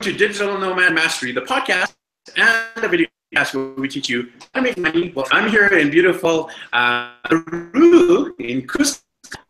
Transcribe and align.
to 0.00 0.12
Digital 0.12 0.58
Nomad 0.58 0.94
Mastery, 0.94 1.32
the 1.32 1.40
podcast 1.42 1.94
and 2.36 2.82
the 2.82 2.88
video 2.88 3.06
cast 3.32 3.54
where 3.54 3.68
we 3.76 3.88
teach 3.88 4.08
you 4.08 4.30
how 4.52 4.60
to 4.60 4.62
make 4.62 4.76
money. 4.76 5.12
Well, 5.14 5.26
I'm 5.30 5.48
here 5.48 5.66
in 5.66 5.90
beautiful 5.90 6.50
uh, 6.72 7.12
Peru 7.24 8.34
in 8.38 8.66
Cusco. 8.66 9.02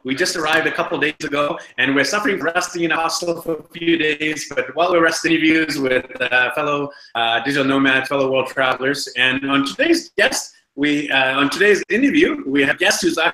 We 0.05 0.15
just 0.15 0.37
arrived 0.37 0.67
a 0.67 0.73
couple 0.73 0.99
days 0.99 1.17
ago, 1.23 1.59
and 1.79 1.95
we're 1.95 2.05
suffering 2.05 2.41
resting 2.41 2.85
in 2.85 2.93
a 2.93 2.97
hostel 2.97 3.43
for 3.43 3.57
a 3.57 3.63
few 3.65 3.99
days. 3.99 4.47
But 4.49 4.75
while 4.75 4.93
we're 4.93 5.03
resting, 5.03 5.33
interviews 5.33 5.79
with 5.79 6.07
uh, 6.21 6.53
fellow 6.53 6.91
uh, 7.15 7.43
digital 7.45 7.67
nomads, 7.67 8.09
fellow 8.09 8.31
world 8.31 8.47
travelers, 8.47 9.09
and 9.17 9.51
on 9.51 9.67
today's 9.67 10.11
guest, 10.17 10.55
we 10.77 11.11
uh, 11.11 11.41
on 11.41 11.51
today's 11.51 11.83
interview, 11.91 12.43
we 12.47 12.63
have 12.63 12.79
guests 12.79 13.03
who's 13.03 13.19
uh, 13.19 13.33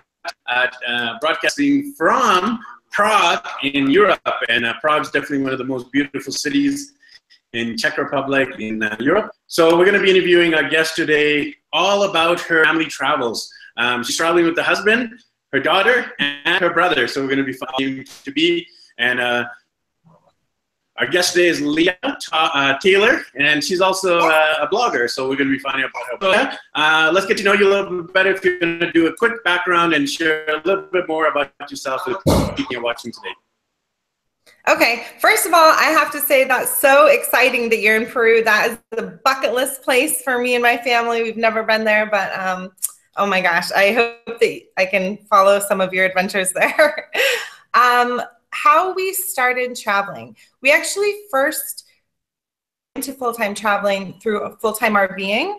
broadcasting 1.20 1.94
from 1.96 2.58
Prague 2.90 3.46
in 3.62 3.90
Europe, 3.90 4.20
and 4.48 4.66
uh, 4.66 4.74
Prague 4.80 5.02
is 5.02 5.10
definitely 5.10 5.42
one 5.42 5.52
of 5.52 5.58
the 5.58 5.64
most 5.64 5.92
beautiful 5.92 6.32
cities 6.32 6.94
in 7.52 7.76
Czech 7.76 7.98
Republic 7.98 8.48
in 8.58 8.82
uh, 8.82 8.96
Europe. 8.98 9.30
So 9.46 9.76
we're 9.76 9.84
going 9.84 9.98
to 9.98 10.02
be 10.02 10.10
interviewing 10.10 10.54
our 10.54 10.68
guest 10.68 10.96
today 10.96 11.54
all 11.72 12.04
about 12.04 12.40
her 12.40 12.64
family 12.64 12.86
travels. 12.86 13.52
Um, 13.76 14.02
she's 14.02 14.16
traveling 14.16 14.46
with 14.46 14.56
the 14.56 14.62
husband, 14.62 15.10
her 15.52 15.60
daughter, 15.60 16.12
and 16.18 16.60
her 16.60 16.72
brother. 16.72 17.06
So 17.06 17.20
we're 17.20 17.28
going 17.28 17.38
to 17.38 17.44
be 17.44 17.52
following 17.52 18.04
to 18.24 18.32
be 18.32 18.66
and. 18.98 19.20
Uh, 19.20 19.44
our 20.98 21.06
guest 21.06 21.32
today 21.32 21.48
is 21.48 21.60
Leah 21.62 21.96
uh, 22.32 22.78
Taylor, 22.78 23.22
and 23.34 23.64
she's 23.64 23.80
also 23.80 24.18
uh, 24.18 24.58
a 24.60 24.68
blogger, 24.68 25.08
so 25.08 25.26
we're 25.26 25.36
going 25.36 25.48
to 25.48 25.56
be 25.56 25.58
finding 25.58 25.84
out 25.84 25.90
about 26.14 26.52
her. 26.52 26.58
Uh, 26.74 27.10
let's 27.12 27.26
get 27.26 27.38
to 27.38 27.42
know 27.42 27.54
you 27.54 27.66
a 27.66 27.70
little 27.70 28.02
bit 28.02 28.12
better. 28.12 28.30
If 28.30 28.44
you're 28.44 28.60
going 28.60 28.78
to 28.78 28.92
do 28.92 29.06
a 29.06 29.16
quick 29.16 29.42
background 29.42 29.94
and 29.94 30.08
share 30.08 30.46
a 30.50 30.62
little 30.66 30.84
bit 30.92 31.08
more 31.08 31.28
about 31.28 31.50
yourself 31.70 32.02
with 32.06 32.18
people 32.54 32.66
you're 32.70 32.82
watching 32.82 33.10
today. 33.10 33.32
Okay, 34.68 35.04
first 35.18 35.44
of 35.44 35.52
all, 35.52 35.72
I 35.72 35.86
have 35.86 36.12
to 36.12 36.20
say 36.20 36.44
that's 36.44 36.78
so 36.78 37.06
exciting 37.06 37.68
that 37.70 37.80
you're 37.80 37.96
in 37.96 38.06
Peru. 38.06 38.44
That 38.44 38.70
is 38.70 38.78
the 38.92 39.18
bucket 39.24 39.54
list 39.54 39.82
place 39.82 40.22
for 40.22 40.38
me 40.38 40.54
and 40.54 40.62
my 40.62 40.76
family. 40.76 41.22
We've 41.22 41.36
never 41.36 41.64
been 41.64 41.84
there, 41.84 42.06
but 42.06 42.32
um, 42.38 42.70
oh 43.16 43.26
my 43.26 43.40
gosh, 43.40 43.72
I 43.72 43.92
hope 43.92 44.38
that 44.38 44.60
I 44.76 44.86
can 44.86 45.18
follow 45.28 45.58
some 45.58 45.80
of 45.80 45.92
your 45.92 46.04
adventures 46.06 46.52
there. 46.54 47.10
um, 47.74 48.22
how 48.50 48.94
we 48.94 49.12
started 49.12 49.74
traveling. 49.74 50.36
We 50.60 50.70
actually 50.70 51.12
first 51.30 51.84
into 52.94 53.12
full-time 53.14 53.54
traveling 53.54 54.18
through 54.20 54.42
a 54.42 54.56
full-time 54.58 54.94
RVing. 54.94 55.56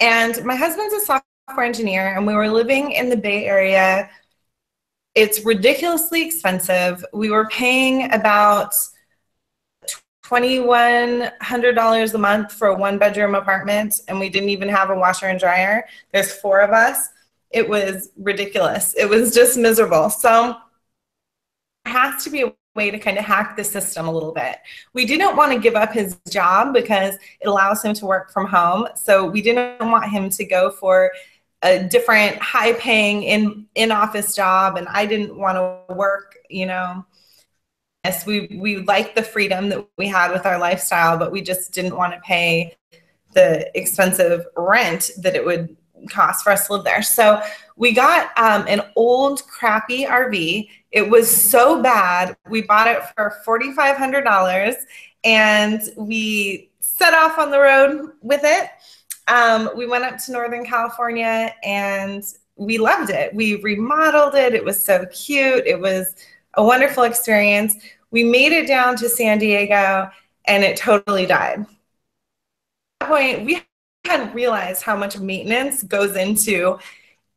And 0.00 0.42
my 0.44 0.56
husband's 0.56 0.94
a 0.94 1.00
software 1.00 1.66
engineer 1.66 2.14
and 2.16 2.26
we 2.26 2.34
were 2.34 2.48
living 2.48 2.92
in 2.92 3.10
the 3.10 3.16
Bay 3.16 3.44
Area. 3.44 4.08
It's 5.14 5.44
ridiculously 5.44 6.24
expensive. 6.24 7.04
We 7.12 7.30
were 7.30 7.48
paying 7.48 8.12
about 8.12 8.74
$2,100 10.30 12.14
a 12.14 12.18
month 12.18 12.52
for 12.52 12.68
a 12.68 12.74
one 12.76 12.98
bedroom 12.98 13.34
apartment 13.34 14.00
and 14.06 14.20
we 14.20 14.28
didn't 14.28 14.50
even 14.50 14.68
have 14.68 14.90
a 14.90 14.94
washer 14.94 15.26
and 15.26 15.40
dryer. 15.40 15.84
There's 16.12 16.32
four 16.32 16.60
of 16.60 16.70
us. 16.70 17.08
It 17.50 17.68
was 17.68 18.10
ridiculous. 18.16 18.94
It 18.96 19.08
was 19.08 19.34
just 19.34 19.58
miserable. 19.58 20.08
So 20.08 20.54
there 21.84 21.94
has 21.94 22.22
to 22.22 22.30
be 22.30 22.42
a 22.42 22.52
way 22.76 22.92
to 22.92 22.98
kind 22.98 23.18
of 23.18 23.24
hack 23.24 23.56
the 23.56 23.64
system 23.64 24.06
a 24.06 24.12
little 24.12 24.32
bit. 24.32 24.58
We 24.92 25.04
didn't 25.04 25.34
want 25.34 25.52
to 25.52 25.58
give 25.58 25.74
up 25.74 25.92
his 25.92 26.16
job 26.30 26.72
because 26.72 27.16
it 27.40 27.48
allows 27.48 27.82
him 27.82 27.94
to 27.94 28.06
work 28.06 28.30
from 28.30 28.46
home. 28.46 28.86
So 28.94 29.24
we 29.24 29.42
didn't 29.42 29.80
want 29.80 30.08
him 30.08 30.30
to 30.30 30.44
go 30.44 30.70
for 30.70 31.10
a 31.62 31.82
different 31.82 32.36
high 32.38 32.72
paying 32.74 33.22
in 33.22 33.66
in 33.74 33.92
office 33.92 34.34
job 34.34 34.76
and 34.76 34.88
I 34.88 35.06
didn't 35.06 35.36
want 35.36 35.56
to 35.56 35.94
work, 35.94 36.36
you 36.48 36.66
know. 36.66 37.04
Yes, 38.04 38.24
we 38.24 38.58
we 38.58 38.78
liked 38.78 39.14
the 39.14 39.22
freedom 39.22 39.68
that 39.68 39.86
we 39.98 40.08
had 40.08 40.32
with 40.32 40.46
our 40.46 40.58
lifestyle, 40.58 41.18
but 41.18 41.32
we 41.32 41.42
just 41.42 41.72
didn't 41.72 41.96
want 41.96 42.14
to 42.14 42.20
pay 42.20 42.76
the 43.34 43.70
expensive 43.78 44.46
rent 44.56 45.10
that 45.18 45.36
it 45.36 45.44
would 45.44 45.76
cost 46.08 46.42
for 46.44 46.50
us 46.50 46.66
to 46.66 46.74
live 46.74 46.84
there. 46.84 47.02
So 47.02 47.42
we 47.76 47.92
got 47.92 48.30
um, 48.38 48.64
an 48.66 48.82
old 48.96 49.46
crappy 49.46 50.04
RV. 50.04 50.68
It 50.90 51.08
was 51.08 51.30
so 51.30 51.82
bad. 51.82 52.36
We 52.48 52.62
bought 52.62 52.88
it 52.88 53.02
for 53.14 53.34
$4,500 53.46 54.74
and 55.24 55.82
we 55.96 56.70
set 56.80 57.14
off 57.14 57.38
on 57.38 57.50
the 57.50 57.60
road 57.60 58.12
with 58.22 58.40
it. 58.44 58.70
Um, 59.30 59.70
we 59.76 59.86
went 59.86 60.02
up 60.02 60.18
to 60.18 60.32
Northern 60.32 60.64
California 60.64 61.54
and 61.62 62.24
we 62.56 62.78
loved 62.78 63.10
it. 63.10 63.32
We 63.32 63.62
remodeled 63.62 64.34
it. 64.34 64.54
It 64.54 64.64
was 64.64 64.84
so 64.84 65.06
cute. 65.06 65.64
It 65.66 65.80
was 65.80 66.16
a 66.54 66.64
wonderful 66.64 67.04
experience. 67.04 67.76
We 68.10 68.24
made 68.24 68.50
it 68.50 68.66
down 68.66 68.96
to 68.96 69.08
San 69.08 69.38
Diego 69.38 70.10
and 70.46 70.64
it 70.64 70.76
totally 70.76 71.26
died. 71.26 71.60
At 71.60 71.66
that 73.00 73.08
point, 73.08 73.44
we 73.46 73.62
hadn't 74.04 74.34
realized 74.34 74.82
how 74.82 74.96
much 74.96 75.16
maintenance 75.16 75.84
goes 75.84 76.16
into 76.16 76.80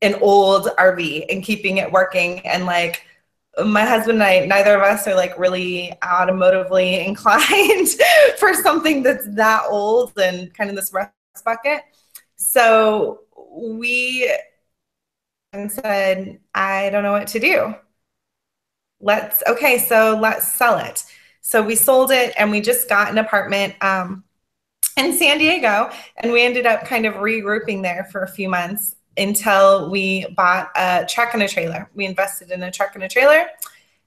an 0.02 0.16
old 0.16 0.70
RV 0.80 1.26
and 1.30 1.44
keeping 1.44 1.78
it 1.78 1.92
working. 1.92 2.40
And 2.40 2.66
like 2.66 3.06
my 3.64 3.86
husband 3.86 4.16
and 4.16 4.24
I, 4.24 4.46
neither 4.48 4.76
of 4.76 4.82
us 4.82 5.08
are 5.08 5.14
like 5.14 5.38
really 5.38 5.94
automotively 6.02 7.06
inclined 7.08 7.90
for 8.40 8.56
something 8.56 9.04
that's 9.04 9.28
that 9.36 9.66
old 9.70 10.18
and 10.18 10.52
kind 10.56 10.72
of 10.72 10.76
this 10.76 10.92
rust 10.92 11.12
bucket. 11.42 11.82
So 12.36 13.22
we 13.52 14.32
and 15.54 15.72
said, 15.72 16.40
I 16.54 16.90
don't 16.90 17.04
know 17.04 17.12
what 17.12 17.28
to 17.28 17.40
do. 17.40 17.76
Let's, 19.00 19.44
okay, 19.48 19.78
so 19.78 20.18
let's 20.20 20.52
sell 20.52 20.78
it. 20.80 21.04
So 21.42 21.62
we 21.62 21.76
sold 21.76 22.12
it 22.12 22.34
and 22.38 22.50
we 22.52 22.62
just 22.62 22.90
got 22.90 23.12
an 23.12 23.18
apartment. 23.18 23.76
Um, 23.82 24.24
in 24.98 25.14
San 25.14 25.38
Diego, 25.38 25.90
and 26.18 26.32
we 26.32 26.44
ended 26.44 26.66
up 26.66 26.86
kind 26.86 27.06
of 27.06 27.16
regrouping 27.16 27.82
there 27.82 28.08
for 28.12 28.24
a 28.24 28.28
few 28.28 28.50
months 28.50 28.96
until 29.18 29.90
we 29.90 30.26
bought 30.36 30.70
a 30.76 31.06
truck 31.10 31.34
and 31.34 31.44
a 31.44 31.48
trailer. 31.48 31.90
We 31.96 32.06
invested 32.06 32.52
in 32.52 32.64
a 32.64 32.72
truck 32.72 32.96
and 32.96 33.04
a 33.04 33.10
trailer, 33.10 33.48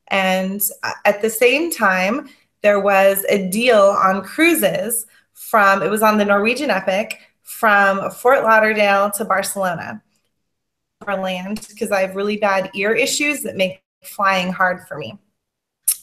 and 0.08 0.60
uh, 0.82 0.92
at 1.04 1.22
the 1.22 1.30
same 1.30 1.72
time, 1.72 2.28
there 2.62 2.80
was 2.80 3.24
a 3.28 3.48
deal 3.48 3.78
on 3.78 4.22
cruises 4.22 5.06
from 5.48 5.82
it 5.82 5.90
was 5.90 6.02
on 6.02 6.18
the 6.18 6.24
Norwegian 6.24 6.70
Epic 6.70 7.20
from 7.42 8.10
Fort 8.10 8.42
Lauderdale 8.42 9.10
to 9.12 9.24
Barcelona 9.24 10.02
for 11.04 11.14
land 11.14 11.64
because 11.68 11.92
I 11.92 12.00
have 12.00 12.16
really 12.16 12.36
bad 12.36 12.70
ear 12.74 12.92
issues 12.92 13.42
that 13.42 13.56
make 13.56 13.80
flying 14.02 14.52
hard 14.52 14.86
for 14.88 14.98
me. 14.98 15.18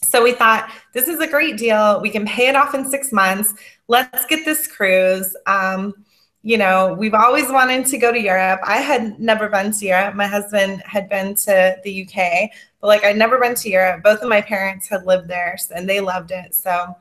So 0.02 0.22
we 0.22 0.32
thought 0.32 0.70
this 0.94 1.08
is 1.08 1.20
a 1.20 1.26
great 1.26 1.58
deal. 1.58 2.00
We 2.00 2.08
can 2.08 2.26
pay 2.26 2.48
it 2.48 2.56
off 2.56 2.74
in 2.74 2.88
six 2.88 3.12
months. 3.12 3.52
Let's 3.88 4.24
get 4.26 4.44
this 4.44 4.66
cruise. 4.66 5.36
Um, 5.46 5.94
you 6.42 6.56
know, 6.56 6.94
we've 6.98 7.14
always 7.14 7.50
wanted 7.50 7.86
to 7.86 7.98
go 7.98 8.12
to 8.12 8.20
Europe. 8.20 8.60
I 8.64 8.76
had 8.76 9.18
never 9.18 9.48
been 9.48 9.72
to 9.72 9.86
Europe. 9.86 10.14
My 10.14 10.26
husband 10.26 10.82
had 10.86 11.08
been 11.08 11.34
to 11.36 11.76
the 11.84 12.06
UK, 12.06 12.50
but 12.80 12.86
like 12.86 13.04
I'd 13.04 13.16
never 13.16 13.38
been 13.38 13.54
to 13.56 13.70
Europe. 13.70 14.02
Both 14.02 14.22
of 14.22 14.28
my 14.28 14.40
parents 14.40 14.88
had 14.88 15.04
lived 15.04 15.28
there 15.28 15.56
and 15.74 15.88
they 15.88 16.00
loved 16.00 16.30
it. 16.30 16.54
So 16.54 16.94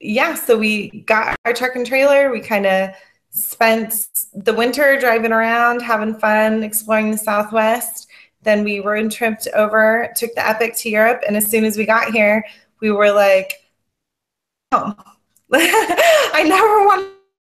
yeah, 0.00 0.34
so 0.34 0.56
we 0.56 1.02
got 1.02 1.36
our 1.44 1.52
truck 1.52 1.76
and 1.76 1.86
trailer. 1.86 2.30
We 2.30 2.40
kind 2.40 2.66
of 2.66 2.90
spent 3.30 4.08
the 4.34 4.54
winter 4.54 4.98
driving 4.98 5.32
around, 5.32 5.82
having 5.82 6.14
fun, 6.14 6.62
exploring 6.62 7.10
the 7.10 7.18
Southwest. 7.18 8.08
Then 8.42 8.64
we 8.64 8.80
road 8.80 9.10
tripped 9.12 9.46
over, 9.54 10.10
took 10.16 10.34
the 10.34 10.46
Epic 10.46 10.74
to 10.76 10.90
Europe, 10.90 11.22
and 11.26 11.36
as 11.36 11.50
soon 11.50 11.64
as 11.64 11.76
we 11.76 11.84
got 11.84 12.12
here, 12.12 12.44
we 12.80 12.90
were 12.90 13.12
like, 13.12 13.52
"Oh, 14.72 14.94
I 15.52 16.44
never 16.46 16.86
want 16.86 17.08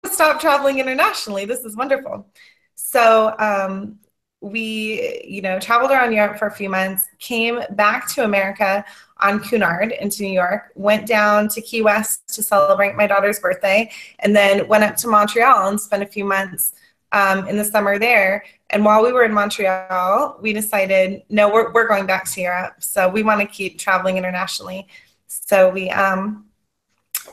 to 0.05 0.11
stop 0.11 0.41
traveling 0.41 0.79
internationally. 0.79 1.47
This 1.47 1.65
is 1.65 1.77
wonderful." 1.77 2.27
So 2.75 3.35
um, 3.39 3.99
we, 4.45 5.23
you 5.27 5.41
know, 5.41 5.59
traveled 5.59 5.91
around 5.91 6.13
Europe 6.13 6.39
for 6.39 6.47
a 6.47 6.51
few 6.51 6.69
months, 6.69 7.07
came 7.19 7.61
back 7.71 8.13
to 8.15 8.25
America 8.25 8.85
on 9.21 9.41
Cunard 9.41 9.93
into 9.93 10.23
New 10.23 10.33
York, 10.33 10.71
went 10.75 11.07
down 11.07 11.49
to 11.49 11.63
Key 11.63 11.81
West 11.81 12.29
to 12.35 12.43
celebrate 12.43 12.95
my 12.95 13.07
daughter's 13.07 13.41
birthday, 13.41 13.91
and 14.19 14.37
then 14.37 14.69
went 14.69 14.85
up 14.85 14.97
to 14.97 15.09
Montreal 15.09 15.69
and 15.69 15.81
spent 15.81 16.03
a 16.03 16.07
few 16.07 16.25
months 16.25 16.75
um, 17.13 17.49
in 17.49 17.57
the 17.57 17.65
summer 17.65 17.99
there. 17.99 18.45
And 18.69 18.85
while 18.85 19.03
we 19.03 19.13
were 19.13 19.25
in 19.25 19.33
Montreal, 19.33 20.39
we 20.43 20.53
decided, 20.53 21.23
no, 21.31 21.51
we're, 21.51 21.73
we're 21.73 21.89
going 21.89 22.07
back 22.07 22.31
to 22.33 22.41
Europe. 22.41 22.83
So 22.83 23.09
we 23.09 23.23
want 23.23 23.41
to 23.41 23.47
keep 23.47 23.79
traveling 23.79 24.19
internationally. 24.19 24.89
So 25.27 25.71
we 25.71 25.89
um, 25.91 26.47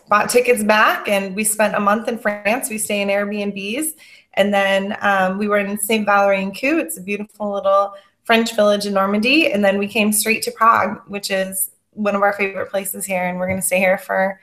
bought 0.07 0.30
tickets 0.30 0.63
back 0.63 1.09
and 1.09 1.36
we 1.36 1.44
spent 1.44 1.75
a 1.75 1.80
month 1.80 2.07
in 2.07 2.18
France. 2.18 2.69
We 2.69 2.77
stay 2.77 3.01
in 3.01 3.09
Airbnbs. 3.09 3.94
And 4.36 4.54
then 4.54 4.98
um, 5.01 5.38
we 5.38 5.48
were 5.48 5.57
in 5.57 5.78
St. 5.80 6.06
Valery 6.06 6.42
en 6.42 6.51
Caux. 6.51 6.78
It's 6.78 6.98
a 6.98 7.01
beautiful 7.01 7.51
little 7.51 7.94
French 8.24 8.56
village 8.56 8.86
in 8.86 8.94
Normandy. 8.94 9.51
And 9.51 9.63
then 9.63 9.78
we 9.78 9.88
came 9.88 10.13
straight 10.13 10.42
to 10.44 10.51
Prague, 10.51 11.01
which 11.07 11.31
is 11.31 11.72
one 11.92 12.16
of 12.16 12.22
our 12.22 12.33
favorite 12.33 12.69
places 12.69 13.06
here. 13.06 13.24
And 13.24 13.38
we're 13.38 13.48
going 13.48 13.60
to 13.60 13.66
stay 13.66 13.80
here 13.80 13.98
for 13.98 14.39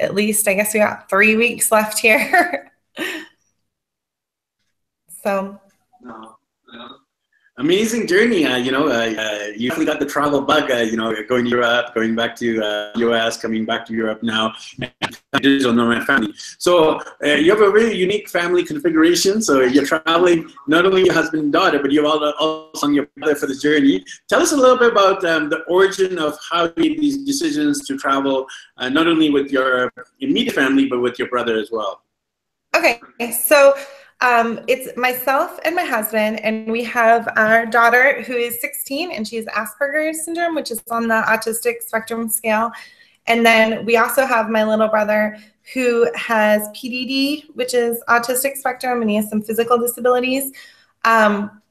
at 0.00 0.14
least, 0.14 0.46
I 0.48 0.54
guess 0.54 0.74
we 0.74 0.80
got 0.80 1.08
three 1.08 1.36
weeks 1.36 1.70
left 1.70 1.98
here. 1.98 2.70
so 5.22 5.60
no, 6.00 6.36
amazing 7.58 8.06
journey. 8.06 8.44
Uh, 8.44 8.56
you 8.56 8.72
know, 8.72 8.88
uh, 8.88 8.92
uh, 8.92 9.46
you 9.56 9.68
definitely 9.68 9.86
got 9.86 10.00
the 10.00 10.06
travel 10.06 10.40
bug. 10.40 10.70
Uh, 10.70 10.76
you 10.76 10.96
know, 10.96 11.14
going 11.28 11.44
to 11.44 11.50
Europe, 11.50 11.94
going 11.94 12.14
back 12.14 12.36
to 12.36 12.62
uh, 12.62 12.92
US, 12.96 13.40
coming 13.40 13.64
back 13.64 13.84
to 13.86 13.92
Europe 13.92 14.22
now, 14.22 14.54
digital 15.40 15.72
nomad 15.72 16.04
family. 16.04 16.32
So 16.58 17.00
uh, 17.24 17.34
you 17.34 17.50
have 17.50 17.60
a 17.60 17.70
really 17.70 17.96
unique 17.96 18.28
family 18.28 18.64
configuration. 18.64 19.42
So 19.42 19.60
you're 19.62 19.86
traveling 19.86 20.50
not 20.66 20.86
only 20.86 21.04
your 21.04 21.14
husband 21.14 21.42
and 21.44 21.52
daughter, 21.52 21.78
but 21.78 21.90
you 21.92 22.04
have 22.04 22.34
also 22.38 22.86
on 22.86 22.94
your 22.94 23.08
brother 23.16 23.34
for 23.34 23.46
this 23.46 23.62
journey. 23.62 24.04
Tell 24.28 24.40
us 24.40 24.52
a 24.52 24.56
little 24.56 24.76
bit 24.76 24.92
about 24.92 25.24
um, 25.24 25.48
the 25.48 25.60
origin 25.68 26.18
of 26.18 26.38
how 26.50 26.64
you 26.64 26.72
made 26.76 27.00
these 27.00 27.24
decisions 27.24 27.86
to 27.86 27.96
travel, 27.96 28.46
not 28.78 29.06
only 29.06 29.30
with 29.30 29.50
your 29.50 29.92
immediate 30.20 30.54
family, 30.54 30.86
but 30.86 31.00
with 31.00 31.18
your 31.18 31.28
brother 31.28 31.58
as 31.58 31.70
well. 31.70 32.02
Okay, 32.76 33.00
so 33.32 33.74
um, 34.20 34.60
it's 34.66 34.96
myself 34.96 35.58
and 35.64 35.76
my 35.76 35.84
husband, 35.84 36.40
and 36.40 36.70
we 36.70 36.82
have 36.84 37.28
our 37.36 37.66
daughter 37.66 38.22
who 38.22 38.34
is 38.34 38.60
16 38.60 39.12
and 39.12 39.26
she 39.26 39.36
has 39.36 39.46
Asperger's 39.46 40.24
syndrome, 40.24 40.54
which 40.54 40.70
is 40.70 40.82
on 40.90 41.06
the 41.06 41.22
autistic 41.26 41.82
spectrum 41.82 42.28
scale. 42.28 42.72
And 43.28 43.44
then 43.46 43.84
we 43.84 43.96
also 43.96 44.26
have 44.26 44.48
my 44.48 44.64
little 44.64 44.88
brother 44.88 45.38
who 45.74 46.10
has 46.14 46.68
PDD, 46.70 47.44
which 47.54 47.74
is 47.74 48.02
autistic 48.08 48.56
spectrum, 48.56 49.00
and 49.02 49.10
he 49.10 49.16
has 49.16 49.28
some 49.28 49.42
physical 49.42 49.78
disabilities. 49.78 50.52
Um, 51.04 51.62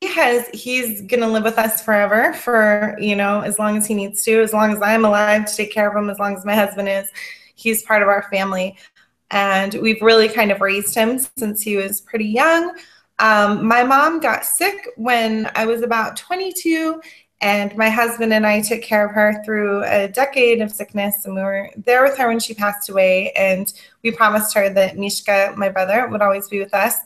he 0.00 0.08
has 0.08 0.48
he's 0.52 1.02
gonna 1.02 1.28
live 1.28 1.44
with 1.44 1.58
us 1.58 1.82
forever 1.82 2.32
for 2.32 2.96
you 2.98 3.14
know 3.16 3.40
as 3.40 3.58
long 3.58 3.76
as 3.76 3.86
he 3.86 3.94
needs 3.94 4.24
to, 4.24 4.40
as 4.42 4.52
long 4.52 4.72
as 4.72 4.82
I'm 4.82 5.04
alive 5.04 5.46
to 5.46 5.56
take 5.56 5.72
care 5.72 5.88
of 5.88 5.96
him, 5.96 6.10
as 6.10 6.18
long 6.18 6.36
as 6.36 6.44
my 6.44 6.54
husband 6.54 6.88
is. 6.88 7.08
He's 7.54 7.82
part 7.82 8.02
of 8.02 8.08
our 8.08 8.22
family 8.30 8.78
and 9.30 9.74
we've 9.74 10.02
really 10.02 10.28
kind 10.28 10.50
of 10.50 10.60
raised 10.60 10.94
him 10.94 11.18
since 11.36 11.62
he 11.62 11.76
was 11.76 12.00
pretty 12.00 12.26
young. 12.26 12.76
Um, 13.18 13.66
my 13.66 13.84
mom 13.84 14.20
got 14.20 14.44
sick 14.44 14.88
when 14.96 15.50
I 15.54 15.66
was 15.66 15.82
about 15.82 16.16
22, 16.16 17.00
and 17.40 17.74
my 17.76 17.88
husband 17.88 18.32
and 18.32 18.46
I 18.46 18.60
took 18.60 18.82
care 18.82 19.06
of 19.06 19.12
her 19.12 19.42
through 19.44 19.84
a 19.84 20.08
decade 20.08 20.60
of 20.60 20.70
sickness, 20.70 21.24
and 21.24 21.34
we 21.34 21.42
were 21.42 21.70
there 21.76 22.02
with 22.02 22.18
her 22.18 22.28
when 22.28 22.38
she 22.38 22.52
passed 22.52 22.88
away. 22.90 23.32
And 23.32 23.72
we 24.02 24.10
promised 24.10 24.54
her 24.54 24.68
that 24.70 24.98
Mishka, 24.98 25.54
my 25.56 25.70
brother, 25.70 26.06
would 26.08 26.22
always 26.22 26.48
be 26.48 26.58
with 26.58 26.74
us, 26.74 26.96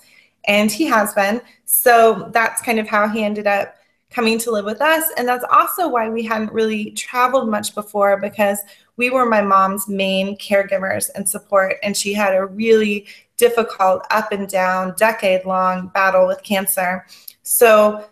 and 0.47 0.71
he 0.71 0.87
has 0.87 1.15
been. 1.15 1.41
So 1.67 2.31
that's 2.33 2.61
kind 2.63 2.81
of 2.81 2.89
how 2.89 3.09
he 3.09 3.23
ended 3.23 3.47
up 3.47 3.77
coming 4.11 4.39
to 4.39 4.51
live 4.51 4.65
with 4.65 4.81
us. 4.81 5.05
And 5.17 5.27
that's 5.27 5.45
also 5.51 5.89
why 5.89 6.09
we 6.09 6.23
hadn't 6.23 6.53
really 6.53 6.93
traveled 6.93 7.49
much 7.49 7.75
before 7.75 8.17
because 8.17 8.59
we 8.97 9.11
were 9.11 9.27
my 9.27 9.41
mom's 9.41 9.89
main 9.89 10.37
caregivers 10.39 11.11
and 11.17 11.29
support. 11.29 11.77
And 11.83 11.97
she 11.97 12.15
had 12.15 12.35
a 12.35 12.47
really 12.47 13.07
difficult 13.37 14.07
up 14.11 14.31
and 14.31 14.49
down, 14.49 14.95
decade 14.97 15.45
long 15.45 15.89
battle 15.89 16.27
with 16.27 16.43
cancer. 16.45 17.05
So, 17.43 18.05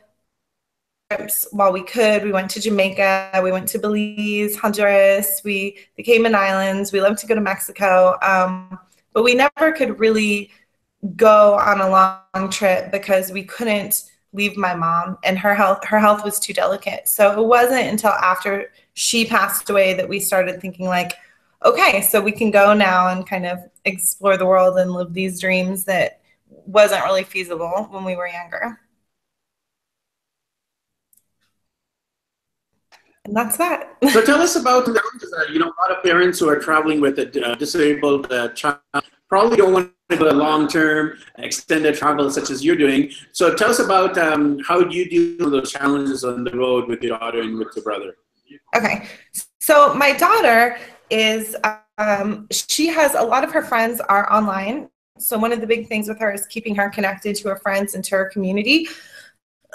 while 1.53 1.73
we 1.73 1.82
could, 1.82 2.25
we 2.25 2.32
went 2.32 2.50
to 2.53 2.61
Jamaica, 2.61 3.41
we 3.43 3.53
went 3.53 3.69
to 3.69 3.79
Belize, 3.79 4.56
Honduras, 4.56 5.43
we 5.44 5.76
the 5.97 6.03
Cayman 6.03 6.35
Islands, 6.35 6.93
we 6.93 7.00
loved 7.00 7.19
to 7.19 7.26
go 7.26 7.35
to 7.35 7.41
Mexico. 7.41 8.19
Um, 8.23 8.79
but 9.12 9.23
we 9.23 9.35
never 9.35 9.73
could 9.73 9.99
really 9.99 10.50
go 11.17 11.55
on 11.59 11.81
a 11.81 11.88
long 11.88 12.50
trip 12.50 12.91
because 12.93 13.32
we 13.32 13.43
couldn't 13.44 14.05
leave 14.32 14.56
my 14.56 14.75
mom 14.75 15.19
and 15.25 15.38
her 15.38 15.55
health 15.55 15.85
her 15.85 15.99
health 15.99 16.25
was 16.25 16.38
too 16.38 16.53
delicate 16.53 17.06
so 17.06 17.38
it 17.38 17.44
wasn't 17.44 17.88
until 17.88 18.12
after 18.12 18.73
she 18.94 19.26
passed 19.26 19.69
away 19.69 19.94
that 19.94 20.09
we 20.09 20.19
started 20.19 20.61
thinking 20.61 20.87
like 20.87 21.12
okay 21.64 22.00
so 22.00 22.20
we 22.20 22.32
can 22.32 22.50
go 22.50 22.73
now 22.73 23.09
and 23.09 23.26
kind 23.26 23.44
of 23.44 23.59
explore 23.85 24.37
the 24.37 24.47
world 24.47 24.79
and 24.79 24.93
live 24.93 25.12
these 25.12 25.41
dreams 25.41 25.85
that 25.85 26.20
wasn't 26.49 27.05
really 27.05 27.25
feasible 27.25 27.88
when 27.91 28.05
we 28.05 28.17
were 28.17 28.29
younger 28.29 28.79
and 33.25 33.37
that's 33.37 33.57
that 33.57 33.97
so 34.11 34.25
tell 34.25 34.41
us 34.41 34.57
about 34.57 34.87
you 35.51 35.59
know 35.59 35.67
a 35.67 35.77
lot 35.83 35.97
of 35.97 36.03
parents 36.03 36.39
who 36.39 36.49
are 36.49 36.59
traveling 36.59 37.01
with 37.01 37.19
a 37.19 37.27
disabled 37.57 38.31
uh, 38.33 38.49
child 38.49 38.81
probably 39.33 39.57
don't 39.57 39.73
want 39.73 39.91
to 40.11 40.17
go 40.19 40.31
long-term 40.31 41.17
extended 41.39 41.95
travel 41.95 42.31
such 42.31 42.51
as 42.51 42.63
you're 42.63 42.77
doing. 42.77 43.11
So 43.33 43.55
tell 43.55 43.71
us 43.71 43.79
about 43.79 44.19
um, 44.19 44.59
how 44.59 44.81
you 44.81 45.09
deal 45.09 45.47
with 45.47 45.53
those 45.53 45.73
challenges 45.73 46.23
on 46.23 46.45
the 46.45 46.51
road 46.51 46.87
with 46.87 47.03
your 47.03 47.19
daughter 47.19 47.41
and 47.41 47.59
with 47.59 47.69
your 47.75 47.83
brother. 47.83 48.17
Okay, 48.77 49.07
so 49.59 49.95
my 49.95 50.13
daughter 50.13 50.77
is 51.09 51.57
um, 51.97 52.47
she 52.51 52.89
has 52.89 53.15
a 53.15 53.23
lot 53.23 53.43
of 53.43 53.51
her 53.53 53.63
friends 53.63 54.01
are 54.01 54.31
online. 54.31 54.91
So 55.19 55.39
one 55.39 55.53
of 55.53 55.63
the 55.63 55.67
big 55.67 55.89
things 55.89 56.09
with 56.09 56.19
her 56.19 56.31
is 56.31 56.45
keeping 56.47 56.75
her 56.75 56.91
connected 56.91 57.35
to 57.37 57.49
her 57.49 57.57
friends 57.57 57.95
and 57.95 58.05
to 58.05 58.17
her 58.17 58.27
community. 58.27 58.89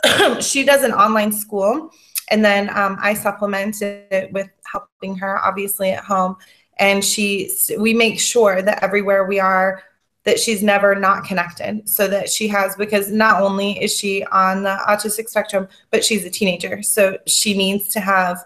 she 0.40 0.64
does 0.64 0.84
an 0.84 0.92
online 0.92 1.32
school, 1.32 1.92
and 2.30 2.44
then 2.44 2.70
um, 2.78 2.98
I 3.02 3.14
supplement 3.14 3.82
it 3.82 4.32
with 4.32 4.50
helping 4.70 5.16
her 5.18 5.40
obviously 5.40 5.92
at 5.92 6.04
home. 6.04 6.36
And 6.80 7.04
she 7.04 7.52
we 7.78 7.94
make 7.94 8.20
sure 8.20 8.62
that 8.62 8.84
everywhere 8.84 9.26
we 9.26 9.40
are 9.40 9.84
that 10.24 10.40
she's 10.40 10.62
never 10.62 10.94
not 10.94 11.24
connected. 11.24 11.88
So 11.88 12.08
that 12.10 12.30
she 12.30 12.48
has 12.50 12.76
because 12.76 13.12
not 13.12 13.42
only 13.42 13.82
is 13.82 13.98
she 13.98 14.24
on 14.26 14.64
the 14.64 14.78
autistic 14.88 15.30
spectrum 15.30 15.68
but 15.90 16.04
she's 16.04 16.26
a 16.26 16.30
teenager. 16.30 16.84
So 16.84 17.18
she 17.26 17.58
needs 17.58 17.88
to 17.90 18.00
have 18.00 18.46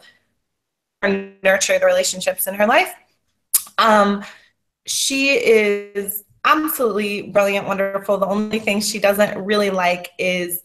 nurture 1.04 1.80
the 1.80 1.86
relationships 1.86 2.48
in 2.48 2.54
her 2.54 2.68
life. 2.68 2.94
Um, 3.78 4.24
she 4.86 5.30
is 5.32 6.24
absolutely 6.46 7.24
brilliant 7.24 7.68
wonderful. 7.68 8.18
The 8.18 8.28
only 8.28 8.60
thing 8.60 8.82
she 8.82 9.00
doesn't 9.00 9.44
really 9.44 9.70
like 9.70 10.10
is 10.18 10.64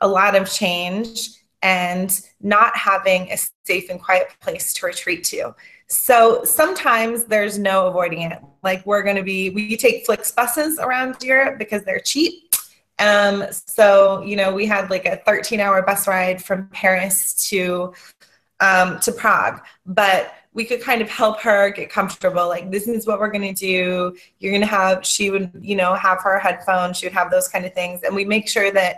a 0.00 0.08
lot 0.08 0.34
of 0.34 0.50
change 0.50 1.30
and 1.62 2.20
not 2.40 2.76
having 2.76 3.30
a 3.32 3.38
safe 3.64 3.90
and 3.90 4.00
quiet 4.00 4.28
place 4.40 4.72
to 4.72 4.86
retreat 4.86 5.24
to 5.24 5.54
so 5.88 6.44
sometimes 6.44 7.24
there's 7.24 7.58
no 7.58 7.86
avoiding 7.86 8.22
it. 8.22 8.38
Like 8.62 8.84
we're 8.84 9.02
going 9.02 9.16
to 9.16 9.22
be, 9.22 9.50
we 9.50 9.76
take 9.76 10.06
FlixBuses 10.06 10.78
around 10.78 11.16
Europe 11.22 11.58
because 11.58 11.82
they're 11.82 11.98
cheap. 11.98 12.54
Um, 12.98 13.46
so, 13.50 14.22
you 14.22 14.36
know, 14.36 14.52
we 14.52 14.66
had 14.66 14.90
like 14.90 15.06
a 15.06 15.16
13 15.16 15.60
hour 15.60 15.80
bus 15.82 16.06
ride 16.06 16.44
from 16.44 16.68
Paris 16.68 17.48
to, 17.48 17.94
um, 18.60 18.98
to 19.00 19.12
Prague, 19.12 19.64
but 19.86 20.34
we 20.52 20.64
could 20.64 20.82
kind 20.82 21.00
of 21.00 21.08
help 21.08 21.40
her 21.40 21.70
get 21.70 21.88
comfortable. 21.88 22.48
Like, 22.48 22.70
this 22.70 22.86
is 22.86 23.06
what 23.06 23.18
we're 23.18 23.30
going 23.30 23.54
to 23.54 23.58
do. 23.58 24.14
You're 24.40 24.52
going 24.52 24.60
to 24.60 24.66
have, 24.66 25.06
she 25.06 25.30
would, 25.30 25.50
you 25.60 25.76
know, 25.76 25.94
have 25.94 26.20
her 26.22 26.38
headphones, 26.38 26.98
she 26.98 27.06
would 27.06 27.12
have 27.14 27.30
those 27.30 27.48
kind 27.48 27.64
of 27.64 27.72
things. 27.72 28.02
And 28.02 28.14
we 28.14 28.24
make 28.24 28.48
sure 28.48 28.70
that 28.72 28.96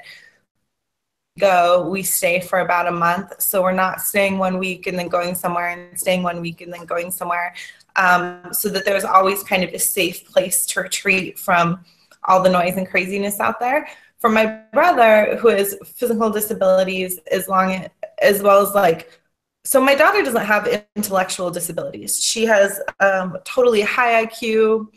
go, 1.41 1.89
we 1.89 2.03
stay 2.03 2.41
for 2.41 2.61
about 2.61 2.87
a 2.87 2.93
month. 2.93 3.41
So 3.41 3.63
we're 3.63 3.73
not 3.73 4.01
staying 4.01 4.39
one 4.39 4.59
week 4.59 4.87
and 4.87 4.99
then 4.99 5.09
going 5.09 5.35
somewhere 5.35 5.69
and 5.69 5.99
staying 5.99 6.23
one 6.23 6.41
week 6.41 6.61
and 6.61 6.73
then 6.73 6.85
going 6.85 7.11
somewhere. 7.11 7.55
Um, 7.97 8.53
so 8.53 8.69
that 8.69 8.85
there's 8.85 9.05
always 9.05 9.43
kind 9.43 9.65
of 9.65 9.71
a 9.75 9.79
safe 9.79 10.25
place 10.25 10.65
to 10.67 10.81
retreat 10.81 11.39
from 11.39 11.85
all 12.25 12.43
the 12.43 12.51
noise 12.51 12.77
and 12.77 12.89
craziness 12.89 13.41
out 13.41 13.59
there. 13.61 13.89
For 14.19 14.29
my 14.31 14.61
brother, 14.73 15.37
who 15.37 15.49
has 15.49 15.77
physical 15.85 16.31
disabilities, 16.31 17.19
as 17.33 17.49
long 17.49 17.89
as 18.21 18.43
well 18.43 18.65
as 18.65 18.75
like, 18.75 19.19
so 19.65 19.81
my 19.81 19.95
daughter 19.95 20.23
doesn't 20.23 20.45
have 20.45 20.85
intellectual 20.97 21.51
disabilities. 21.51 22.23
She 22.23 22.45
has 22.45 22.81
um, 23.01 23.37
totally 23.45 23.81
high 23.81 24.27
IQ. 24.27 24.89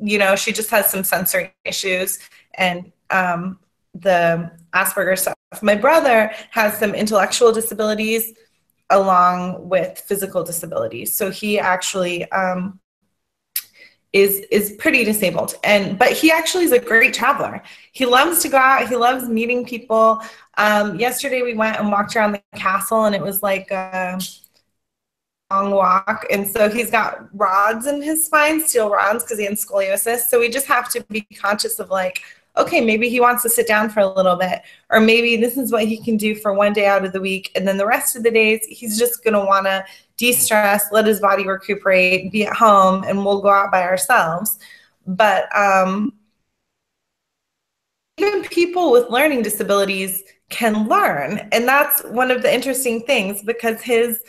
You 0.00 0.18
know, 0.18 0.36
she 0.36 0.52
just 0.52 0.70
has 0.70 0.90
some 0.90 1.04
sensory 1.04 1.52
issues, 1.64 2.18
and 2.54 2.92
um, 3.10 3.58
the 3.94 4.50
Asperger's. 4.74 5.28
My 5.62 5.74
brother 5.74 6.30
has 6.50 6.78
some 6.78 6.94
intellectual 6.94 7.52
disabilities 7.52 8.34
along 8.90 9.68
with 9.68 9.98
physical 9.98 10.44
disabilities. 10.44 11.14
So 11.14 11.30
he 11.30 11.58
actually 11.58 12.30
um, 12.32 12.80
is 14.12 14.40
is 14.50 14.72
pretty 14.78 15.04
disabled, 15.04 15.54
and 15.64 15.98
but 15.98 16.12
he 16.12 16.30
actually 16.30 16.64
is 16.64 16.72
a 16.72 16.78
great 16.78 17.12
traveler. 17.14 17.62
He 17.92 18.06
loves 18.06 18.40
to 18.42 18.48
go 18.48 18.56
out. 18.56 18.88
He 18.88 18.96
loves 18.96 19.28
meeting 19.28 19.64
people. 19.64 20.22
Um, 20.56 20.98
yesterday 20.98 21.42
we 21.42 21.54
went 21.54 21.78
and 21.78 21.90
walked 21.90 22.16
around 22.16 22.32
the 22.32 22.42
castle, 22.58 23.04
and 23.04 23.14
it 23.14 23.22
was 23.22 23.42
like. 23.42 23.70
A, 23.70 24.18
long 25.50 25.70
walk 25.70 26.26
and 26.30 26.46
so 26.46 26.68
he's 26.68 26.90
got 26.90 27.26
rods 27.32 27.86
in 27.86 28.02
his 28.02 28.26
spine 28.26 28.60
steel 28.60 28.90
rods 28.90 29.24
because 29.24 29.38
he 29.38 29.46
has 29.46 29.64
scoliosis 29.64 30.24
so 30.28 30.38
we 30.38 30.50
just 30.50 30.66
have 30.66 30.90
to 30.90 31.02
be 31.04 31.22
conscious 31.40 31.78
of 31.78 31.88
like 31.88 32.22
okay, 32.58 32.80
maybe 32.80 33.08
he 33.08 33.20
wants 33.20 33.42
to 33.42 33.48
sit 33.48 33.66
down 33.66 33.88
for 33.88 34.00
a 34.00 34.14
little 34.14 34.36
bit, 34.36 34.62
or 34.90 35.00
maybe 35.00 35.36
this 35.36 35.56
is 35.56 35.72
what 35.72 35.86
he 35.86 36.02
can 36.02 36.16
do 36.16 36.34
for 36.34 36.52
one 36.52 36.72
day 36.72 36.86
out 36.86 37.04
of 37.04 37.12
the 37.12 37.20
week. 37.20 37.50
And 37.54 37.66
then 37.66 37.76
the 37.76 37.86
rest 37.86 38.16
of 38.16 38.22
the 38.22 38.30
days, 38.30 38.64
he's 38.68 38.98
just 38.98 39.22
going 39.24 39.34
to 39.34 39.44
want 39.44 39.66
to 39.66 39.84
de 40.16 40.32
stress, 40.32 40.86
let 40.90 41.06
his 41.06 41.20
body 41.20 41.46
recuperate, 41.46 42.32
be 42.32 42.44
at 42.44 42.54
home, 42.54 43.04
and 43.04 43.24
we'll 43.24 43.40
go 43.40 43.48
out 43.48 43.70
by 43.70 43.82
ourselves. 43.82 44.58
But 45.06 45.54
um, 45.56 46.12
even 48.18 48.42
people 48.42 48.90
with 48.90 49.08
learning 49.08 49.42
disabilities 49.42 50.24
can 50.50 50.88
learn. 50.88 51.48
And 51.52 51.66
that's 51.68 52.02
one 52.04 52.30
of 52.30 52.42
the 52.42 52.52
interesting 52.52 53.02
things 53.02 53.42
because 53.42 53.80
his 53.80 54.20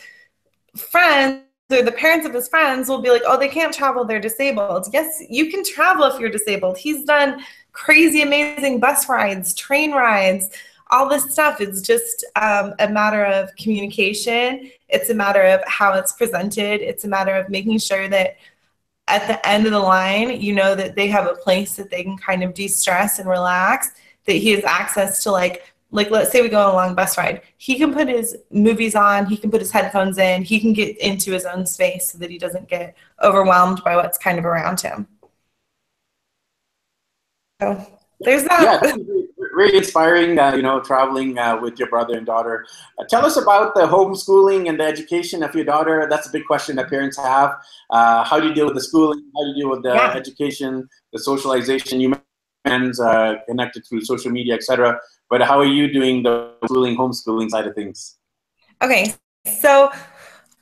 friends 0.75 1.43
or 1.71 1.83
the 1.83 1.91
parents 1.91 2.25
of 2.25 2.33
his 2.33 2.48
friends 2.48 2.89
will 2.89 3.01
be 3.01 3.09
like, 3.12 3.21
oh, 3.27 3.38
they 3.38 3.48
can't 3.48 3.74
travel, 3.74 4.03
they're 4.03 4.19
disabled. 4.19 4.88
Yes, 4.91 5.21
you 5.29 5.51
can 5.51 5.63
travel 5.63 6.05
if 6.05 6.19
you're 6.19 6.29
disabled. 6.29 6.77
He's 6.77 7.03
done 7.03 7.43
crazy, 7.72 8.22
amazing 8.22 8.80
bus 8.80 9.08
rides, 9.10 9.54
train 9.54 9.92
rides, 9.92 10.50
all 10.92 11.08
this 11.08 11.32
stuff 11.32 11.62
is 11.62 11.82
just 11.82 12.26
um, 12.36 12.74
a 12.80 12.90
matter 12.90 13.24
of 13.24 13.56
communication. 13.58 14.72
It's 14.88 15.10
a 15.10 15.14
matter 15.14 15.44
of 15.44 15.62
how 15.68 15.94
it's 15.94 16.14
presented. 16.14 16.82
It's 16.82 17.04
a 17.04 17.08
matter 17.08 17.36
of 17.36 17.50
making 17.50 17.78
sure 17.80 18.08
that 18.10 18.38
at 19.08 19.28
the 19.28 19.48
end 19.48 19.66
of 19.66 19.72
the 19.72 19.80
line, 19.80 20.42
you 20.42 20.54
know 20.54 20.76
that 20.76 20.96
they 20.96 21.08
have 21.08 21.28
a 21.28 21.36
place 21.36 21.76
that 21.76 21.90
they 21.90 22.04
can 22.04 22.18
kind 22.18 22.44
of 22.44 22.54
de-stress 22.54 23.20
and 23.20 23.30
relax, 23.30 23.92
that 24.26 24.34
he 24.34 24.52
has 24.52 24.64
access 24.64 25.24
to 25.24 25.32
like 25.32 25.64
like 25.92 26.12
let's 26.12 26.32
say 26.32 26.42
we 26.42 26.50
go 26.50 26.60
on 26.60 26.70
a 26.70 26.76
long 26.76 26.94
bus 26.94 27.18
ride 27.18 27.42
he 27.58 27.76
can 27.76 27.92
put 27.92 28.08
his 28.08 28.38
movies 28.52 28.94
on 28.94 29.26
he 29.26 29.36
can 29.36 29.50
put 29.50 29.60
his 29.60 29.72
headphones 29.72 30.20
in 30.20 30.44
he 30.44 30.60
can 30.60 30.72
get 30.72 30.96
into 31.00 31.32
his 31.32 31.46
own 31.46 31.66
space 31.66 32.12
so 32.12 32.18
that 32.18 32.30
he 32.30 32.38
doesn't 32.38 32.70
get 32.70 32.96
overwhelmed 33.24 33.84
by 33.84 33.96
what's 33.96 34.18
kind 34.18 34.38
of 34.38 34.46
around 34.46 34.80
him 34.80 35.08
so 37.62 37.88
there's 38.22 38.44
that 38.44 38.62
yeah 38.84 39.16
really 39.54 39.78
inspiring 39.78 40.38
uh, 40.38 40.54
you 40.54 40.62
know 40.62 40.80
traveling 40.80 41.38
uh, 41.38 41.60
with 41.60 41.80
your 41.80 41.89
brother 41.89 42.18
and 42.18 42.25
daughter 42.25 42.66
uh, 42.98 43.04
tell 43.10 43.25
us 43.25 43.38
about 43.38 43.74
the 43.75 43.82
homeschooling 43.82 44.70
and 44.70 44.80
the 44.80 44.84
education 44.84 45.42
of 45.44 45.54
your 45.56 45.66
daughter 45.66 46.08
that's 46.10 46.28
a 46.28 46.32
big 46.32 46.46
question 46.46 46.75
that 46.75 46.89
parents 46.89 47.18
have 47.18 47.56
uh, 47.89 48.24
how 48.24 48.39
do 48.39 48.48
you 48.48 48.54
deal 48.54 48.66
with 48.66 48.75
the 48.75 48.82
schooling 48.82 49.24
how 49.36 49.44
do 49.44 49.50
you 49.50 49.56
deal 49.56 49.70
with 49.70 49.84
the 49.84 49.94
yeah. 49.94 50.13
education 50.13 50.88
the 51.13 51.20
socialization 51.20 52.00
you 52.00 52.13
friends 52.63 53.00
uh, 53.00 53.36
connected 53.48 53.86
through 53.88 54.01
social 54.01 54.32
media, 54.32 54.54
etc. 54.56 55.00
But 55.30 55.42
how 55.42 55.60
are 55.60 55.66
you 55.66 55.92
doing 55.92 56.24
the 56.24 56.54
schooling, 56.66 56.98
homeschooling 56.98 57.50
side 57.50 57.68
of 57.68 57.75
things? 57.75 58.18
Okay, 58.82 59.13
so 59.62 59.92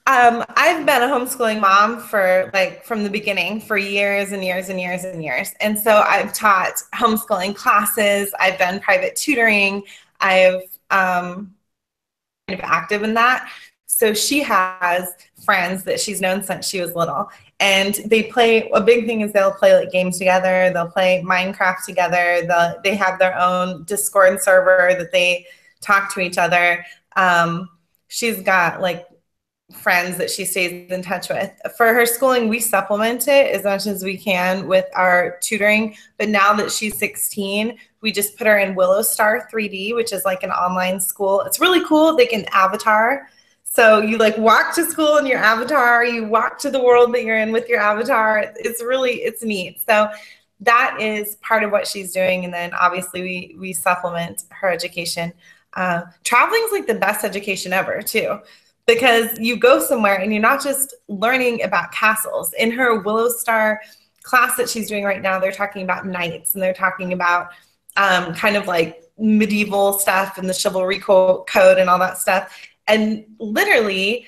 um, 0.08 0.46
I've 0.56 0.86
been 0.86 1.04
a 1.04 1.08
homeschooling 1.08 1.60
mom 1.60 2.00
for 2.00 2.50
like 2.54 2.86
from 2.86 3.04
the 3.04 3.10
beginning 3.10 3.60
for 3.60 3.78
years 3.78 4.32
and 4.32 4.42
years 4.42 4.70
and 4.70 4.80
years 4.80 5.04
and 5.04 5.22
years. 5.22 5.54
And 5.60 5.78
so 5.78 5.98
I've 5.98 6.32
taught 6.32 6.82
homeschooling 6.96 7.56
classes, 7.56 8.34
I've 8.40 8.58
done 8.58 8.80
private 8.80 9.18
tutoring, 9.18 9.84
I've 10.22 10.62
um, 10.92 11.54
kind 12.48 12.58
of 12.58 12.62
active 12.62 13.04
in 13.04 13.16
that. 13.16 13.50
So 13.86 14.14
she 14.14 14.42
has 14.44 15.12
friends 15.44 15.84
that 15.84 16.00
she's 16.00 16.22
known 16.22 16.42
since 16.42 16.66
she 16.70 16.80
was 16.80 16.96
little. 16.96 17.30
And 17.60 17.96
they 18.06 18.24
play 18.24 18.70
a 18.74 18.80
big 18.80 19.08
thing 19.08 19.22
is 19.22 19.34
they'll 19.34 19.52
play 19.52 19.76
like 19.76 19.92
games 19.92 20.18
together. 20.20 20.72
They'll 20.74 20.90
play 20.90 21.22
minecraft 21.26 21.84
together. 21.86 22.46
They'll, 22.48 22.76
they 22.82 22.96
have 22.96 23.20
their 23.20 23.38
own 23.38 23.84
discord 23.84 24.42
server 24.42 24.96
that 24.98 25.12
they 25.12 25.48
talk 25.82 26.14
to 26.14 26.22
each 26.22 26.38
other. 26.38 26.86
Um, 27.18 27.68
she's 28.08 28.42
got 28.42 28.80
like 28.80 29.06
friends 29.74 30.18
that 30.18 30.30
she 30.30 30.46
stays 30.46 30.90
in 30.90 31.02
touch 31.02 31.28
with 31.28 31.52
for 31.76 31.94
her 31.94 32.06
schooling 32.06 32.48
we 32.48 32.58
supplement 32.58 33.28
it 33.28 33.54
as 33.54 33.66
much 33.66 33.86
as 33.86 34.02
we 34.02 34.18
can 34.18 34.66
with 34.66 34.86
our 34.96 35.38
tutoring 35.42 35.94
but 36.18 36.30
now 36.30 36.54
that 36.54 36.72
she's 36.72 36.98
16 36.98 37.78
we 38.00 38.12
just 38.12 38.38
put 38.38 38.48
her 38.48 38.58
in 38.60 38.76
WiloStar3D 38.76 39.94
which 39.94 40.14
is 40.14 40.24
like 40.24 40.44
an 40.44 40.52
online 40.52 41.02
school 41.02 41.42
it's 41.42 41.60
really 41.60 41.84
cool 41.84 42.16
they 42.16 42.26
can 42.26 42.46
avatar 42.54 43.28
so 43.78 44.02
you 44.02 44.18
like 44.18 44.36
walk 44.40 44.74
to 44.74 44.86
school 44.86 45.18
in 45.18 45.28
your 45.28 45.38
avatar, 45.38 46.04
you 46.04 46.26
walk 46.26 46.58
to 46.62 46.72
the 46.72 46.82
world 46.82 47.14
that 47.14 47.24
you're 47.24 47.38
in 47.38 47.52
with 47.52 47.70
your 47.70 47.80
avatar. 47.80 48.52
It's 48.56 48.82
really 48.82 49.18
it's 49.18 49.44
neat. 49.44 49.80
So 49.88 50.10
that 50.62 50.98
is 51.00 51.36
part 51.44 51.64
of 51.64 51.72
what 51.72 51.86
she's 51.86 52.12
doing, 52.12 52.44
and 52.44 52.52
then 52.52 52.74
obviously 52.74 53.22
we 53.22 53.56
we 53.60 53.74
supplement 53.74 54.46
her 54.50 54.72
education. 54.72 55.32
Uh, 55.76 56.06
Traveling 56.24 56.64
is 56.66 56.72
like 56.72 56.88
the 56.88 56.96
best 56.96 57.24
education 57.24 57.72
ever 57.72 58.02
too, 58.02 58.40
because 58.88 59.38
you 59.38 59.58
go 59.58 59.80
somewhere 59.80 60.16
and 60.16 60.32
you're 60.32 60.42
not 60.42 60.64
just 60.64 60.96
learning 61.10 61.62
about 61.64 61.92
castles. 61.92 62.54
In 62.58 62.72
her 62.72 63.04
WiloStar 63.04 63.78
class 64.24 64.56
that 64.56 64.70
she's 64.70 64.88
doing 64.88 65.04
right 65.04 65.22
now, 65.22 65.40
they're 65.40 65.52
talking 65.52 65.84
about 65.84 66.08
knights 66.08 66.54
and 66.54 66.64
they're 66.64 66.74
talking 66.74 67.14
about 67.14 67.50
um, 67.98 68.34
kind 68.34 68.56
of 68.56 68.66
like 68.66 69.04
medieval 69.18 69.94
stuff 69.94 70.38
and 70.38 70.50
the 70.50 70.54
chivalry 70.54 71.00
co- 71.00 71.44
code 71.50 71.78
and 71.78 71.90
all 71.90 72.00
that 72.00 72.18
stuff. 72.18 72.58
And 72.88 73.26
literally, 73.40 74.28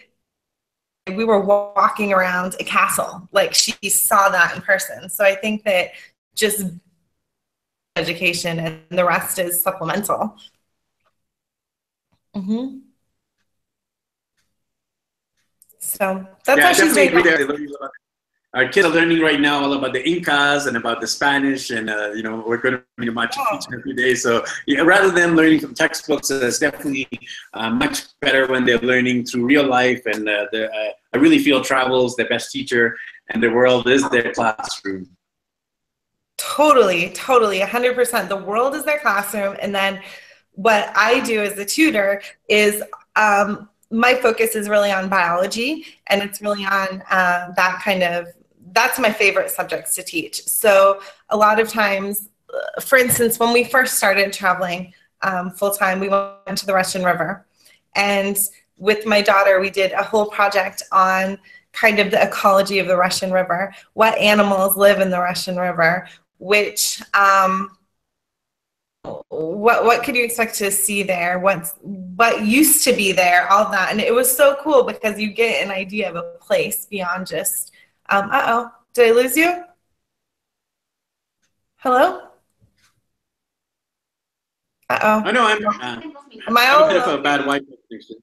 we 1.07 1.23
were 1.23 1.39
walking 1.39 2.11
around 2.11 2.55
a 2.59 2.63
castle. 2.63 3.27
Like 3.31 3.53
she 3.53 3.73
saw 3.89 4.29
that 4.29 4.55
in 4.55 4.61
person. 4.61 5.09
So 5.09 5.23
I 5.23 5.35
think 5.35 5.63
that 5.63 5.91
just 6.35 6.65
education 7.95 8.59
and 8.59 8.81
the 8.89 9.05
rest 9.05 9.39
is 9.39 9.63
supplemental. 9.63 10.35
Mm-hmm. 12.35 12.88
So 15.89 16.27
that's 16.45 16.59
yeah, 16.59 16.67
how 16.67 16.73
she's 16.73 16.93
doing 16.93 17.69
our 18.53 18.67
kids 18.67 18.87
are 18.87 18.89
learning 18.89 19.19
right 19.19 19.39
now 19.39 19.61
all 19.61 19.73
about 19.73 19.93
the 19.93 20.07
Incas 20.07 20.65
and 20.65 20.75
about 20.75 21.01
the 21.01 21.07
Spanish, 21.07 21.69
and 21.69 21.89
uh, 21.89 22.11
you 22.11 22.23
know 22.23 22.43
we're 22.45 22.57
going 22.57 22.75
to 22.75 22.83
be 22.97 23.07
Machu 23.07 23.37
Picchu 23.37 23.91
in 23.91 23.99
a. 23.99 24.15
So 24.15 24.43
yeah, 24.65 24.81
rather 24.81 25.11
than 25.11 25.35
learning 25.35 25.59
from 25.59 25.75
textbooks, 25.75 26.31
it's 26.31 26.57
definitely 26.57 27.07
uh, 27.53 27.69
much 27.69 28.05
better 28.21 28.47
when 28.47 28.65
they're 28.65 28.79
learning 28.79 29.25
through 29.25 29.45
real 29.45 29.67
life. 29.67 30.01
And 30.07 30.27
uh, 30.27 30.47
uh, 30.51 30.67
I 31.13 31.17
really 31.17 31.39
feel 31.39 31.63
travel 31.63 32.07
is 32.07 32.15
the 32.15 32.25
best 32.25 32.51
teacher, 32.51 32.97
and 33.29 33.43
the 33.43 33.49
world 33.49 33.87
is 33.87 34.07
their 34.09 34.33
classroom. 34.33 35.07
Totally, 36.37 37.11
totally, 37.11 37.59
100%. 37.59 38.29
The 38.29 38.37
world 38.37 38.73
is 38.73 38.83
their 38.83 38.99
classroom, 38.99 39.57
and 39.61 39.75
then 39.75 40.01
what 40.53 40.91
I 40.95 41.19
do 41.19 41.41
as 41.41 41.57
a 41.59 41.65
tutor 41.65 42.23
is 42.47 42.81
um, 43.15 43.68
my 43.91 44.13
focus 44.15 44.55
is 44.55 44.69
really 44.69 44.91
on 44.91 45.09
biology 45.09 45.85
and 46.07 46.21
it's 46.21 46.41
really 46.41 46.65
on 46.65 47.01
uh, 47.09 47.51
that 47.55 47.81
kind 47.83 48.03
of 48.03 48.27
that's 48.71 48.99
my 48.99 49.11
favorite 49.11 49.49
subjects 49.49 49.95
to 49.95 50.03
teach. 50.03 50.43
So 50.45 51.01
a 51.29 51.37
lot 51.37 51.59
of 51.59 51.69
times, 51.69 52.29
uh, 52.53 52.81
for 52.81 52.97
instance, 52.97 53.39
when 53.39 53.51
we 53.51 53.63
first 53.63 53.95
started 53.95 54.31
traveling 54.31 54.93
um, 55.21 55.51
full 55.51 55.71
time, 55.71 55.99
we 55.99 56.07
went 56.07 56.57
to 56.57 56.65
the 56.65 56.73
Russian 56.73 57.03
River, 57.03 57.45
and 57.95 58.37
with 58.77 59.05
my 59.05 59.21
daughter, 59.21 59.59
we 59.59 59.69
did 59.69 59.91
a 59.91 60.03
whole 60.03 60.27
project 60.27 60.83
on 60.91 61.37
kind 61.73 61.99
of 61.99 62.11
the 62.11 62.23
ecology 62.23 62.79
of 62.79 62.87
the 62.87 62.95
Russian 62.95 63.31
River, 63.31 63.73
what 63.93 64.17
animals 64.17 64.77
live 64.77 65.01
in 65.01 65.09
the 65.09 65.19
Russian 65.19 65.57
River, 65.57 66.07
which 66.37 67.01
um, 67.13 67.77
what 69.03 69.85
what 69.85 70.03
could 70.03 70.15
you 70.15 70.25
expect 70.25 70.55
to 70.55 70.69
see 70.69 71.03
there 71.03 71.39
what's 71.39 71.73
what 71.81 72.45
used 72.45 72.83
to 72.83 72.91
be 72.91 73.13
there 73.13 73.49
all 73.49 73.71
that 73.71 73.91
and 73.91 74.01
it 74.01 74.13
was 74.13 74.29
so 74.35 74.57
cool 74.61 74.83
because 74.83 75.17
you 75.17 75.31
get 75.31 75.63
an 75.63 75.71
idea 75.71 76.09
of 76.09 76.17
a 76.17 76.23
place 76.41 76.85
beyond 76.85 77.25
just 77.25 77.71
um, 78.09 78.29
uh-oh, 78.31 78.71
did 78.95 79.09
I 79.09 79.11
lose 79.11 79.37
you? 79.37 79.63
Hello? 81.77 82.21
Uh-oh. 84.89 85.21
I 85.23 85.31
know 85.31 85.45
I'm, 85.45 85.65
uh, 85.65 86.01
Am 86.47 86.57
I 86.57 86.69
all 86.69 86.85
a 86.85 86.87
bit 86.87 87.01
of 87.01 87.19
a 87.19 87.21
bad 87.21 87.41
Wi-Fi 87.41 87.65
connection. 87.87 88.15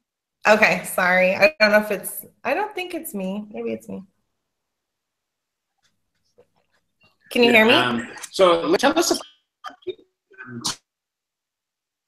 Okay, 0.48 0.84
sorry. 0.84 1.36
I 1.36 1.54
don't 1.60 1.70
know 1.70 1.78
if 1.78 1.92
it's, 1.92 2.26
I 2.42 2.54
don't 2.54 2.74
think 2.74 2.94
it's 2.94 3.14
me. 3.14 3.46
Maybe 3.50 3.72
it's 3.72 3.88
me. 3.88 4.02
Can 7.30 7.44
you 7.44 7.52
yeah, 7.52 7.56
hear 7.56 7.66
me? 7.66 7.74
Um, 7.74 8.08
so 8.32 8.74
tell 8.76 8.98
us 8.98 9.12
about 9.12 9.22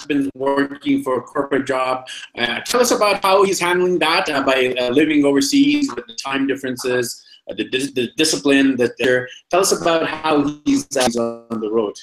been 0.07 0.31
working 0.35 1.03
for 1.03 1.19
a 1.19 1.23
corporate 1.23 1.67
job. 1.67 2.07
Uh, 2.37 2.61
tell 2.61 2.81
us 2.81 2.91
about 2.91 3.23
how 3.23 3.45
he's 3.45 3.59
handling 3.59 3.99
that 3.99 4.29
uh, 4.31 4.43
by 4.43 4.75
uh, 4.79 4.91
living 4.91 5.25
overseas 5.25 5.93
with 5.95 6.07
the 6.07 6.15
time 6.15 6.47
differences, 6.47 7.25
uh, 7.51 7.55
the, 7.55 7.65
the 7.69 8.11
discipline 8.17 8.77
that 8.77 8.93
there. 8.99 9.29
Tell 9.51 9.61
us 9.61 9.73
about 9.73 10.07
how 10.07 10.45
he's 10.65 10.87
on 10.97 11.61
the 11.61 11.71
road. 11.71 11.97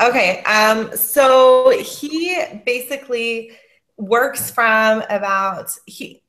Okay, 0.00 0.42
um, 0.44 0.96
so 0.96 1.70
he 1.70 2.40
basically 2.64 3.50
works 3.96 4.48
from 4.48 5.02
about 5.10 5.70
he, 5.86 6.22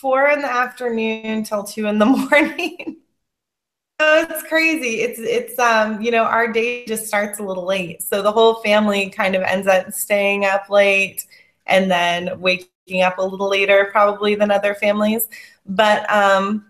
four 0.00 0.28
in 0.28 0.40
the 0.40 0.50
afternoon 0.50 1.44
till 1.44 1.62
two 1.62 1.86
in 1.86 1.98
the 1.98 2.06
morning. 2.30 3.01
It's 4.00 4.42
crazy. 4.48 5.00
It's 5.02 5.18
it's 5.18 5.58
um 5.58 6.00
you 6.00 6.10
know 6.10 6.24
our 6.24 6.52
day 6.52 6.84
just 6.86 7.06
starts 7.06 7.38
a 7.38 7.42
little 7.42 7.66
late, 7.66 8.02
so 8.02 8.22
the 8.22 8.32
whole 8.32 8.56
family 8.56 9.10
kind 9.10 9.34
of 9.34 9.42
ends 9.42 9.66
up 9.66 9.92
staying 9.92 10.44
up 10.44 10.68
late 10.70 11.26
and 11.66 11.90
then 11.90 12.40
waking 12.40 13.02
up 13.02 13.18
a 13.18 13.22
little 13.22 13.48
later 13.48 13.88
probably 13.92 14.34
than 14.34 14.50
other 14.50 14.74
families. 14.74 15.28
But 15.66 16.10
um, 16.10 16.66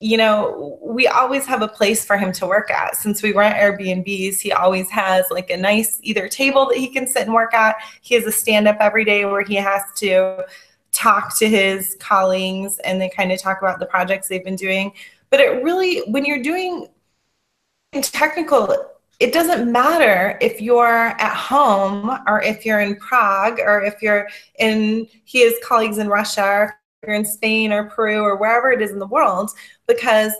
you 0.00 0.16
know, 0.16 0.78
we 0.82 1.06
always 1.06 1.46
have 1.46 1.62
a 1.62 1.68
place 1.68 2.04
for 2.04 2.16
him 2.18 2.32
to 2.32 2.46
work 2.46 2.70
at. 2.70 2.96
Since 2.96 3.22
we 3.22 3.32
rent 3.32 3.56
Airbnbs, 3.56 4.40
he 4.40 4.52
always 4.52 4.90
has 4.90 5.26
like 5.30 5.50
a 5.50 5.56
nice 5.56 6.00
either 6.02 6.28
table 6.28 6.66
that 6.66 6.76
he 6.76 6.88
can 6.88 7.06
sit 7.06 7.22
and 7.22 7.32
work 7.32 7.54
at. 7.54 7.76
He 8.02 8.16
has 8.16 8.24
a 8.24 8.32
stand 8.32 8.66
up 8.66 8.78
every 8.80 9.04
day 9.04 9.24
where 9.24 9.42
he 9.42 9.54
has 9.56 9.82
to 9.96 10.44
talk 10.90 11.36
to 11.38 11.48
his 11.48 11.96
colleagues 12.00 12.78
and 12.80 13.00
they 13.00 13.08
kind 13.08 13.32
of 13.32 13.40
talk 13.40 13.58
about 13.62 13.78
the 13.78 13.86
projects 13.86 14.28
they've 14.28 14.44
been 14.44 14.56
doing. 14.56 14.92
But 15.32 15.40
it 15.40 15.64
really, 15.64 16.00
when 16.10 16.26
you're 16.26 16.42
doing 16.42 16.88
technical, 18.02 18.76
it 19.18 19.32
doesn't 19.32 19.72
matter 19.72 20.36
if 20.42 20.60
you're 20.60 20.86
at 20.86 21.34
home 21.34 22.10
or 22.26 22.42
if 22.42 22.66
you're 22.66 22.80
in 22.80 22.96
Prague 22.96 23.58
or 23.58 23.82
if 23.82 24.02
you're 24.02 24.28
in, 24.58 25.08
has 25.32 25.54
colleagues 25.64 25.96
in 25.96 26.08
Russia 26.08 26.44
or 26.44 26.78
you're 27.06 27.16
in 27.16 27.24
Spain 27.24 27.72
or 27.72 27.84
Peru 27.84 28.20
or 28.20 28.36
wherever 28.36 28.70
it 28.72 28.82
is 28.82 28.90
in 28.90 28.98
the 28.98 29.06
world 29.06 29.50
because 29.86 30.34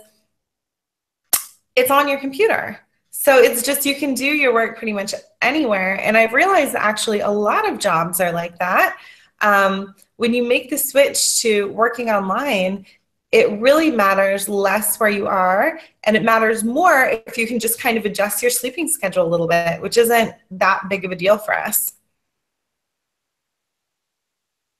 it's 1.74 1.90
on 1.90 2.06
your 2.06 2.20
computer. 2.20 2.78
So 3.12 3.38
it's 3.38 3.62
just 3.62 3.86
you 3.86 3.94
can 3.94 4.12
do 4.12 4.26
your 4.26 4.52
work 4.52 4.76
pretty 4.76 4.92
much 4.92 5.14
anywhere. 5.40 5.98
And 6.02 6.18
I've 6.18 6.34
realized 6.34 6.74
actually 6.74 7.20
a 7.20 7.30
lot 7.30 7.66
of 7.66 7.78
jobs 7.78 8.20
are 8.20 8.32
like 8.32 8.58
that. 8.58 8.98
Um, 9.40 9.94
when 10.16 10.34
you 10.34 10.46
make 10.46 10.68
the 10.68 10.76
switch 10.76 11.40
to 11.40 11.68
working 11.68 12.10
online, 12.10 12.84
it 13.32 13.50
really 13.60 13.90
matters 13.90 14.46
less 14.46 15.00
where 15.00 15.08
you 15.08 15.26
are 15.26 15.80
and 16.04 16.16
it 16.16 16.22
matters 16.22 16.62
more 16.62 17.20
if 17.26 17.38
you 17.38 17.46
can 17.46 17.58
just 17.58 17.80
kind 17.80 17.96
of 17.96 18.04
adjust 18.04 18.42
your 18.42 18.50
sleeping 18.50 18.86
schedule 18.86 19.26
a 19.26 19.28
little 19.28 19.48
bit 19.48 19.80
which 19.80 19.96
isn't 19.96 20.34
that 20.50 20.82
big 20.88 21.04
of 21.04 21.10
a 21.10 21.16
deal 21.16 21.38
for 21.38 21.56
us 21.56 21.94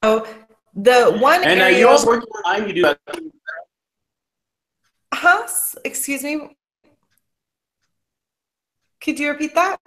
so 0.05 0.27
the 0.75 1.17
one 1.21 1.43
and 1.43 1.61
area, 1.61 1.77
uh, 1.77 1.79
you 1.81 1.89
also 1.89 2.07
working 2.07 2.29
online 2.29 2.69
you 2.69 2.75
do 2.75 2.83
that 2.83 2.99
huh 5.15 5.47
excuse 5.85 6.23
me 6.23 6.57
could 9.03 9.19
you 9.19 9.31
repeat 9.31 9.55
that 9.55 9.81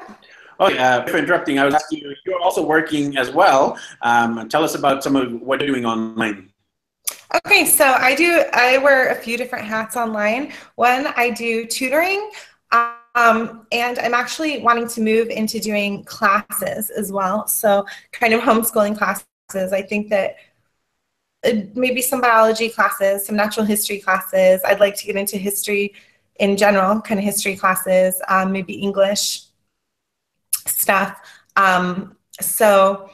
Oh, 0.57 0.69
yeah, 0.69 1.03
for 1.03 1.17
interrupting. 1.17 1.59
I 1.59 1.65
was 1.65 1.73
asking 1.73 1.99
you, 1.99 2.15
you're 2.25 2.39
also 2.39 2.65
working 2.65 3.17
as 3.17 3.29
well. 3.29 3.77
Um, 4.01 4.47
tell 4.47 4.63
us 4.63 4.73
about 4.73 5.03
some 5.03 5.17
of 5.17 5.41
what 5.41 5.59
you're 5.59 5.67
doing 5.67 5.85
online. 5.85 6.53
Okay, 7.33 7.65
so 7.65 7.85
I 7.85 8.15
do, 8.15 8.43
I 8.53 8.77
wear 8.77 9.09
a 9.09 9.15
few 9.15 9.37
different 9.37 9.65
hats 9.65 9.95
online. 9.97 10.53
One, 10.75 11.07
I 11.15 11.31
do 11.31 11.65
tutoring, 11.65 12.29
um, 12.71 13.65
and 13.71 13.97
I'm 13.99 14.13
actually 14.13 14.59
wanting 14.61 14.87
to 14.89 15.01
move 15.01 15.29
into 15.29 15.59
doing 15.59 16.03
classes 16.03 16.89
as 16.91 17.11
well. 17.11 17.47
So, 17.47 17.85
kind 18.11 18.33
of 18.33 18.41
homeschooling 18.43 18.97
classes. 18.97 19.25
I 19.73 19.81
think 19.81 20.09
that 20.09 20.35
uh, 21.45 21.51
maybe 21.75 22.01
some 22.01 22.21
biology 22.21 22.69
classes, 22.69 23.25
some 23.25 23.35
natural 23.35 23.65
history 23.65 23.99
classes. 23.99 24.61
I'd 24.65 24.79
like 24.79 24.95
to 24.97 25.05
get 25.05 25.15
into 25.15 25.37
history 25.37 25.93
in 26.39 26.57
general, 26.57 27.01
kind 27.01 27.19
of 27.19 27.23
history 27.23 27.55
classes, 27.55 28.21
um, 28.27 28.51
maybe 28.51 28.73
English 28.73 29.43
stuff. 30.67 31.19
Um, 31.55 32.17
so, 32.41 33.09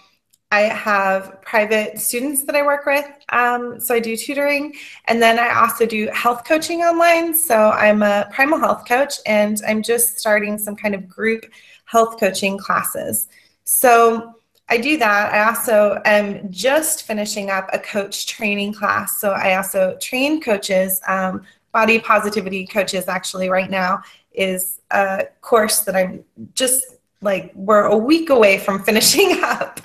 I 0.51 0.61
have 0.61 1.41
private 1.41 1.99
students 1.99 2.43
that 2.45 2.55
I 2.55 2.63
work 2.63 2.85
with. 2.85 3.05
Um, 3.31 3.79
so 3.79 3.95
I 3.95 3.99
do 3.99 4.15
tutoring. 4.15 4.75
And 5.05 5.21
then 5.21 5.39
I 5.39 5.61
also 5.61 5.85
do 5.85 6.07
health 6.13 6.43
coaching 6.45 6.81
online. 6.81 7.33
So 7.33 7.71
I'm 7.71 8.03
a 8.03 8.29
primal 8.31 8.59
health 8.59 8.87
coach 8.87 9.15
and 9.25 9.61
I'm 9.67 9.81
just 9.81 10.19
starting 10.19 10.57
some 10.57 10.75
kind 10.75 10.93
of 10.93 11.07
group 11.07 11.45
health 11.85 12.19
coaching 12.19 12.57
classes. 12.57 13.27
So 13.63 14.35
I 14.69 14.77
do 14.77 14.97
that. 14.97 15.33
I 15.33 15.47
also 15.47 16.01
am 16.05 16.49
just 16.49 17.03
finishing 17.03 17.49
up 17.49 17.69
a 17.73 17.79
coach 17.79 18.27
training 18.27 18.73
class. 18.73 19.19
So 19.19 19.31
I 19.31 19.55
also 19.55 19.97
train 19.99 20.41
coaches, 20.41 21.01
um, 21.07 21.43
body 21.73 21.99
positivity 21.99 22.65
coaches, 22.65 23.07
actually, 23.07 23.49
right 23.49 23.69
now 23.69 24.01
is 24.33 24.79
a 24.91 25.25
course 25.41 25.81
that 25.81 25.95
I'm 25.95 26.23
just 26.53 26.85
like 27.21 27.51
we're 27.55 27.85
a 27.85 27.97
week 27.97 28.29
away 28.29 28.57
from 28.57 28.83
finishing 28.83 29.43
up. 29.43 29.79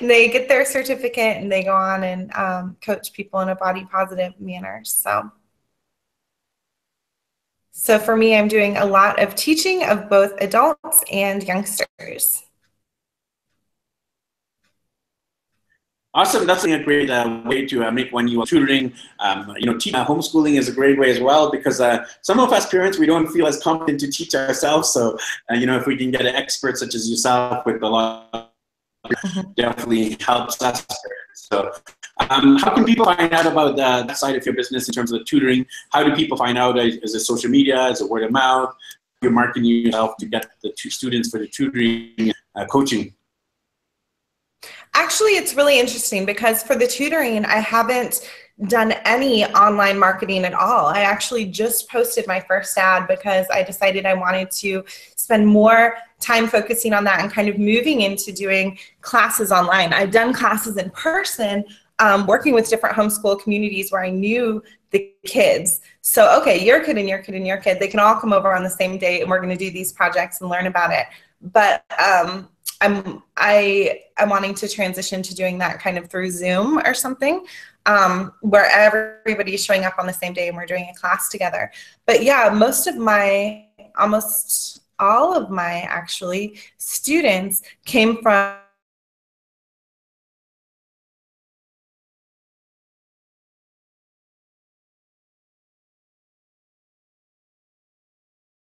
they 0.00 0.28
get 0.28 0.48
their 0.48 0.64
certificate 0.64 1.38
and 1.38 1.50
they 1.50 1.62
go 1.62 1.74
on 1.74 2.04
and 2.04 2.32
um, 2.34 2.76
coach 2.84 3.12
people 3.12 3.40
in 3.40 3.48
a 3.48 3.54
body 3.54 3.86
positive 3.90 4.38
manner. 4.40 4.82
So, 4.84 5.30
so 7.70 7.98
for 7.98 8.16
me, 8.16 8.36
I'm 8.36 8.48
doing 8.48 8.76
a 8.76 8.84
lot 8.84 9.22
of 9.22 9.34
teaching 9.34 9.84
of 9.84 10.08
both 10.08 10.32
adults 10.40 11.02
and 11.10 11.42
youngsters. 11.42 12.44
Awesome. 16.14 16.46
That's 16.46 16.64
a 16.64 16.78
great 16.82 17.08
uh, 17.08 17.40
way 17.46 17.64
to 17.66 17.86
uh, 17.86 17.90
make 17.90 18.12
when 18.12 18.28
you 18.28 18.42
are 18.42 18.46
tutoring. 18.46 18.92
Um, 19.18 19.54
you 19.56 19.64
know, 19.64 19.78
teach, 19.78 19.94
uh, 19.94 20.04
homeschooling 20.04 20.58
is 20.58 20.68
a 20.68 20.72
great 20.72 20.98
way 20.98 21.10
as 21.10 21.20
well 21.20 21.50
because 21.50 21.80
uh, 21.80 22.04
some 22.20 22.38
of 22.38 22.52
us 22.52 22.68
parents 22.68 22.98
we 22.98 23.06
don't 23.06 23.28
feel 23.28 23.46
as 23.46 23.62
competent 23.62 23.98
to 24.00 24.10
teach 24.10 24.34
ourselves. 24.34 24.90
So, 24.90 25.16
uh, 25.50 25.54
you 25.54 25.64
know, 25.64 25.78
if 25.78 25.86
we 25.86 25.96
can 25.96 26.10
get 26.10 26.20
an 26.20 26.34
expert 26.34 26.76
such 26.76 26.94
as 26.94 27.08
yourself 27.08 27.64
with 27.64 27.82
a 27.82 27.88
lot, 27.88 28.52
mm-hmm. 29.06 29.52
definitely 29.56 30.18
helps 30.20 30.60
us. 30.60 30.86
So, 31.32 31.72
um, 32.28 32.58
how 32.58 32.74
can 32.74 32.84
people 32.84 33.06
find 33.06 33.32
out 33.32 33.46
about 33.46 33.80
uh, 33.80 34.02
that 34.02 34.18
side 34.18 34.36
of 34.36 34.44
your 34.44 34.54
business 34.54 34.88
in 34.88 34.92
terms 34.92 35.12
of 35.12 35.20
the 35.20 35.24
tutoring? 35.24 35.64
How 35.92 36.04
do 36.04 36.14
people 36.14 36.36
find 36.36 36.58
out? 36.58 36.78
Is 36.78 37.14
it 37.14 37.20
social 37.20 37.48
media? 37.48 37.86
Is 37.86 38.02
it 38.02 38.10
word 38.10 38.24
of 38.24 38.32
mouth? 38.32 38.74
You're 39.22 39.32
marketing 39.32 39.64
yourself 39.64 40.18
to 40.18 40.26
get 40.26 40.46
the 40.62 40.74
students 40.76 41.30
for 41.30 41.38
the 41.38 41.46
tutoring, 41.46 42.34
coaching. 42.68 43.14
Actually, 44.94 45.32
it's 45.32 45.54
really 45.54 45.78
interesting 45.78 46.26
because 46.26 46.62
for 46.62 46.76
the 46.76 46.86
tutoring, 46.86 47.44
I 47.46 47.56
haven't 47.56 48.28
done 48.68 48.92
any 49.04 49.44
online 49.46 49.98
marketing 49.98 50.44
at 50.44 50.54
all. 50.54 50.86
I 50.86 51.00
actually 51.00 51.46
just 51.46 51.88
posted 51.88 52.26
my 52.26 52.40
first 52.40 52.76
ad 52.76 53.08
because 53.08 53.46
I 53.50 53.62
decided 53.62 54.04
I 54.04 54.14
wanted 54.14 54.50
to 54.52 54.84
spend 55.16 55.46
more 55.46 55.96
time 56.20 56.46
focusing 56.46 56.92
on 56.92 57.04
that 57.04 57.20
and 57.20 57.32
kind 57.32 57.48
of 57.48 57.58
moving 57.58 58.02
into 58.02 58.32
doing 58.32 58.78
classes 59.00 59.50
online. 59.50 59.92
I've 59.92 60.10
done 60.10 60.32
classes 60.32 60.76
in 60.76 60.90
person, 60.90 61.64
um, 61.98 62.26
working 62.26 62.52
with 62.52 62.68
different 62.68 62.94
homeschool 62.94 63.42
communities 63.42 63.90
where 63.90 64.04
I 64.04 64.10
knew 64.10 64.62
the 64.90 65.10
kids. 65.24 65.80
So, 66.02 66.38
okay, 66.40 66.62
your 66.64 66.84
kid 66.84 66.98
and 66.98 67.08
your 67.08 67.18
kid 67.18 67.34
and 67.34 67.46
your 67.46 67.56
kid, 67.56 67.80
they 67.80 67.88
can 67.88 68.00
all 68.00 68.16
come 68.16 68.32
over 68.32 68.54
on 68.54 68.62
the 68.62 68.70
same 68.70 68.98
day 68.98 69.22
and 69.22 69.30
we're 69.30 69.40
going 69.40 69.56
to 69.56 69.64
do 69.64 69.70
these 69.70 69.92
projects 69.92 70.40
and 70.40 70.50
learn 70.50 70.66
about 70.66 70.92
it. 70.92 71.06
But 71.40 71.84
um, 71.98 72.48
I'm 72.82 73.22
I 73.36 74.02
am 74.18 74.28
wanting 74.28 74.54
to 74.56 74.68
transition 74.68 75.22
to 75.22 75.34
doing 75.34 75.56
that 75.58 75.78
kind 75.78 75.96
of 75.96 76.10
through 76.10 76.30
Zoom 76.30 76.78
or 76.78 76.94
something, 76.94 77.46
um, 77.86 78.32
where 78.40 78.68
everybody's 78.70 79.64
showing 79.64 79.84
up 79.84 79.94
on 79.98 80.06
the 80.06 80.12
same 80.12 80.32
day 80.32 80.48
and 80.48 80.56
we're 80.56 80.66
doing 80.66 80.88
a 80.90 80.98
class 80.98 81.28
together. 81.28 81.70
But 82.06 82.24
yeah, 82.24 82.50
most 82.52 82.86
of 82.88 82.96
my 82.96 83.66
almost 83.96 84.82
all 84.98 85.34
of 85.34 85.48
my 85.48 85.82
actually 85.82 86.58
students 86.78 87.62
came 87.84 88.20
from 88.20 88.56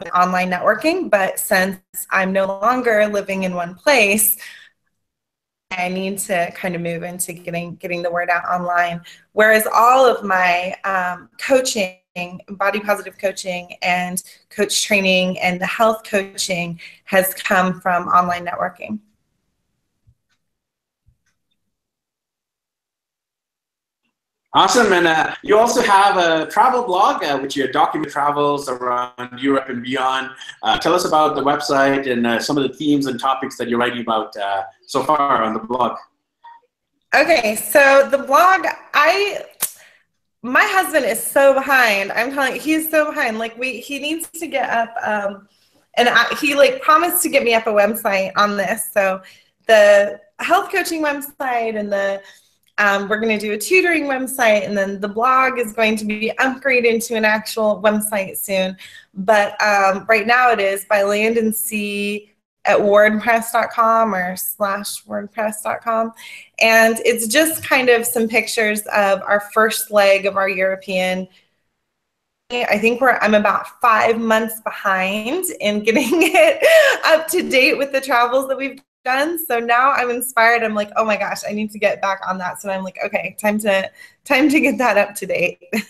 online 0.09 0.49
networking, 0.49 1.09
but 1.09 1.39
since 1.39 1.79
I'm 2.09 2.31
no 2.33 2.45
longer 2.45 3.07
living 3.07 3.43
in 3.43 3.55
one 3.55 3.75
place, 3.75 4.37
I 5.71 5.87
need 5.87 6.19
to 6.19 6.51
kind 6.51 6.75
of 6.75 6.81
move 6.81 7.03
into 7.03 7.33
getting 7.33 7.75
getting 7.75 8.01
the 8.01 8.11
word 8.11 8.29
out 8.29 8.43
online. 8.45 9.01
Whereas 9.33 9.67
all 9.73 10.05
of 10.05 10.23
my 10.23 10.75
um, 10.83 11.29
coaching, 11.39 11.97
body 12.49 12.79
positive 12.79 13.17
coaching, 13.17 13.75
and 13.81 14.21
coach 14.49 14.83
training, 14.83 15.39
and 15.39 15.59
the 15.61 15.65
health 15.65 16.03
coaching 16.03 16.79
has 17.05 17.33
come 17.33 17.79
from 17.79 18.07
online 18.09 18.45
networking. 18.45 18.99
Awesome, 24.53 24.91
and 24.91 25.07
uh, 25.07 25.33
you 25.43 25.57
also 25.57 25.81
have 25.81 26.17
a 26.17 26.45
travel 26.51 26.83
blog, 26.83 27.23
uh, 27.23 27.39
which 27.39 27.55
you 27.55 27.71
document 27.71 28.11
travels 28.11 28.67
around 28.67 29.39
Europe 29.39 29.69
and 29.69 29.81
beyond. 29.81 30.29
Uh, 30.61 30.77
tell 30.77 30.93
us 30.93 31.05
about 31.05 31.35
the 31.35 31.41
website 31.41 32.11
and 32.11 32.27
uh, 32.27 32.37
some 32.37 32.57
of 32.57 32.63
the 32.63 32.75
themes 32.75 33.05
and 33.05 33.17
topics 33.17 33.55
that 33.55 33.69
you're 33.69 33.79
writing 33.79 34.01
about 34.01 34.35
uh, 34.35 34.63
so 34.85 35.03
far 35.03 35.41
on 35.41 35.53
the 35.53 35.59
blog. 35.59 35.97
Okay, 37.15 37.55
so 37.55 38.09
the 38.11 38.17
blog, 38.17 38.65
I, 38.93 39.45
my 40.41 40.65
husband 40.65 41.05
is 41.05 41.23
so 41.23 41.53
behind. 41.53 42.11
I'm 42.11 42.33
telling 42.33 42.55
you, 42.55 42.59
he's 42.59 42.91
so 42.91 43.05
behind. 43.05 43.39
Like 43.39 43.57
we, 43.57 43.79
he 43.79 43.99
needs 43.99 44.29
to 44.31 44.47
get 44.47 44.69
up, 44.69 44.93
um, 45.01 45.47
and 45.95 46.09
I, 46.09 46.25
he 46.41 46.55
like 46.55 46.81
promised 46.81 47.23
to 47.23 47.29
get 47.29 47.43
me 47.43 47.53
up 47.53 47.67
a 47.67 47.71
website 47.71 48.33
on 48.35 48.57
this. 48.57 48.91
So 48.91 49.21
the 49.67 50.19
health 50.39 50.73
coaching 50.73 51.01
website 51.01 51.79
and 51.79 51.89
the 51.89 52.21
um, 52.81 53.07
we're 53.07 53.19
going 53.19 53.37
to 53.37 53.45
do 53.45 53.53
a 53.53 53.57
tutoring 53.57 54.05
website, 54.05 54.65
and 54.65 54.75
then 54.75 54.99
the 54.99 55.07
blog 55.07 55.59
is 55.59 55.71
going 55.71 55.95
to 55.97 56.05
be 56.05 56.31
upgraded 56.39 56.85
into 56.85 57.15
an 57.15 57.25
actual 57.25 57.79
website 57.79 58.37
soon. 58.37 58.75
But 59.13 59.61
um, 59.61 60.05
right 60.09 60.25
now 60.25 60.51
it 60.51 60.59
is 60.59 60.85
by 60.85 61.03
land 61.03 61.37
and 61.37 61.55
sea 61.55 62.31
at 62.65 62.79
wordpress.com 62.79 64.15
or 64.15 64.35
slash 64.35 65.03
wordpress.com. 65.03 66.13
And 66.59 66.99
it's 67.05 67.27
just 67.27 67.63
kind 67.63 67.89
of 67.89 68.05
some 68.05 68.27
pictures 68.27 68.81
of 68.93 69.21
our 69.21 69.41
first 69.53 69.91
leg 69.91 70.25
of 70.25 70.35
our 70.35 70.49
European 70.49 71.27
I 72.53 72.79
think 72.79 72.99
we're 72.99 73.17
I'm 73.21 73.33
about 73.33 73.79
five 73.79 74.19
months 74.19 74.59
behind 74.59 75.45
in 75.61 75.83
getting 75.83 76.03
it 76.11 77.01
up 77.05 77.27
to 77.29 77.47
date 77.47 77.77
with 77.77 77.93
the 77.93 78.01
travels 78.01 78.49
that 78.49 78.57
we've 78.57 78.81
done. 79.03 79.43
So 79.45 79.59
now 79.59 79.91
I'm 79.91 80.09
inspired. 80.09 80.63
I'm 80.63 80.75
like, 80.75 80.91
oh 80.95 81.05
my 81.05 81.17
gosh, 81.17 81.41
I 81.47 81.53
need 81.53 81.71
to 81.71 81.79
get 81.79 82.01
back 82.01 82.21
on 82.27 82.37
that. 82.39 82.61
So 82.61 82.69
I'm 82.69 82.83
like, 82.83 82.99
okay, 83.05 83.35
time 83.39 83.59
to 83.59 83.89
time 84.25 84.49
to 84.49 84.59
get 84.59 84.77
that 84.77 84.97
up 84.97 85.15
to 85.15 85.25
date. 85.25 85.59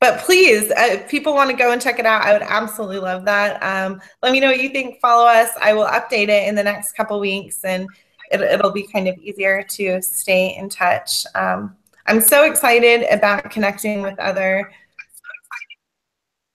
but 0.00 0.18
please, 0.20 0.70
uh, 0.70 0.74
if 0.90 1.08
people 1.08 1.34
want 1.34 1.50
to 1.50 1.56
go 1.56 1.72
and 1.72 1.80
check 1.80 1.98
it 1.98 2.06
out, 2.06 2.22
I 2.22 2.32
would 2.32 2.42
absolutely 2.42 2.98
love 2.98 3.24
that. 3.24 3.62
Um, 3.62 4.00
let 4.22 4.32
me 4.32 4.40
know 4.40 4.48
what 4.48 4.60
you 4.60 4.70
think. 4.70 5.00
Follow 5.00 5.26
us. 5.26 5.50
I 5.60 5.72
will 5.72 5.86
update 5.86 6.28
it 6.28 6.48
in 6.48 6.54
the 6.54 6.64
next 6.64 6.92
couple 6.92 7.18
weeks, 7.20 7.64
and 7.64 7.88
it, 8.30 8.62
will 8.62 8.72
be 8.72 8.86
kind 8.86 9.08
of 9.08 9.16
easier 9.18 9.62
to 9.62 10.00
stay 10.02 10.56
in 10.56 10.68
touch. 10.68 11.24
Um, 11.34 11.76
I'm 12.06 12.20
so 12.20 12.44
excited 12.44 13.06
about 13.12 13.50
connecting 13.50 14.02
with 14.02 14.18
other 14.18 14.72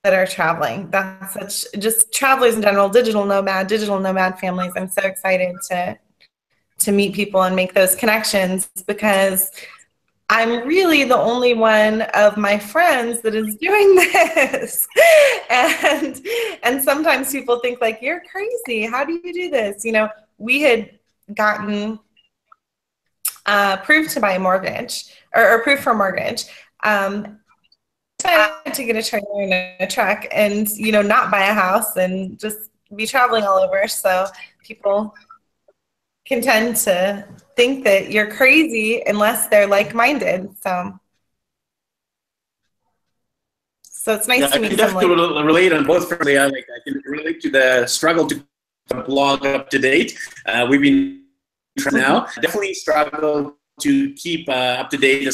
that 0.04 0.14
are 0.14 0.28
traveling. 0.28 0.90
That's 0.90 1.34
such 1.34 1.82
just 1.82 2.12
travelers 2.14 2.56
in 2.56 2.62
general, 2.62 2.90
digital 2.90 3.26
nomad, 3.26 3.68
digital 3.68 4.00
nomad 4.00 4.40
families. 4.40 4.74
I'm 4.76 4.90
so 4.90 5.04
excited 5.04 5.56
to 5.70 5.98
to 6.80 6.92
meet 6.92 7.16
people 7.16 7.42
and 7.44 7.56
make 7.56 7.74
those 7.74 7.96
connections 7.96 8.70
because 8.86 9.52
I'm 10.30 10.68
really 10.68 11.06
the 11.06 11.18
only 11.18 11.54
one 11.54 12.02
of 12.14 12.38
my 12.38 12.60
friends 12.60 13.22
that 13.22 13.34
is 13.34 13.56
doing 13.56 13.96
this. 14.14 14.88
and 15.50 16.26
and 16.64 16.84
sometimes 16.84 17.32
people 17.32 17.60
think 17.60 17.82
like 17.82 18.00
you're 18.02 18.22
crazy. 18.32 18.86
How 18.86 19.06
do 19.06 19.20
you 19.24 19.34
do 19.34 19.50
this? 19.50 19.86
You 19.86 19.94
know, 19.94 20.10
we 20.38 20.62
had 20.62 20.92
gotten 21.34 22.00
uh, 23.46 23.78
approved 23.80 24.12
to 24.12 24.20
buy 24.20 24.34
a 24.34 24.40
mortgage 24.40 25.06
or, 25.34 25.56
approved 25.56 25.82
for 25.82 25.94
mortgage. 25.94 26.46
Um, 26.84 27.40
to 28.20 28.84
get 28.86 28.96
a 28.96 29.04
trailer 29.04 29.42
and 29.42 29.54
a 29.54 29.88
truck 29.88 30.26
and 30.32 30.70
you 30.70 30.92
know 30.92 31.02
not 31.02 31.32
buy 31.32 31.48
a 31.48 31.54
house 31.54 31.96
and 31.98 32.40
just 32.40 32.70
be 32.96 33.06
traveling 33.06 33.44
all 33.44 33.60
over 33.60 33.88
so 33.88 34.26
people 34.64 35.14
can 36.26 36.42
tend 36.42 36.76
to 36.76 37.26
think 37.56 37.84
that 37.84 38.12
you're 38.12 38.30
crazy 38.30 39.02
unless 39.08 39.48
they're 39.48 39.68
like-minded 39.68 40.50
so 40.62 40.94
so 43.84 44.14
it's 44.14 44.28
nice 44.28 44.42
yeah, 44.42 44.48
to 44.48 44.60
meet 44.60 44.66
I 44.68 44.70
can 44.70 44.78
definitely 44.78 45.18
someone. 45.18 45.46
relate 45.46 45.74
on 45.74 45.86
both 45.86 46.08
fronts. 46.08 46.28
I 46.28 46.46
like 46.46 46.66
I 46.74 46.80
can 46.90 47.02
relate 47.06 47.42
to 47.42 47.50
the 47.50 47.86
struggle 47.88 48.26
to 48.28 48.42
blog 49.06 49.46
up 49.46 49.70
to 49.72 49.80
date. 49.80 50.18
Uh, 50.46 50.66
we've 50.70 50.82
been 50.82 51.26
trying 51.78 52.02
now 52.02 52.26
definitely 52.42 52.74
struggle 52.74 53.58
to 53.82 54.14
keep 54.14 54.48
uh, 54.48 54.80
up 54.80 54.90
to 54.92 54.98
date 54.98 55.28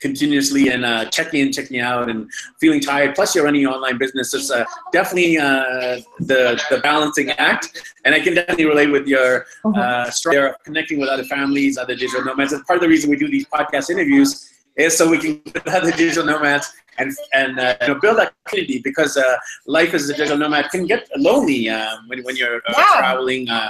continuously 0.00 0.68
and 0.70 0.84
uh, 0.84 1.04
checking 1.06 1.40
in, 1.40 1.52
checking 1.52 1.80
out, 1.80 2.08
and 2.08 2.28
feeling 2.60 2.80
tired. 2.80 3.14
Plus, 3.14 3.34
you're 3.34 3.44
running 3.44 3.60
your 3.62 3.72
online 3.72 3.98
business. 3.98 4.32
It's 4.34 4.50
uh, 4.50 4.64
definitely 4.92 5.38
uh, 5.38 6.00
the 6.20 6.60
the 6.70 6.78
balancing 6.82 7.30
act. 7.32 7.82
And 8.04 8.14
I 8.14 8.20
can 8.20 8.34
definitely 8.34 8.66
relate 8.66 8.90
with 8.90 9.06
your 9.06 9.46
Uh-huh. 9.64 9.80
uh, 9.80 10.10
struggle 10.10 10.46
of 10.50 10.62
connecting 10.64 10.98
with 11.00 11.08
other 11.08 11.24
families, 11.24 11.76
other 11.78 11.94
digital 11.94 12.24
nomads. 12.24 12.52
And 12.52 12.64
part 12.66 12.78
of 12.78 12.82
the 12.82 12.88
reason 12.88 13.10
we 13.10 13.16
do 13.16 13.28
these 13.28 13.46
podcast 13.46 13.90
interviews 13.90 14.30
is 14.76 14.96
so 14.96 15.08
we 15.10 15.18
can 15.18 15.40
with 15.54 15.68
other 15.68 15.92
digital 15.92 16.24
nomads 16.24 16.66
and 16.98 17.08
and 17.34 17.58
uh, 17.60 17.74
you 17.82 17.88
know, 17.88 17.96
build 18.04 18.16
that 18.18 18.32
community 18.46 18.78
because 18.88 19.16
uh, 19.16 19.36
life 19.66 19.92
as 19.94 20.08
a 20.08 20.14
digital 20.14 20.38
nomad 20.38 20.70
can 20.70 20.86
get 20.86 21.02
lonely 21.28 21.68
um, 21.68 22.08
when, 22.08 22.22
when 22.26 22.36
you're 22.40 22.58
uh, 22.68 22.72
Yeah. 22.80 22.98
traveling, 23.02 23.42
uh, 23.50 23.68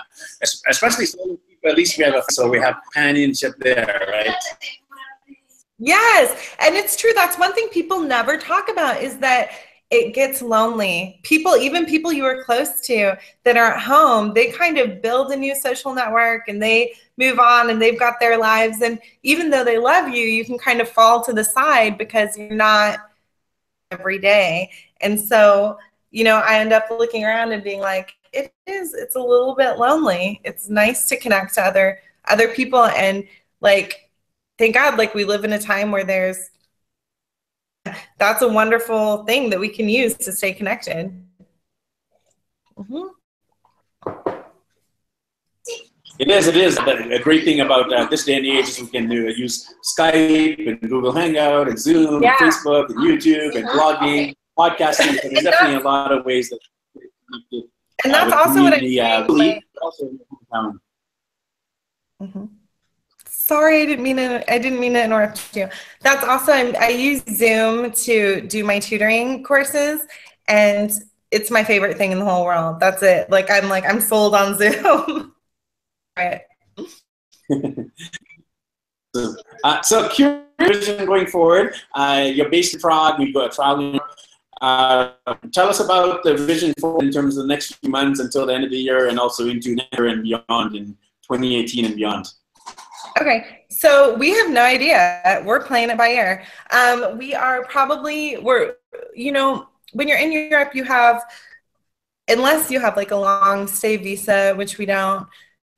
especially 0.74 1.06
solo 1.06 1.34
people. 1.48 1.70
At 1.72 1.76
least 1.76 1.98
we 1.98 2.04
have 2.04 2.14
a 2.14 2.22
so 2.36 2.42
we 2.48 2.60
have 2.66 2.74
companionship 2.84 3.54
there, 3.66 3.88
right? 4.16 4.42
Yes, 5.78 6.54
and 6.60 6.74
it's 6.74 6.96
true. 6.96 7.12
That's 7.14 7.38
one 7.38 7.52
thing 7.54 7.68
people 7.70 8.00
never 8.00 8.38
talk 8.38 8.70
about 8.70 9.02
is 9.02 9.18
that 9.18 9.50
it 9.90 10.14
gets 10.14 10.40
lonely. 10.42 11.20
People, 11.22 11.54
even 11.56 11.84
people 11.84 12.12
you 12.12 12.24
are 12.24 12.42
close 12.44 12.80
to 12.86 13.16
that 13.44 13.56
are 13.56 13.72
at 13.74 13.80
home, 13.82 14.32
they 14.34 14.50
kind 14.50 14.78
of 14.78 15.02
build 15.02 15.30
a 15.32 15.36
new 15.36 15.54
social 15.54 15.94
network 15.94 16.48
and 16.48 16.60
they 16.62 16.94
move 17.18 17.38
on 17.38 17.70
and 17.70 17.80
they've 17.80 17.98
got 17.98 18.18
their 18.18 18.38
lives. 18.38 18.80
And 18.80 18.98
even 19.22 19.50
though 19.50 19.64
they 19.64 19.78
love 19.78 20.08
you, 20.08 20.22
you 20.24 20.44
can 20.44 20.58
kind 20.58 20.80
of 20.80 20.88
fall 20.88 21.22
to 21.24 21.32
the 21.32 21.44
side 21.44 21.98
because 21.98 22.36
you're 22.38 22.50
not 22.56 22.98
every 23.90 24.18
day. 24.18 24.70
And 25.00 25.18
so, 25.18 25.78
you 26.10 26.24
know, 26.24 26.36
I 26.36 26.58
end 26.58 26.72
up 26.72 26.86
looking 26.90 27.24
around 27.24 27.52
and 27.52 27.62
being 27.62 27.80
like, 27.80 28.14
it 28.32 28.52
is, 28.66 28.94
it's 28.94 29.16
a 29.16 29.20
little 29.20 29.54
bit 29.54 29.78
lonely. 29.78 30.40
It's 30.44 30.68
nice 30.68 31.08
to 31.08 31.16
connect 31.18 31.54
to 31.54 31.62
other 31.62 31.98
other 32.28 32.48
people 32.48 32.84
and 32.86 33.24
like 33.60 34.05
thank 34.58 34.74
God, 34.74 34.98
like 34.98 35.14
we 35.14 35.24
live 35.24 35.44
in 35.44 35.52
a 35.52 35.58
time 35.58 35.90
where 35.90 36.04
there's 36.04 36.50
that's 38.18 38.42
a 38.42 38.48
wonderful 38.48 39.24
thing 39.24 39.48
that 39.50 39.60
we 39.60 39.68
can 39.68 39.88
use 39.88 40.14
to 40.16 40.32
stay 40.32 40.52
connected. 40.52 41.22
Mhm. 42.76 43.10
It 46.18 46.28
is. 46.30 46.46
It 46.48 46.56
is. 46.56 46.78
A 46.78 47.18
great 47.18 47.44
thing 47.44 47.60
about 47.60 47.92
uh, 47.92 48.06
this 48.06 48.24
day 48.24 48.36
and 48.36 48.46
age 48.46 48.68
is 48.68 48.80
we 48.80 48.86
can 48.88 49.10
uh, 49.10 49.14
use 49.14 49.72
Skype 49.84 50.66
and 50.66 50.80
Google 50.80 51.12
Hangout 51.12 51.68
and 51.68 51.78
Zoom 51.78 52.22
Yeah. 52.22 52.34
and 52.40 52.50
Facebook 52.52 52.88
and 52.88 52.98
YouTube 52.98 53.54
and 53.54 53.68
blogging, 53.68 54.34
podcasting. 54.58 55.20
So 55.20 55.28
there's 55.28 55.44
definitely 55.44 55.76
a 55.76 55.84
lot 55.84 56.12
of 56.12 56.24
ways 56.24 56.48
that. 56.50 56.58
And 58.04 58.14
uh, 58.14 58.24
that's 58.24 58.26
with 58.26 58.34
also 58.34 58.62
what 58.62 58.72
I'm 58.72 58.78
uh, 58.78 58.80
saying. 58.80 59.38
like- 59.38 59.62
but 59.74 59.82
also 59.82 60.06
in 60.08 60.18
your 60.18 60.26
hometown. 60.32 60.72
Mhm. 62.22 62.48
Sorry, 63.46 63.82
I 63.82 63.86
didn't 63.86 64.02
mean 64.02 64.16
to. 64.16 64.52
I 64.52 64.58
didn't 64.58 64.80
mean 64.80 64.94
to 64.94 65.04
interrupt 65.04 65.54
you. 65.54 65.68
That's 66.00 66.24
also 66.24 66.50
I'm, 66.50 66.74
I 66.80 66.88
use 66.88 67.22
Zoom 67.30 67.92
to 67.92 68.40
do 68.40 68.64
my 68.64 68.80
tutoring 68.80 69.44
courses, 69.44 70.00
and 70.48 70.90
it's 71.30 71.48
my 71.48 71.62
favorite 71.62 71.96
thing 71.96 72.10
in 72.10 72.18
the 72.18 72.24
whole 72.24 72.44
world. 72.44 72.80
That's 72.80 73.04
it. 73.04 73.30
Like 73.30 73.48
I'm 73.48 73.68
like 73.68 73.84
I'm 73.84 74.00
sold 74.00 74.34
on 74.34 74.58
Zoom. 74.58 75.32
right. 76.18 76.40
Uh, 79.64 79.80
so, 79.80 80.10
vision 80.60 81.06
going 81.06 81.26
forward. 81.26 81.74
Uh, 81.94 82.30
you're 82.34 82.50
based 82.50 82.74
in 82.74 82.80
Prague. 82.80 83.18
You 83.18 83.32
go 83.32 83.48
traveling. 83.48 83.98
Uh, 84.60 85.12
tell 85.52 85.70
us 85.70 85.80
about 85.80 86.22
the 86.22 86.34
vision 86.34 86.74
for 86.78 87.02
in 87.02 87.10
terms 87.10 87.38
of 87.38 87.44
the 87.44 87.48
next 87.48 87.76
few 87.76 87.88
months 87.88 88.20
until 88.20 88.44
the 88.44 88.52
end 88.52 88.64
of 88.64 88.70
the 88.70 88.76
year, 88.76 89.08
and 89.08 89.18
also 89.18 89.48
into 89.48 89.74
next 89.74 89.98
year 89.98 90.08
and 90.08 90.22
beyond 90.22 90.76
in 90.76 90.88
2018 91.22 91.86
and 91.86 91.96
beyond. 91.96 92.26
Okay, 93.20 93.64
so 93.70 94.14
we 94.14 94.30
have 94.30 94.50
no 94.50 94.62
idea. 94.62 95.42
We're 95.44 95.64
playing 95.64 95.90
it 95.90 95.96
by 95.96 96.08
ear. 96.08 96.44
Um, 96.70 97.16
we 97.16 97.34
are 97.34 97.64
probably 97.64 98.36
we're 98.38 98.74
you 99.14 99.32
know 99.32 99.68
when 99.92 100.06
you're 100.08 100.18
in 100.18 100.32
Europe, 100.32 100.74
you 100.74 100.84
have 100.84 101.22
unless 102.28 102.70
you 102.70 102.80
have 102.80 102.96
like 102.96 103.12
a 103.12 103.16
long 103.16 103.66
stay 103.66 103.96
visa, 103.96 104.54
which 104.56 104.78
we 104.78 104.86
don't. 104.86 105.26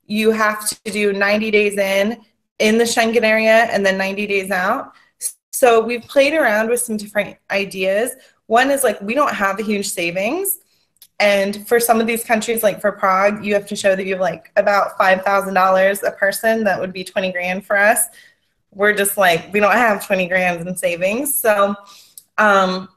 You 0.06 0.30
have 0.30 0.68
to 0.68 0.90
do 0.90 1.12
90 1.12 1.50
days 1.50 1.76
in 1.76 2.20
in 2.58 2.78
the 2.78 2.84
Schengen 2.84 3.22
area 3.22 3.68
and 3.70 3.84
then 3.84 3.98
90 3.98 4.26
days 4.26 4.50
out. 4.50 4.92
So 5.52 5.80
we've 5.80 6.02
played 6.02 6.34
around 6.34 6.68
with 6.70 6.80
some 6.80 6.96
different 6.96 7.36
ideas. 7.50 8.12
One 8.46 8.70
is 8.70 8.82
like 8.82 9.00
we 9.00 9.14
don't 9.14 9.34
have 9.34 9.60
a 9.60 9.62
huge 9.62 9.88
savings. 9.88 10.58
And 11.20 11.66
for 11.66 11.80
some 11.80 12.00
of 12.00 12.06
these 12.06 12.24
countries, 12.24 12.62
like 12.62 12.80
for 12.80 12.92
Prague, 12.92 13.44
you 13.44 13.52
have 13.54 13.66
to 13.66 13.76
show 13.76 13.96
that 13.96 14.04
you 14.04 14.14
have 14.14 14.20
like 14.20 14.52
about 14.56 14.96
five 14.96 15.22
thousand 15.22 15.54
dollars 15.54 16.02
a 16.02 16.12
person. 16.12 16.64
That 16.64 16.78
would 16.78 16.92
be 16.92 17.02
twenty 17.02 17.32
grand 17.32 17.66
for 17.66 17.76
us. 17.76 18.06
We're 18.72 18.94
just 18.94 19.16
like 19.16 19.52
we 19.52 19.58
don't 19.58 19.72
have 19.72 20.06
twenty 20.06 20.28
grand 20.28 20.66
in 20.66 20.76
savings, 20.76 21.34
so 21.34 21.74
um, 22.36 22.88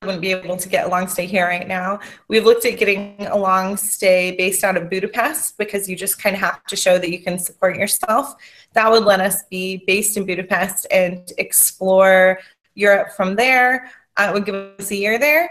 wouldn't 0.00 0.22
be 0.22 0.32
able 0.32 0.56
to 0.56 0.68
get 0.68 0.86
a 0.86 0.88
long 0.88 1.08
stay 1.08 1.26
here 1.26 1.46
right 1.46 1.68
now. 1.68 2.00
We've 2.28 2.44
looked 2.44 2.64
at 2.64 2.78
getting 2.78 3.16
a 3.26 3.36
long 3.36 3.76
stay 3.76 4.34
based 4.34 4.64
out 4.64 4.78
of 4.78 4.88
Budapest 4.88 5.58
because 5.58 5.90
you 5.90 5.94
just 5.94 6.22
kind 6.22 6.34
of 6.34 6.40
have 6.40 6.64
to 6.64 6.76
show 6.76 6.98
that 6.98 7.10
you 7.10 7.20
can 7.20 7.38
support 7.38 7.76
yourself. 7.76 8.34
That 8.72 8.90
would 8.90 9.04
let 9.04 9.20
us 9.20 9.44
be 9.50 9.84
based 9.86 10.16
in 10.16 10.24
Budapest 10.24 10.86
and 10.90 11.30
explore 11.36 12.38
Europe 12.74 13.12
from 13.12 13.36
there. 13.36 13.90
Uh, 14.16 14.28
it 14.30 14.32
would 14.32 14.46
give 14.46 14.54
us 14.54 14.90
a 14.90 14.96
year 14.96 15.18
there 15.18 15.50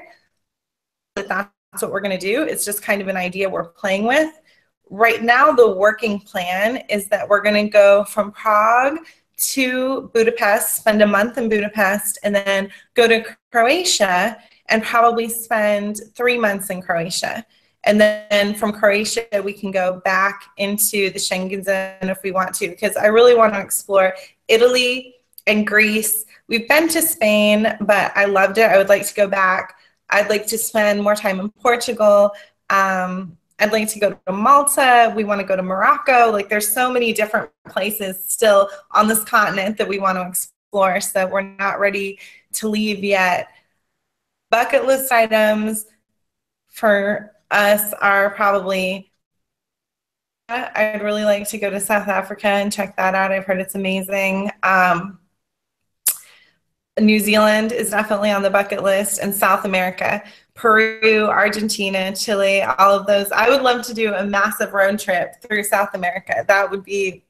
that 1.16 1.28
that's 1.28 1.82
what 1.82 1.92
we're 1.92 2.02
going 2.02 2.18
to 2.18 2.26
do. 2.26 2.44
It's 2.44 2.66
just 2.66 2.82
kind 2.82 3.02
of 3.02 3.08
an 3.08 3.18
idea 3.18 3.50
we're 3.50 3.70
playing 3.70 4.06
with. 4.06 4.32
Right 4.90 5.24
now, 5.24 5.52
the 5.52 5.72
working 5.72 6.20
plan 6.20 6.84
is 6.90 7.08
that 7.10 7.28
we're 7.28 7.42
going 7.42 7.66
to 7.66 7.70
go 7.70 8.04
from 8.06 8.32
Prague 8.32 9.00
to 9.38 10.12
Budapest, 10.14 10.76
spend 10.76 11.02
a 11.02 11.08
month 11.08 11.38
in 11.38 11.50
Budapest, 11.50 12.20
and 12.24 12.36
then 12.36 12.70
go 12.94 13.08
to 13.08 13.24
Croatia 13.52 14.38
and 14.68 14.84
probably 14.84 15.28
spend 15.28 16.00
three 16.14 16.38
months 16.38 16.70
in 16.70 16.82
Croatia. 16.82 17.46
And 17.84 18.00
then 18.00 18.54
from 18.54 18.72
Croatia, 18.72 19.26
we 19.44 19.54
can 19.54 19.72
go 19.72 20.02
back 20.06 20.44
into 20.58 21.10
the 21.10 21.20
Schengen 21.20 21.64
zone 21.64 22.10
if 22.10 22.22
we 22.24 22.32
want 22.32 22.54
to, 22.56 22.70
because 22.70 22.96
I 22.96 23.08
really 23.08 23.34
want 23.34 23.54
to 23.54 23.60
explore 23.60 24.14
Italy 24.48 25.16
and 25.48 25.66
Greece. 25.66 26.26
We've 26.48 26.68
been 26.68 26.88
to 26.90 27.02
Spain, 27.02 27.76
but 27.82 28.12
I 28.16 28.26
loved 28.26 28.60
it. 28.60 28.70
I 28.70 28.78
would 28.78 28.90
like 28.90 29.08
to 29.08 29.16
go 29.16 29.28
back. 29.28 29.76
I'd 30.12 30.30
like 30.30 30.46
to 30.48 30.58
spend 30.58 31.02
more 31.02 31.16
time 31.16 31.40
in 31.40 31.50
Portugal. 31.50 32.32
Um, 32.70 33.38
I'd 33.60 33.72
like 33.72 33.90
to 33.90 34.00
go 34.00 34.20
to 34.26 34.34
Malta. 34.34 35.14
We 35.16 35.24
want 35.24 35.40
to 35.42 35.48
go 35.48 35.56
to 35.56 35.64
Morocco. 35.64 36.32
Like 36.32 36.50
there's 36.50 36.74
so 36.74 36.92
many 36.92 37.14
different 37.14 37.52
places 37.70 38.26
still 38.28 38.70
on 38.92 39.08
this 39.08 39.24
continent 39.24 39.78
that 39.78 39.88
we 39.88 40.00
want 40.00 40.18
to 40.18 40.28
explore. 40.28 41.00
So 41.00 41.28
we're 41.28 41.42
not 41.42 41.80
ready 41.80 42.20
to 42.54 42.68
leave 42.70 43.04
yet. 43.04 43.50
Bucket 44.50 44.86
list 44.86 45.12
items 45.12 45.86
for 46.68 47.34
us 47.52 47.94
are 47.94 48.32
probably 48.32 49.12
I'd 50.50 51.02
really 51.02 51.24
like 51.24 51.48
to 51.50 51.58
go 51.58 51.70
to 51.70 51.80
South 51.80 52.08
Africa 52.10 52.48
and 52.48 52.74
check 52.74 52.98
that 52.98 53.16
out. 53.16 53.32
I've 53.32 53.46
heard 53.46 53.62
it's 53.62 53.76
amazing. 53.76 54.52
Um, 54.64 55.20
New 57.02 57.20
Zealand 57.20 57.72
is 57.72 57.90
definitely 57.92 58.32
on 58.32 58.42
the 58.44 58.50
bucket 58.50 58.84
list, 58.84 59.20
and 59.20 59.34
South 59.34 59.66
America, 59.66 60.24
Peru, 60.54 61.26
Argentina, 61.28 62.16
Chile, 62.16 62.62
all 62.64 62.98
of 63.00 63.08
those. 63.08 63.32
I 63.32 63.50
would 63.50 63.62
love 63.62 63.86
to 63.88 63.94
do 63.94 64.14
a 64.14 64.26
massive 64.26 64.74
road 64.74 65.00
trip 65.00 65.42
through 65.42 65.64
South 65.64 65.94
America. 65.96 66.44
That 66.48 66.70
would 66.72 66.84
be 66.84 67.24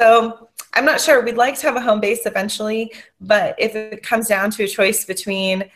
so. 0.00 0.48
I'm 0.76 0.84
not 0.84 1.00
sure. 1.00 1.22
We'd 1.22 1.36
like 1.36 1.56
to 1.60 1.66
have 1.66 1.76
a 1.76 1.80
home 1.80 2.00
base 2.00 2.26
eventually, 2.26 2.92
but 3.20 3.54
if 3.58 3.76
it 3.76 4.02
comes 4.02 4.26
down 4.28 4.50
to 4.52 4.64
a 4.64 4.68
choice 4.68 5.04
between 5.04 5.70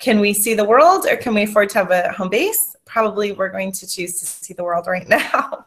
can 0.00 0.20
we 0.20 0.34
see 0.34 0.54
the 0.54 0.64
world 0.64 1.06
or 1.06 1.16
can 1.16 1.34
we 1.34 1.44
afford 1.44 1.70
to 1.70 1.78
have 1.78 1.90
a 1.92 2.12
home 2.12 2.30
base? 2.30 2.76
Probably 2.86 3.32
we're 3.32 3.50
going 3.50 3.72
to 3.72 3.86
choose 3.88 4.20
to 4.20 4.26
see 4.26 4.54
the 4.54 4.64
world 4.64 4.86
right 4.88 5.08
now. 5.10 5.66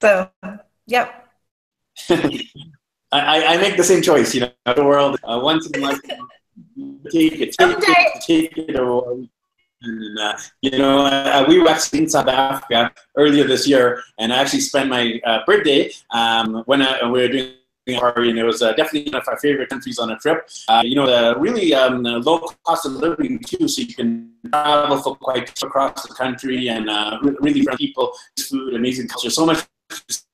so, 0.00 0.30
yep. 0.86 1.28
I, 3.12 3.54
I 3.54 3.56
make 3.58 3.76
the 3.76 3.84
same 3.84 4.02
choice, 4.02 4.34
you 4.34 4.40
know, 4.40 4.50
the 4.74 4.84
world 4.84 5.18
uh, 5.24 5.38
once 5.42 5.68
in 5.70 5.82
a 5.82 5.86
lifetime. 5.86 6.26
Take 7.10 7.40
it, 7.40 7.54
take 7.58 7.76
it, 7.78 8.22
take 8.26 8.58
it, 8.58 8.78
or 8.78 9.18
and, 9.82 10.18
uh, 10.18 10.36
you 10.62 10.78
know, 10.78 11.06
uh, 11.06 11.44
we 11.48 11.58
were 11.58 11.68
actually 11.68 12.00
in 12.00 12.08
South 12.08 12.28
Africa 12.28 12.92
earlier 13.16 13.44
this 13.44 13.66
year, 13.66 14.02
and 14.18 14.32
I 14.32 14.38
actually 14.38 14.60
spent 14.60 14.88
my 14.88 15.20
uh, 15.26 15.40
birthday 15.44 15.90
um, 16.10 16.62
when 16.66 16.82
I, 16.82 17.04
we 17.04 17.20
were 17.20 17.28
doing 17.28 17.98
party, 17.98 18.30
and 18.30 18.38
it 18.38 18.44
was 18.44 18.62
uh, 18.62 18.72
definitely 18.72 19.10
one 19.10 19.20
of 19.20 19.28
our 19.28 19.38
favorite 19.40 19.68
countries 19.68 19.98
on 19.98 20.12
a 20.12 20.18
trip. 20.18 20.48
Uh, 20.68 20.82
you 20.84 20.94
know, 20.94 21.06
the 21.06 21.38
really 21.38 21.74
um, 21.74 22.04
low 22.04 22.48
cost 22.64 22.86
of 22.86 22.92
living 22.92 23.40
too, 23.40 23.66
so 23.66 23.82
you 23.82 23.94
can 23.94 24.30
travel 24.50 24.98
for 24.98 25.16
quite 25.16 25.50
across 25.62 26.06
the 26.06 26.14
country 26.14 26.68
and 26.68 26.88
uh, 26.88 27.18
really 27.40 27.62
friendly 27.62 27.88
people, 27.88 28.12
food, 28.38 28.74
amazing 28.74 29.08
culture, 29.08 29.30
so 29.30 29.44
much 29.44 29.66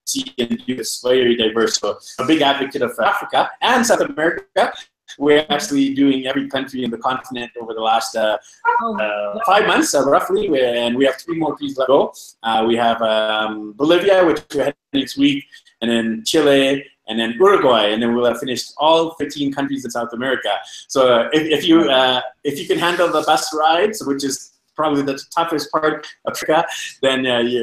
see 0.08 0.24
and 0.38 0.62
do. 0.66 0.74
It's 0.74 1.02
very 1.02 1.36
diverse. 1.36 1.78
So, 1.78 1.98
a 2.18 2.26
big 2.26 2.42
advocate 2.42 2.82
of 2.82 2.92
Africa 2.98 3.50
and 3.60 3.84
South 3.84 4.00
America. 4.00 4.72
We're 5.18 5.46
actually 5.48 5.94
doing 5.94 6.26
every 6.26 6.48
country 6.48 6.84
in 6.84 6.90
the 6.90 6.98
continent 6.98 7.50
over 7.60 7.72
the 7.72 7.80
last 7.80 8.14
uh, 8.14 8.36
uh, 8.84 9.38
five 9.46 9.66
months, 9.66 9.94
uh, 9.94 10.04
roughly, 10.04 10.46
and 10.60 10.96
we 10.96 11.06
have 11.06 11.16
three 11.16 11.38
more 11.38 11.52
countries 11.52 11.78
left 11.78 11.88
to 11.88 11.92
go. 11.92 12.12
Uh, 12.42 12.64
we 12.68 12.76
have 12.76 13.00
um, 13.00 13.72
Bolivia, 13.72 14.24
which 14.26 14.42
we're 14.54 14.64
heading 14.64 14.76
next 14.92 15.16
week, 15.16 15.44
and 15.80 15.90
then 15.90 16.22
Chile, 16.26 16.84
and 17.08 17.18
then 17.18 17.32
Uruguay, 17.38 17.86
and 17.92 18.02
then 18.02 18.14
we'll 18.14 18.26
have 18.26 18.38
finished 18.38 18.74
all 18.76 19.14
15 19.14 19.52
countries 19.52 19.84
in 19.84 19.90
South 19.90 20.12
America. 20.12 20.52
So 20.88 21.28
if, 21.32 21.42
if, 21.42 21.66
you 21.66 21.90
uh, 21.90 22.20
if 22.44 22.58
you 22.58 22.66
can 22.66 22.78
handle 22.78 23.08
the 23.10 23.22
bus 23.22 23.52
rides, 23.54 24.04
which 24.04 24.24
is 24.24 24.57
probably 24.78 25.02
the 25.02 25.20
toughest 25.36 25.70
part 25.72 25.92
of 25.94 26.32
Africa, 26.32 26.64
then 27.02 27.26
uh, 27.26 27.40
you, 27.40 27.60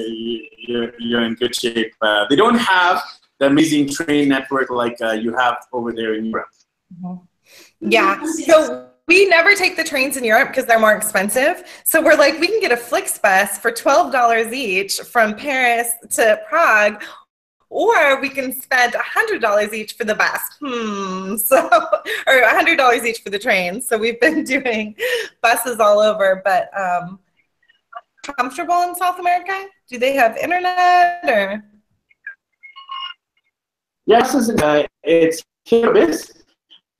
you're, 0.67 0.91
you're 0.99 1.23
in 1.23 1.33
good 1.35 1.55
shape. 1.55 1.91
Uh, 2.01 2.25
they 2.29 2.35
don't 2.35 2.59
have 2.59 3.01
the 3.39 3.47
amazing 3.47 3.89
train 3.89 4.29
network 4.29 4.69
like 4.69 4.97
uh, 5.01 5.11
you 5.11 5.35
have 5.35 5.57
over 5.71 5.91
there 5.93 6.13
in 6.15 6.25
Europe. 6.25 6.49
Mm-hmm. 6.93 7.23
Yeah. 7.95 8.23
So 8.45 8.89
we 9.07 9.27
never 9.27 9.53
take 9.53 9.77
the 9.77 9.83
trains 9.83 10.17
in 10.17 10.23
Europe 10.23 10.49
because 10.49 10.65
they're 10.65 10.79
more 10.79 10.95
expensive. 10.95 11.63
So 11.83 12.01
we're 12.01 12.15
like, 12.15 12.39
we 12.39 12.47
can 12.47 12.59
get 12.59 12.71
a 12.71 12.75
Flixbus 12.75 13.49
for 13.61 13.71
$12 13.71 14.53
each 14.53 14.99
from 14.99 15.35
Paris 15.35 15.89
to 16.11 16.39
Prague, 16.49 17.03
or 17.75 18.21
we 18.21 18.29
can 18.29 18.53
spend 18.53 18.93
$100 18.93 19.73
each 19.73 19.97
for 19.97 20.05
the 20.05 20.15
bus. 20.15 20.41
Hmm. 20.61 21.35
So, 21.45 21.57
or 22.27 22.41
$100 22.41 23.05
each 23.05 23.21
for 23.21 23.29
the 23.29 23.37
train. 23.37 23.81
So 23.81 23.97
we've 23.97 24.19
been 24.21 24.43
doing 24.55 24.95
buses 25.41 25.79
all 25.81 25.99
over, 25.99 26.41
but 26.45 26.69
um, 26.79 27.19
comfortable 28.37 28.81
in 28.83 28.95
South 28.95 29.19
America? 29.19 29.67
Do 29.89 29.97
they 29.97 30.13
have 30.13 30.37
internet 30.37 31.25
or? 31.27 31.65
Yes, 34.05 34.33
it's, 34.33 34.49
uh, 34.61 34.83
it's 35.03 35.43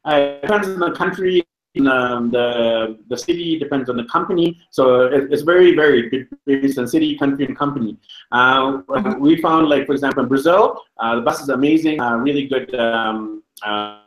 uh, 0.04 0.40
depends 0.42 0.68
on 0.68 0.80
the 0.80 0.92
country, 0.92 1.44
um, 1.88 2.32
the 2.32 2.98
the 3.10 3.18
city 3.18 3.60
depends 3.60 3.90
on 3.90 3.98
the 3.98 4.06
company. 4.06 4.60
So 4.72 5.08
it, 5.08 5.32
it's 5.32 5.42
very 5.42 5.76
very 5.76 6.28
based 6.46 6.78
on 6.80 6.88
city, 6.88 7.18
country, 7.18 7.46
and 7.46 7.58
company. 7.58 7.98
Uh, 8.32 8.82
we 9.20 9.42
found 9.42 9.68
like 9.68 9.86
for 9.86 9.94
example 9.94 10.24
in 10.24 10.30
Brazil, 10.30 10.82
uh, 11.00 11.16
the 11.16 11.22
bus 11.22 11.42
is 11.42 11.50
amazing, 11.50 12.00
uh, 12.00 12.16
really 12.16 12.48
good. 12.48 12.74
Um, 12.76 13.44
uh, 13.64 14.00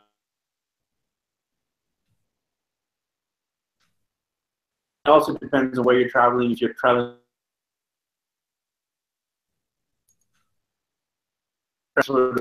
it 5.05 5.09
also 5.09 5.33
depends 5.37 5.77
on 5.77 5.85
where 5.85 5.99
you're 5.99 6.09
traveling. 6.09 6.51
If 6.51 6.61
you're 6.61 6.73
traveling 6.73 7.15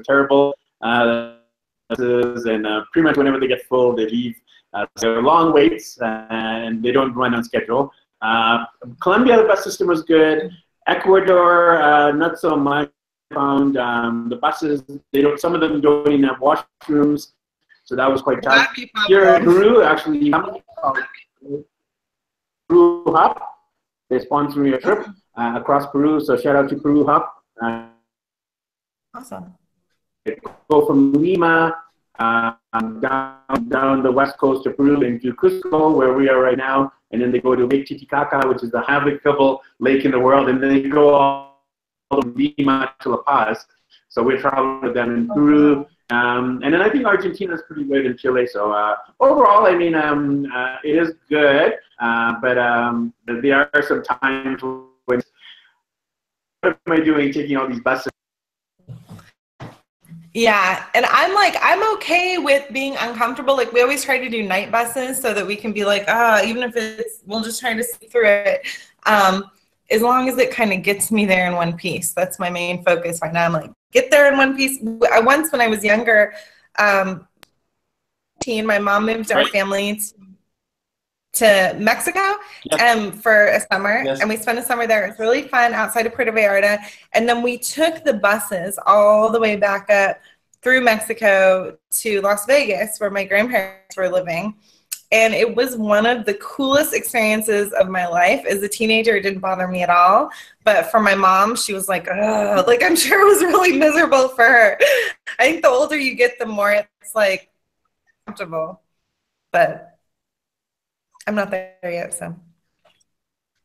terrible. 0.06 0.54
Uh, 0.80 1.34
and 1.90 2.66
uh, 2.66 2.84
pretty 2.92 3.08
much 3.08 3.16
whenever 3.16 3.40
they 3.40 3.46
get 3.46 3.66
full, 3.66 3.96
they 3.96 4.06
leave. 4.06 4.34
Uh, 4.78 4.86
so 4.96 5.18
long 5.20 5.52
waits 5.52 5.98
and 6.02 6.82
they 6.82 6.92
don't 6.92 7.14
run 7.14 7.34
on 7.34 7.42
schedule. 7.42 7.92
Uh, 8.22 8.64
Colombia, 9.00 9.36
the 9.36 9.44
bus 9.44 9.64
system 9.64 9.88
was 9.88 10.02
good. 10.02 10.50
Ecuador, 10.86 11.82
uh, 11.82 12.12
not 12.12 12.38
so 12.38 12.56
much. 12.56 12.90
Found 13.34 13.76
um, 13.76 14.28
the 14.30 14.36
buses, 14.36 14.82
they 15.12 15.20
don't. 15.20 15.38
Some 15.38 15.54
of 15.54 15.60
them 15.60 15.82
don't 15.82 16.10
even 16.10 16.22
have 16.22 16.38
washrooms, 16.38 17.32
so 17.84 17.94
that 17.94 18.10
was 18.10 18.22
quite 18.22 18.42
tough. 18.42 18.74
Here 19.06 19.34
in 19.34 19.44
Peru, 19.44 19.82
actually, 19.82 20.32
Peru 22.66 23.04
Hop, 23.08 23.38
they 24.08 24.18
sponsored 24.20 24.62
me 24.62 24.72
a 24.72 24.78
trip 24.78 25.06
uh, 25.36 25.52
across 25.56 25.84
Peru. 25.92 26.20
So 26.20 26.38
shout 26.38 26.56
out 26.56 26.70
to 26.70 26.76
Peru 26.76 27.04
Hop. 27.04 27.34
Uh, 27.62 27.88
awesome 29.14 29.52
go 30.70 30.86
from 30.86 31.12
Lima 31.12 31.74
um, 32.78 33.00
down, 33.00 33.68
down 33.68 34.02
the 34.02 34.10
west 34.10 34.38
coast 34.38 34.66
of 34.66 34.76
Peru 34.76 35.02
into 35.02 35.32
Cusco, 35.34 35.94
where 35.94 36.14
we 36.14 36.28
are 36.28 36.40
right 36.40 36.58
now, 36.58 36.92
and 37.10 37.20
then 37.20 37.32
they 37.32 37.40
go 37.40 37.54
to 37.54 37.66
Lake 37.66 37.86
Titicaca, 37.86 38.46
which 38.46 38.62
is 38.62 38.70
the 38.70 38.84
navigable 38.88 39.62
lake 39.78 40.04
in 40.04 40.10
the 40.10 40.18
world, 40.18 40.48
and 40.48 40.62
then 40.62 40.70
they 40.70 40.88
go 40.88 41.14
all 41.14 41.64
from 42.10 42.34
Lima 42.34 42.92
to 43.00 43.10
La 43.10 43.16
Paz. 43.18 43.66
So 44.08 44.22
we're 44.22 44.40
traveling 44.40 44.80
with 44.82 44.94
them 44.94 45.14
in 45.14 45.28
Peru. 45.28 45.86
Um, 46.10 46.60
and 46.64 46.72
then 46.72 46.80
I 46.80 46.88
think 46.88 47.04
Argentina 47.04 47.54
is 47.54 47.62
pretty 47.66 47.84
good 47.84 48.06
in 48.06 48.16
Chile. 48.16 48.46
So 48.46 48.72
uh, 48.72 48.96
overall, 49.20 49.66
I 49.66 49.74
mean, 49.74 49.94
um, 49.94 50.46
uh, 50.54 50.76
it 50.82 50.96
is 50.96 51.14
good, 51.28 51.74
uh, 52.00 52.34
but 52.40 52.56
um, 52.56 53.12
there 53.26 53.68
are 53.74 53.82
some 53.82 54.02
times 54.02 54.62
when 55.04 55.20
what 56.60 56.78
am 56.86 56.92
I 56.92 57.00
doing 57.00 57.32
taking 57.32 57.56
all 57.56 57.68
these 57.68 57.80
buses 57.80 58.10
yeah. 60.38 60.84
And 60.94 61.04
I'm 61.06 61.34
like, 61.34 61.56
I'm 61.60 61.94
okay 61.94 62.38
with 62.38 62.72
being 62.72 62.96
uncomfortable. 62.98 63.56
Like, 63.56 63.72
we 63.72 63.82
always 63.82 64.04
try 64.04 64.18
to 64.18 64.28
do 64.28 64.42
night 64.42 64.70
buses 64.70 65.20
so 65.20 65.34
that 65.34 65.46
we 65.46 65.56
can 65.56 65.72
be 65.72 65.84
like, 65.84 66.04
ah, 66.08 66.38
oh, 66.40 66.46
even 66.46 66.62
if 66.62 66.76
it's, 66.76 67.20
we'll 67.26 67.42
just 67.42 67.60
try 67.60 67.74
to 67.74 67.82
see 67.82 68.06
through 68.06 68.28
it. 68.28 68.66
Um, 69.06 69.50
as 69.90 70.02
long 70.02 70.28
as 70.28 70.38
it 70.38 70.50
kind 70.50 70.72
of 70.72 70.82
gets 70.82 71.10
me 71.10 71.26
there 71.26 71.48
in 71.48 71.54
one 71.54 71.76
piece. 71.76 72.12
That's 72.12 72.38
my 72.38 72.50
main 72.50 72.84
focus 72.84 73.20
right 73.22 73.32
now. 73.32 73.46
I'm 73.46 73.52
like, 73.52 73.70
get 73.90 74.10
there 74.10 74.30
in 74.30 74.36
one 74.36 74.56
piece. 74.56 74.78
I, 75.12 75.20
once, 75.20 75.50
when 75.50 75.60
I 75.60 75.68
was 75.68 75.82
younger, 75.82 76.34
um, 76.78 77.26
teen, 78.40 78.66
my 78.66 78.78
mom 78.78 79.06
moved 79.06 79.32
our 79.32 79.46
family 79.46 79.96
to 79.96 80.14
to 81.38 81.76
Mexico 81.78 82.36
um, 82.80 83.12
for 83.12 83.46
a 83.46 83.60
summer, 83.72 84.02
yes. 84.04 84.20
and 84.20 84.28
we 84.28 84.36
spent 84.36 84.58
a 84.58 84.62
summer 84.62 84.86
there. 84.86 85.04
It 85.04 85.10
was 85.10 85.18
really 85.18 85.42
fun 85.42 85.72
outside 85.72 86.06
of 86.06 86.14
Puerto 86.14 86.32
Vallarta, 86.32 86.78
and 87.12 87.28
then 87.28 87.42
we 87.42 87.58
took 87.58 88.04
the 88.04 88.14
buses 88.14 88.78
all 88.86 89.30
the 89.30 89.40
way 89.40 89.56
back 89.56 89.90
up 89.90 90.18
through 90.62 90.80
Mexico 90.80 91.76
to 91.90 92.20
Las 92.20 92.46
Vegas, 92.46 92.98
where 92.98 93.10
my 93.10 93.24
grandparents 93.24 93.96
were 93.96 94.08
living. 94.08 94.54
And 95.10 95.32
it 95.32 95.56
was 95.56 95.74
one 95.76 96.04
of 96.04 96.26
the 96.26 96.34
coolest 96.34 96.92
experiences 96.92 97.72
of 97.72 97.88
my 97.88 98.06
life. 98.06 98.44
As 98.44 98.62
a 98.62 98.68
teenager, 98.68 99.16
it 99.16 99.22
didn't 99.22 99.40
bother 99.40 99.66
me 99.66 99.82
at 99.82 99.88
all. 99.88 100.30
But 100.64 100.90
for 100.90 101.00
my 101.00 101.14
mom, 101.14 101.56
she 101.56 101.72
was 101.72 101.88
like, 101.88 102.06
oh, 102.10 102.64
like 102.66 102.82
I'm 102.82 102.96
sure 102.96 103.22
it 103.22 103.32
was 103.32 103.42
really 103.42 103.78
miserable 103.78 104.28
for 104.28 104.44
her. 104.44 104.78
I 105.38 105.44
think 105.44 105.62
the 105.62 105.68
older 105.68 105.96
you 105.96 106.14
get, 106.14 106.38
the 106.38 106.44
more 106.44 106.72
it's 106.72 107.14
like 107.14 107.50
comfortable. 108.26 108.82
But 109.50 109.97
I'm 111.28 111.34
not 111.34 111.50
there 111.50 111.76
yet, 111.84 112.14
so. 112.14 112.34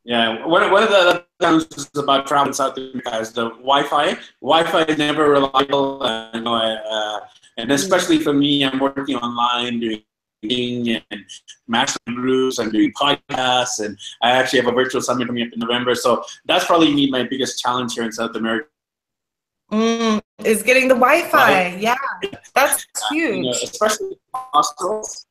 Yeah, 0.03 0.45
one, 0.45 0.69
one 0.69 0.83
of 0.83 0.89
the 0.89 1.25
things 1.39 1.89
about 1.95 2.27
traveling 2.27 2.51
South 2.51 2.75
America 2.75 3.17
is 3.19 3.31
the 3.31 3.51
Wi-Fi. 3.51 4.17
Wi-Fi 4.41 4.81
is 4.83 4.97
never 4.97 5.29
reliable, 5.29 6.03
uh, 6.03 6.29
you 6.33 6.41
know, 6.41 6.55
uh, 6.55 7.19
and 7.55 7.71
especially 7.71 8.19
for 8.19 8.33
me, 8.33 8.65
I'm 8.65 8.79
working 8.79 9.15
online 9.15 9.79
doing 9.79 11.01
and 11.09 11.23
master 11.69 11.99
groups. 12.05 12.59
I'm 12.59 12.69
doing 12.69 12.91
podcasts, 13.01 13.79
and 13.79 13.97
I 14.21 14.31
actually 14.31 14.59
have 14.59 14.67
a 14.67 14.75
virtual 14.75 15.01
summit 15.01 15.27
coming 15.27 15.47
up 15.47 15.53
in 15.53 15.59
November. 15.59 15.95
So 15.95 16.21
that's 16.43 16.65
probably 16.65 16.93
me 16.93 17.09
my 17.09 17.23
biggest 17.23 17.61
challenge 17.61 17.93
here 17.93 18.03
in 18.03 18.11
South 18.11 18.35
America. 18.35 18.67
Mm, 19.71 20.21
is 20.43 20.63
getting 20.63 20.89
the 20.89 20.95
Wi-Fi. 20.95 21.37
Right. 21.37 21.79
Yeah, 21.79 21.95
that's 22.53 22.85
huge. 23.09 23.31
Uh, 23.31 23.35
you 23.35 23.43
know, 23.43 23.51
especially 23.51 24.17
hostels 24.33 25.27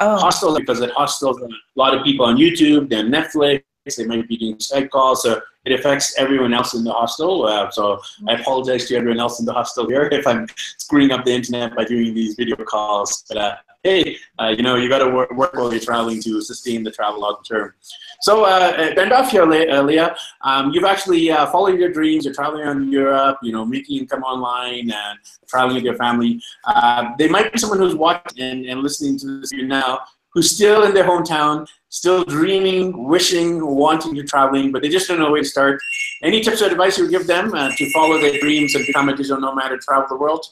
oh. 0.00 0.16
hostels 0.18 0.58
because 0.58 0.80
at 0.80 0.90
hostels 0.90 1.40
a 1.40 1.48
lot 1.74 1.96
of 1.96 2.04
people 2.04 2.26
on 2.26 2.36
YouTube, 2.36 2.88
then 2.88 3.10
Netflix, 3.10 3.62
they 3.96 4.04
might 4.04 4.28
be 4.28 4.36
doing 4.36 4.56
Skype 4.56 4.90
calls. 4.90 5.22
So 5.22 5.40
it 5.64 5.72
affects 5.72 6.18
everyone 6.18 6.54
else 6.54 6.74
in 6.74 6.84
the 6.84 6.92
hostel. 6.92 7.46
Uh, 7.46 7.70
so 7.70 8.00
I 8.28 8.34
apologize 8.34 8.86
to 8.86 8.96
everyone 8.96 9.20
else 9.20 9.40
in 9.40 9.46
the 9.46 9.52
hostel 9.52 9.86
here 9.88 10.08
if 10.12 10.26
I'm 10.26 10.46
screwing 10.78 11.12
up 11.12 11.24
the 11.24 11.32
internet 11.32 11.74
by 11.76 11.84
doing 11.84 12.14
these 12.14 12.34
video 12.34 12.56
calls. 12.56 13.24
But 13.28 13.38
uh, 13.38 13.56
hey, 13.86 14.16
uh, 14.40 14.48
you 14.56 14.62
know, 14.62 14.74
you 14.74 14.88
got 14.88 14.98
to 14.98 15.10
work, 15.10 15.30
work 15.32 15.54
while 15.54 15.70
you're 15.72 15.80
traveling 15.80 16.20
to 16.20 16.40
sustain 16.40 16.82
the 16.82 16.90
travel 16.90 17.20
long 17.20 17.38
term. 17.48 17.72
So, 18.20 18.44
uh, 18.44 18.72
end 18.96 19.12
off 19.12 19.30
here, 19.30 19.44
uh, 19.44 19.82
Leah. 19.82 20.16
Um, 20.42 20.72
you've 20.72 20.84
actually 20.84 21.30
uh, 21.30 21.46
followed 21.46 21.78
your 21.78 21.92
dreams. 21.92 22.24
You're 22.24 22.34
traveling 22.34 22.62
around 22.62 22.90
Europe, 22.90 23.38
you 23.42 23.52
know, 23.52 23.64
making 23.64 23.98
income 23.98 24.22
online 24.22 24.90
and 24.90 25.18
traveling 25.48 25.76
with 25.76 25.84
your 25.84 25.94
family. 25.94 26.40
Uh, 26.64 27.10
there 27.18 27.30
might 27.30 27.52
be 27.52 27.58
someone 27.58 27.78
who's 27.78 27.94
watching 27.94 28.42
and, 28.42 28.66
and 28.66 28.80
listening 28.82 29.18
to 29.20 29.40
this 29.40 29.52
now 29.52 30.00
who's 30.32 30.50
still 30.50 30.82
in 30.82 30.92
their 30.92 31.04
hometown, 31.04 31.66
still 31.88 32.22
dreaming, 32.24 33.08
wishing, 33.08 33.64
wanting 33.64 34.14
to 34.14 34.22
traveling, 34.22 34.70
but 34.70 34.82
they 34.82 34.88
just 34.88 35.08
don't 35.08 35.18
know 35.18 35.30
where 35.30 35.42
to 35.42 35.48
start. 35.48 35.80
Any 36.22 36.42
tips 36.42 36.60
or 36.60 36.66
advice 36.66 36.98
you 36.98 37.04
would 37.04 37.10
give 37.10 37.26
them 37.26 37.54
uh, 37.54 37.70
to 37.74 37.90
follow 37.90 38.20
their 38.20 38.38
dreams 38.38 38.74
and 38.74 38.84
become 38.86 39.08
a 39.08 39.16
digital 39.16 39.40
nomad 39.40 39.72
and 39.72 39.80
travel 39.80 40.06
the 40.08 40.16
world? 40.16 40.44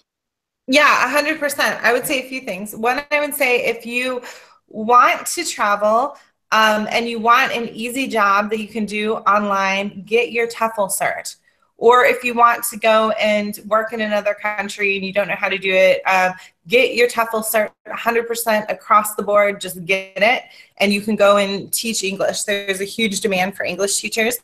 Yeah, 0.66 1.12
100%. 1.14 1.80
I 1.82 1.92
would 1.92 2.06
say 2.06 2.24
a 2.24 2.28
few 2.28 2.40
things. 2.40 2.74
One, 2.74 3.02
I 3.10 3.20
would 3.20 3.34
say 3.34 3.66
if 3.66 3.84
you 3.84 4.22
want 4.68 5.26
to 5.26 5.44
travel 5.44 6.16
um, 6.52 6.86
and 6.90 7.08
you 7.08 7.18
want 7.18 7.52
an 7.52 7.68
easy 7.68 8.06
job 8.06 8.50
that 8.50 8.60
you 8.60 8.68
can 8.68 8.86
do 8.86 9.16
online, 9.16 10.02
get 10.06 10.32
your 10.32 10.46
TEFL 10.46 10.90
cert. 10.90 11.36
Or 11.76 12.04
if 12.04 12.22
you 12.22 12.34
want 12.34 12.64
to 12.64 12.78
go 12.78 13.10
and 13.10 13.58
work 13.66 13.92
in 13.92 14.00
another 14.00 14.32
country 14.32 14.96
and 14.96 15.04
you 15.04 15.12
don't 15.12 15.28
know 15.28 15.34
how 15.34 15.48
to 15.48 15.58
do 15.58 15.72
it, 15.72 16.00
um, 16.06 16.32
get 16.68 16.94
your 16.94 17.08
TEFL 17.08 17.44
cert 17.44 17.70
100% 17.86 18.70
across 18.70 19.16
the 19.16 19.22
board. 19.22 19.60
Just 19.60 19.84
get 19.84 20.12
it, 20.16 20.44
and 20.78 20.92
you 20.92 21.00
can 21.00 21.16
go 21.16 21.36
and 21.36 21.72
teach 21.72 22.04
English. 22.04 22.44
There's 22.44 22.80
a 22.80 22.84
huge 22.84 23.20
demand 23.20 23.56
for 23.56 23.64
English 23.64 24.00
teachers. 24.00 24.38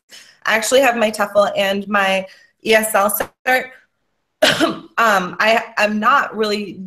I 0.45 0.57
actually 0.57 0.81
have 0.81 0.97
my 0.97 1.11
TEFL 1.11 1.53
and 1.57 1.87
my 1.89 2.27
ESL 2.67 3.31
cert. 3.47 3.71
um, 4.63 5.37
I, 5.39 5.75
I'm 5.77 5.99
not 5.99 6.37
really 6.37 6.83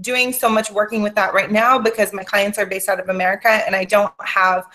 doing 0.00 0.32
so 0.32 0.48
much 0.48 0.70
working 0.70 1.02
with 1.02 1.14
that 1.14 1.34
right 1.34 1.50
now 1.50 1.78
because 1.78 2.12
my 2.12 2.22
clients 2.22 2.58
are 2.58 2.66
based 2.66 2.88
out 2.88 3.00
of 3.00 3.08
America 3.08 3.48
and 3.48 3.74
I 3.74 3.84
don't 3.84 4.12
have 4.20 4.66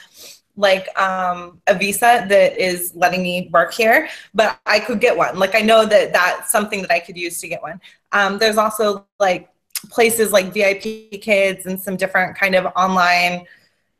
like 0.56 0.88
um, 1.00 1.62
a 1.68 1.76
visa 1.76 2.26
that 2.30 2.58
is 2.58 2.94
letting 2.96 3.24
me 3.24 3.50
work 3.52 3.74
here, 3.74 4.08
but 4.34 4.60
I 4.66 4.80
could 4.80 5.00
get 5.00 5.18
one. 5.18 5.39
Like 5.39 5.56
I 5.56 5.62
know 5.62 5.86
that 5.86 6.13
that's 6.13 6.52
something 6.52 6.82
that 6.82 6.92
I 6.92 7.00
could 7.00 7.18
use 7.18 7.39
to 7.42 7.48
get 7.48 7.62
one. 7.62 7.82
Um, 8.12 8.38
there's 8.38 8.58
also 8.58 9.08
like 9.20 9.50
places 9.89 10.32
like 10.32 10.54
VIP 10.54 11.22
Kids 11.22 11.66
and 11.66 11.82
some 11.82 11.96
different 11.98 12.38
kind 12.38 12.56
of 12.56 12.66
online 12.76 13.46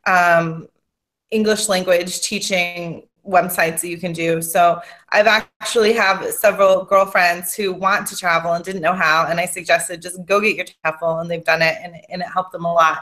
um, 0.06 0.68
English 1.30 1.68
language 1.68 2.20
teaching 2.20 3.08
websites 3.26 3.80
that 3.80 3.88
you 3.88 3.98
can 3.98 4.12
do. 4.12 4.42
So 4.42 4.80
I've 5.10 5.26
actually 5.26 5.92
have 5.94 6.24
several 6.32 6.84
girlfriends 6.84 7.54
who 7.54 7.72
want 7.72 8.06
to 8.08 8.16
travel 8.16 8.52
and 8.52 8.64
didn't 8.64 8.82
know 8.82 8.92
how, 8.92 9.26
and 9.26 9.40
I 9.40 9.46
suggested 9.46 10.02
just 10.02 10.24
go 10.26 10.40
get 10.40 10.56
your 10.56 10.66
TEFL, 10.84 11.20
and 11.20 11.30
they've 11.30 11.44
done 11.44 11.62
it, 11.62 11.76
and, 11.82 11.94
and 12.08 12.22
it 12.22 12.28
helped 12.28 12.52
them 12.52 12.64
a 12.64 12.72
lot. 12.72 12.98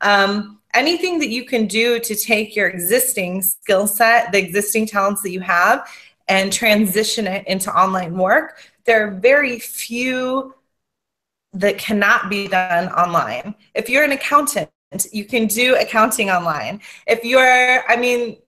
Um, 0.00 0.60
anything 0.74 1.18
that 1.18 1.28
you 1.28 1.44
can 1.44 1.66
do 1.66 2.00
to 2.00 2.14
take 2.14 2.56
your 2.56 2.68
existing 2.68 3.42
skill 3.42 3.86
set, 3.86 4.32
the 4.32 4.38
existing 4.38 4.86
talents 4.86 5.22
that 5.22 5.30
you 5.30 5.40
have, 5.40 5.88
and 6.28 6.52
transition 6.52 7.26
it 7.26 7.46
into 7.46 7.76
online 7.76 8.16
work. 8.16 8.62
There 8.84 9.06
are 9.06 9.10
very 9.10 9.58
few 9.58 10.54
that 11.52 11.76
cannot 11.76 12.30
be 12.30 12.46
done 12.48 12.88
online. 12.90 13.54
If 13.74 13.90
you're 13.90 14.04
an 14.04 14.12
accountant, 14.12 14.70
you 15.12 15.24
can 15.24 15.46
do 15.46 15.76
accounting 15.76 16.30
online. 16.30 16.80
If 17.06 17.24
you're, 17.24 17.84
I 17.88 17.96
mean, 17.96 18.38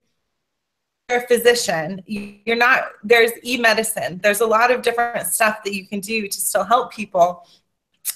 physician 1.21 2.03
you're 2.07 2.57
not 2.57 2.85
there's 3.05 3.33
e-medicine. 3.45 4.19
There's 4.23 4.41
a 4.41 4.47
lot 4.47 4.71
of 4.71 4.83
different 4.83 5.27
stuff 5.27 5.63
that 5.65 5.75
you 5.75 5.87
can 5.87 6.01
do 6.01 6.27
to 6.27 6.41
still 6.41 6.65
help 6.65 6.93
people. 6.93 7.47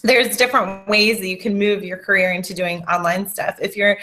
There's 0.02 0.36
different 0.36 0.88
ways 0.88 1.20
that 1.20 1.28
you 1.28 1.38
can 1.38 1.58
move 1.58 1.84
your 1.84 1.98
career 1.98 2.32
into 2.32 2.54
doing 2.54 2.82
online 2.84 3.28
stuff. 3.28 3.58
If 3.60 3.76
you're 3.76 3.98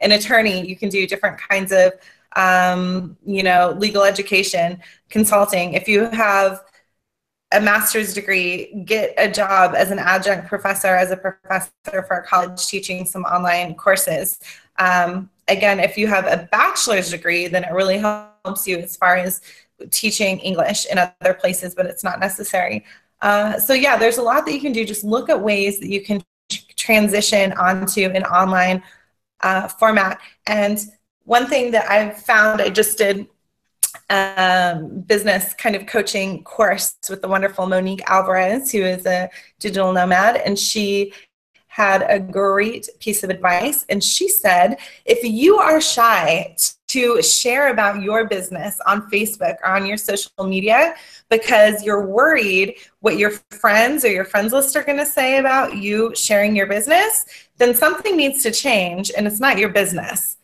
an 0.00 0.12
attorney 0.12 0.66
you 0.66 0.76
can 0.76 0.88
do 0.88 1.06
different 1.06 1.38
kinds 1.38 1.72
of 1.72 1.92
um, 2.36 3.16
you 3.24 3.42
know 3.42 3.74
legal 3.78 4.02
education 4.02 4.80
consulting. 5.08 5.74
If 5.74 5.88
you 5.88 6.04
have 6.10 6.60
a 7.52 7.60
master's 7.60 8.12
degree, 8.12 8.82
get 8.84 9.14
a 9.16 9.30
job 9.30 9.74
as 9.74 9.90
an 9.90 9.98
adjunct 9.98 10.48
professor, 10.48 10.88
as 10.88 11.10
a 11.10 11.16
professor 11.16 11.70
for 12.06 12.18
a 12.18 12.26
college 12.26 12.66
teaching 12.66 13.06
some 13.06 13.22
online 13.22 13.74
courses. 13.74 14.38
Um, 14.78 15.30
again, 15.48 15.80
if 15.80 15.98
you 15.98 16.06
have 16.06 16.26
a 16.26 16.48
bachelor's 16.50 17.10
degree, 17.10 17.48
then 17.48 17.64
it 17.64 17.72
really 17.72 17.98
helps 17.98 18.66
you 18.66 18.78
as 18.78 18.96
far 18.96 19.16
as 19.16 19.40
teaching 19.90 20.38
English 20.40 20.86
in 20.86 20.98
other 20.98 21.34
places, 21.34 21.74
but 21.74 21.86
it's 21.86 22.04
not 22.04 22.20
necessary. 22.20 22.84
Uh, 23.20 23.58
so 23.58 23.72
yeah, 23.72 23.96
there's 23.96 24.18
a 24.18 24.22
lot 24.22 24.46
that 24.46 24.52
you 24.52 24.60
can 24.60 24.72
do. 24.72 24.84
Just 24.84 25.04
look 25.04 25.28
at 25.28 25.40
ways 25.40 25.80
that 25.80 25.88
you 25.88 26.02
can 26.02 26.22
transition 26.76 27.52
onto 27.52 28.02
an 28.02 28.24
online 28.24 28.82
uh, 29.40 29.68
format. 29.68 30.20
And 30.46 30.78
one 31.24 31.46
thing 31.46 31.70
that 31.72 31.90
I've 31.90 32.18
found, 32.22 32.60
I 32.60 32.70
just 32.70 32.98
did 32.98 33.26
um, 34.10 35.00
business 35.00 35.54
kind 35.54 35.76
of 35.76 35.86
coaching 35.86 36.42
course 36.44 36.96
with 37.10 37.20
the 37.20 37.28
wonderful 37.28 37.66
Monique 37.66 38.02
Alvarez, 38.06 38.72
who 38.72 38.82
is 38.82 39.04
a 39.06 39.28
digital 39.58 39.92
nomad, 39.92 40.36
and 40.36 40.58
she 40.58 41.12
had 41.78 42.04
a 42.08 42.18
great 42.18 42.88
piece 42.98 43.22
of 43.22 43.30
advice. 43.30 43.86
And 43.88 44.02
she 44.02 44.28
said, 44.28 44.78
if 45.04 45.22
you 45.22 45.58
are 45.58 45.80
shy 45.80 46.56
to 46.88 47.22
share 47.22 47.70
about 47.70 48.02
your 48.02 48.26
business 48.26 48.80
on 48.84 49.08
Facebook 49.08 49.54
or 49.62 49.68
on 49.68 49.86
your 49.86 49.96
social 49.96 50.44
media 50.44 50.96
because 51.30 51.84
you're 51.84 52.04
worried 52.04 52.74
what 52.98 53.16
your 53.16 53.30
friends 53.50 54.04
or 54.04 54.10
your 54.10 54.24
friends 54.24 54.52
list 54.52 54.74
are 54.74 54.82
going 54.82 54.98
to 54.98 55.06
say 55.06 55.38
about 55.38 55.76
you 55.76 56.12
sharing 56.16 56.56
your 56.56 56.66
business, 56.66 57.24
then 57.58 57.72
something 57.74 58.16
needs 58.16 58.42
to 58.42 58.50
change 58.50 59.12
and 59.16 59.28
it's 59.28 59.38
not 59.38 59.56
your 59.56 59.68
business. 59.68 60.36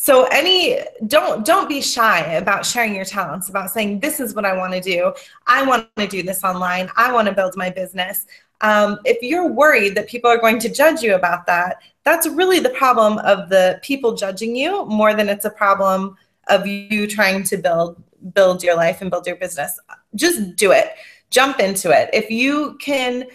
So 0.00 0.24
any 0.26 0.78
don't 1.06 1.44
don't 1.44 1.68
be 1.68 1.80
shy 1.80 2.20
about 2.34 2.64
sharing 2.64 2.94
your 2.94 3.04
talents 3.04 3.48
about 3.48 3.70
saying 3.70 4.00
this 4.00 4.20
is 4.20 4.34
what 4.34 4.44
I 4.44 4.56
want 4.56 4.72
to 4.72 4.80
do. 4.80 5.12
I 5.46 5.64
want 5.64 5.88
to 5.96 6.06
do 6.06 6.22
this 6.22 6.44
online. 6.44 6.88
I 6.96 7.12
want 7.12 7.28
to 7.28 7.34
build 7.34 7.56
my 7.56 7.68
business 7.68 8.26
um, 8.60 8.98
if 9.04 9.22
you're 9.22 9.46
worried 9.46 9.94
that 9.94 10.08
people 10.08 10.30
are 10.30 10.38
going 10.38 10.58
to 10.60 10.68
judge 10.68 11.02
you 11.02 11.14
about 11.14 11.46
that, 11.46 11.82
that's 12.04 12.26
really 12.26 12.58
the 12.58 12.70
problem 12.70 13.18
of 13.18 13.48
the 13.48 13.78
people 13.82 14.14
judging 14.14 14.56
you 14.56 14.84
more 14.86 15.14
than 15.14 15.28
it's 15.28 15.44
a 15.44 15.50
problem 15.50 16.16
of 16.48 16.66
you 16.66 17.06
trying 17.06 17.44
to 17.44 17.56
build 17.56 18.02
build 18.34 18.64
your 18.64 18.74
life 18.74 19.00
and 19.00 19.10
build 19.10 19.26
your 19.26 19.36
business. 19.36 19.78
Just 20.14 20.56
do 20.56 20.72
it. 20.72 20.94
Jump 21.30 21.60
into 21.60 21.90
it. 21.90 22.10
If 22.12 22.30
you 22.30 22.76
can 22.80 23.26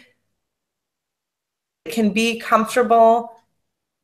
can 1.89 2.11
be 2.11 2.39
comfortable 2.39 3.32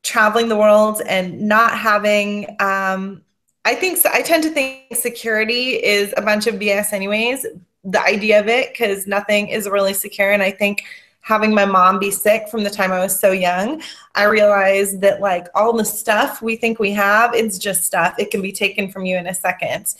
traveling 0.02 0.48
the 0.48 0.56
world 0.56 1.02
and 1.06 1.40
not 1.40 1.76
having 1.76 2.56
um, 2.60 3.22
I 3.64 3.74
think 3.74 3.98
I 4.06 4.22
tend 4.22 4.42
to 4.44 4.50
think 4.50 4.96
security 4.96 5.72
is 5.72 6.14
a 6.16 6.22
bunch 6.22 6.46
of 6.46 6.54
BS 6.54 6.92
anyways. 6.92 7.46
The 7.84 8.02
idea 8.02 8.40
of 8.40 8.48
it 8.48 8.72
because 8.72 9.06
nothing 9.06 9.48
is 9.48 9.68
really 9.68 9.94
secure 9.94 10.32
and 10.32 10.42
I 10.42 10.50
think 10.50 10.82
having 11.20 11.54
my 11.54 11.66
mom 11.66 11.98
be 11.98 12.10
sick 12.10 12.48
from 12.48 12.64
the 12.64 12.70
time 12.70 12.92
I 12.92 13.00
was 13.00 13.18
so 13.18 13.30
young, 13.32 13.82
I 14.14 14.24
realized 14.24 15.02
that 15.02 15.20
like 15.20 15.46
all 15.54 15.74
the 15.74 15.84
stuff 15.84 16.40
we 16.40 16.56
think 16.56 16.78
we 16.78 16.92
have, 16.92 17.34
it's 17.34 17.58
just 17.58 17.84
stuff. 17.84 18.14
It 18.18 18.30
can 18.30 18.40
be 18.40 18.52
taken 18.52 18.90
from 18.90 19.04
you 19.04 19.16
in 19.18 19.26
a 19.26 19.34
second. 19.34 19.94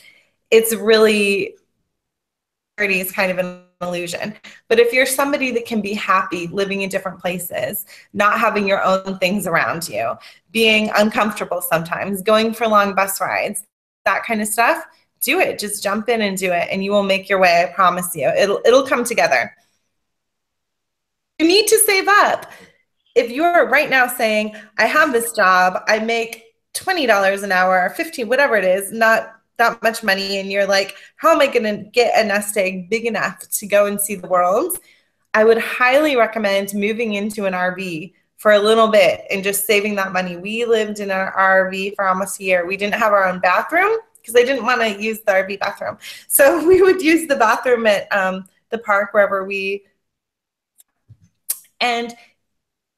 It's 0.51 0.75
really 0.75 1.57
security 2.77 3.01
is 3.01 3.13
kind 3.13 3.31
of 3.31 3.39
an 3.39 3.63
illusion. 3.81 4.35
But 4.69 4.79
if 4.79 4.93
you're 4.93 5.07
somebody 5.07 5.51
that 5.53 5.67
can 5.67 5.81
be 5.81 5.95
happy 5.95 6.47
living 6.49 6.83
in 6.83 6.91
different 6.91 7.21
places, 7.21 7.87
not 8.13 8.39
having 8.39 8.67
your 8.67 8.83
own 8.83 9.19
things 9.19 9.47
around 9.47 9.89
you, 9.89 10.15
being 10.53 10.91
uncomfortable 10.97 11.61
sometimes, 11.63 12.23
going 12.23 12.53
for 12.53 12.67
long 12.67 12.95
bus 12.95 13.21
rides, 13.21 13.65
that 14.05 14.25
kind 14.25 14.41
of 14.41 14.49
stuff, 14.49 14.85
do 15.21 15.41
it. 15.41 15.59
Just 15.59 15.83
jump 15.83 16.09
in 16.09 16.23
and 16.23 16.37
do 16.37 16.53
it 16.53 16.69
and 16.71 16.83
you 16.83 16.91
will 16.91 17.03
make 17.03 17.29
your 17.29 17.39
way, 17.39 17.65
I 17.69 17.73
promise 17.73 18.15
you. 18.15 18.29
It'll 18.29 18.61
it'll 18.65 18.87
come 18.87 19.05
together. 19.05 19.55
You 21.39 21.47
need 21.47 21.67
to 21.69 21.79
save 21.79 22.09
up. 22.09 22.51
If 23.15 23.31
you're 23.31 23.69
right 23.69 23.91
now 23.91 24.07
saying, 24.07 24.55
I 24.79 24.87
have 24.87 25.13
this 25.13 25.33
job, 25.33 25.83
I 25.89 25.99
make 25.99 26.45
$20 26.75 27.43
an 27.43 27.53
hour, 27.53 27.93
15, 27.97 28.29
whatever 28.29 28.57
it 28.57 28.65
is, 28.65 28.93
not 28.93 29.40
that 29.61 29.83
much 29.83 30.03
money, 30.03 30.39
and 30.39 30.51
you're 30.51 30.67
like, 30.67 30.97
how 31.17 31.33
am 31.33 31.41
I 31.41 31.47
going 31.47 31.63
to 31.65 31.89
get 31.91 32.13
a 32.19 32.27
nest 32.27 32.57
egg 32.57 32.91
big 32.91 33.07
enough 33.07 33.49
to 33.49 33.67
go 33.67 33.87
and 33.87 34.01
see 34.01 34.17
the 34.17 34.29
world? 34.29 34.79
I 35.33 35.45
would 35.45 35.59
highly 35.59 36.17
recommend 36.17 36.75
moving 36.75 37.15
into 37.15 37.47
an 37.47 37.53
RV 37.53 38.13
for 38.37 38.53
a 38.53 38.59
little 38.59 38.89
bit 38.89 39.23
and 39.31 39.45
just 39.45 39.67
saving 39.67 39.95
that 39.97 40.13
money. 40.13 40.37
We 40.37 40.65
lived 40.65 40.99
in 40.99 41.11
an 41.11 41.31
RV 41.33 41.95
for 41.95 42.07
almost 42.07 42.41
a 42.41 42.45
year. 42.45 42.67
We 42.67 42.77
didn't 42.77 42.95
have 42.95 43.13
our 43.13 43.29
own 43.29 43.39
bathroom 43.39 43.99
because 44.17 44.35
I 44.35 44.45
didn't 44.45 44.65
want 44.65 44.81
to 44.81 45.01
use 45.01 45.21
the 45.21 45.33
RV 45.33 45.61
bathroom. 45.61 45.99
So 46.29 46.67
we 46.67 46.83
would 46.83 47.03
use 47.03 47.29
the 47.29 47.37
bathroom 47.37 47.87
at 47.87 48.11
um, 48.13 48.47
the 48.71 48.79
park 48.79 49.13
wherever 49.13 49.45
we 49.45 49.85
and 51.81 52.15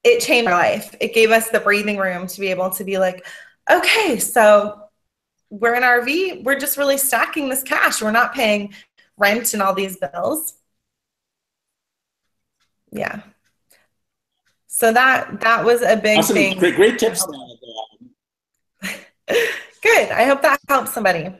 it 0.05 0.21
changed 0.21 0.49
our 0.49 0.55
life. 0.55 0.95
It 1.01 1.15
gave 1.15 1.31
us 1.31 1.51
the 1.51 1.61
breathing 1.61 1.97
room 1.97 2.27
to 2.27 2.41
be 2.41 2.49
able 2.49 2.71
to 2.71 2.85
be 2.85 2.99
like, 2.99 3.25
okay, 3.71 4.19
so 4.19 4.82
we're 5.53 5.75
in 5.75 5.83
RV, 5.83 6.45
we're 6.45 6.59
just 6.59 6.79
really 6.79 6.97
stacking 6.97 7.51
this 7.51 7.63
cash. 7.63 8.01
We're 8.01 8.11
not 8.11 8.35
paying 8.35 8.73
rent 9.19 9.53
and 9.53 9.63
all 9.63 9.75
these 9.75 9.99
bills. 9.99 10.55
Yeah. 12.91 13.21
So 14.67 14.93
that 14.93 15.41
that 15.41 15.63
was 15.65 15.83
a 15.83 15.97
big 15.97 16.21
awesome. 16.21 16.37
thing. 16.37 16.59
Great, 16.59 16.77
great 16.77 16.99
tips. 16.99 17.27
Good. 19.29 20.11
I 20.11 20.25
hope 20.25 20.41
that 20.41 20.59
helps 20.69 20.95
somebody 20.95 21.31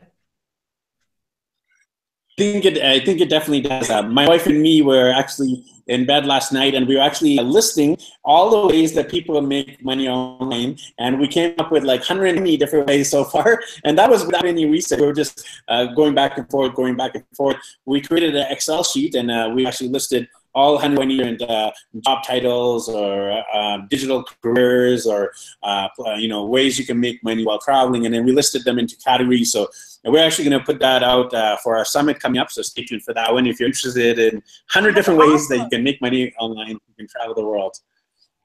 think 2.37 2.65
it. 2.65 2.77
I 2.79 2.99
think 2.99 3.21
it 3.21 3.29
definitely 3.29 3.61
does. 3.61 3.89
Uh, 3.89 4.03
my 4.03 4.27
wife 4.27 4.45
and 4.47 4.61
me 4.61 4.81
were 4.81 5.11
actually 5.11 5.63
in 5.87 6.05
bed 6.05 6.25
last 6.25 6.53
night, 6.53 6.73
and 6.73 6.87
we 6.87 6.95
were 6.95 7.01
actually 7.01 7.37
listing 7.37 7.97
all 8.23 8.49
the 8.49 8.67
ways 8.67 8.93
that 8.93 9.09
people 9.09 9.39
make 9.41 9.83
money 9.83 10.07
online, 10.07 10.77
and 10.97 11.19
we 11.19 11.27
came 11.27 11.53
up 11.59 11.71
with 11.71 11.83
like 11.83 11.99
180 11.99 12.57
different 12.57 12.87
ways 12.87 13.09
so 13.09 13.23
far. 13.23 13.61
And 13.83 13.97
that 13.97 14.09
was 14.09 14.25
without 14.25 14.45
any 14.45 14.65
research. 14.65 14.99
We 14.99 15.05
were 15.05 15.13
just 15.13 15.45
uh, 15.67 15.85
going 15.87 16.15
back 16.15 16.37
and 16.37 16.49
forth, 16.49 16.73
going 16.73 16.95
back 16.95 17.15
and 17.15 17.25
forth. 17.35 17.57
We 17.85 18.01
created 18.01 18.35
an 18.35 18.47
Excel 18.49 18.83
sheet, 18.83 19.15
and 19.15 19.29
uh, 19.29 19.51
we 19.53 19.65
actually 19.65 19.89
listed 19.89 20.27
all 20.53 20.73
120 20.73 21.17
different 21.17 21.41
uh, 21.49 21.71
job 22.01 22.23
titles 22.23 22.87
or 22.87 23.43
uh, 23.53 23.77
digital 23.89 24.23
careers 24.41 25.07
or 25.07 25.31
uh, 25.63 25.87
you 26.17 26.27
know 26.27 26.45
ways 26.45 26.77
you 26.77 26.85
can 26.85 26.99
make 26.99 27.23
money 27.23 27.45
while 27.45 27.59
traveling, 27.59 28.05
and 28.05 28.13
then 28.13 28.25
we 28.25 28.31
listed 28.31 28.63
them 28.63 28.79
into 28.79 28.95
categories. 28.97 29.51
So 29.51 29.67
we're 30.05 30.23
actually 30.23 30.49
going 30.49 30.59
to 30.59 30.65
put 30.65 30.79
that 30.79 31.03
out 31.03 31.33
uh, 31.33 31.57
for 31.57 31.77
our 31.77 31.85
summit 31.85 32.19
coming 32.19 32.39
up. 32.39 32.51
So 32.51 32.61
stay 32.61 32.83
tuned 32.83 33.03
for 33.03 33.13
that 33.13 33.31
one. 33.31 33.47
If 33.47 33.59
you're 33.59 33.67
interested 33.67 34.19
in 34.19 34.35
100 34.35 34.95
different 34.95 35.19
ways 35.19 35.47
that 35.47 35.57
you 35.57 35.69
can 35.69 35.83
make 35.83 36.01
money 36.01 36.33
online, 36.39 36.69
you 36.69 36.93
can 36.97 37.07
travel 37.07 37.33
the 37.33 37.45
world. 37.45 37.77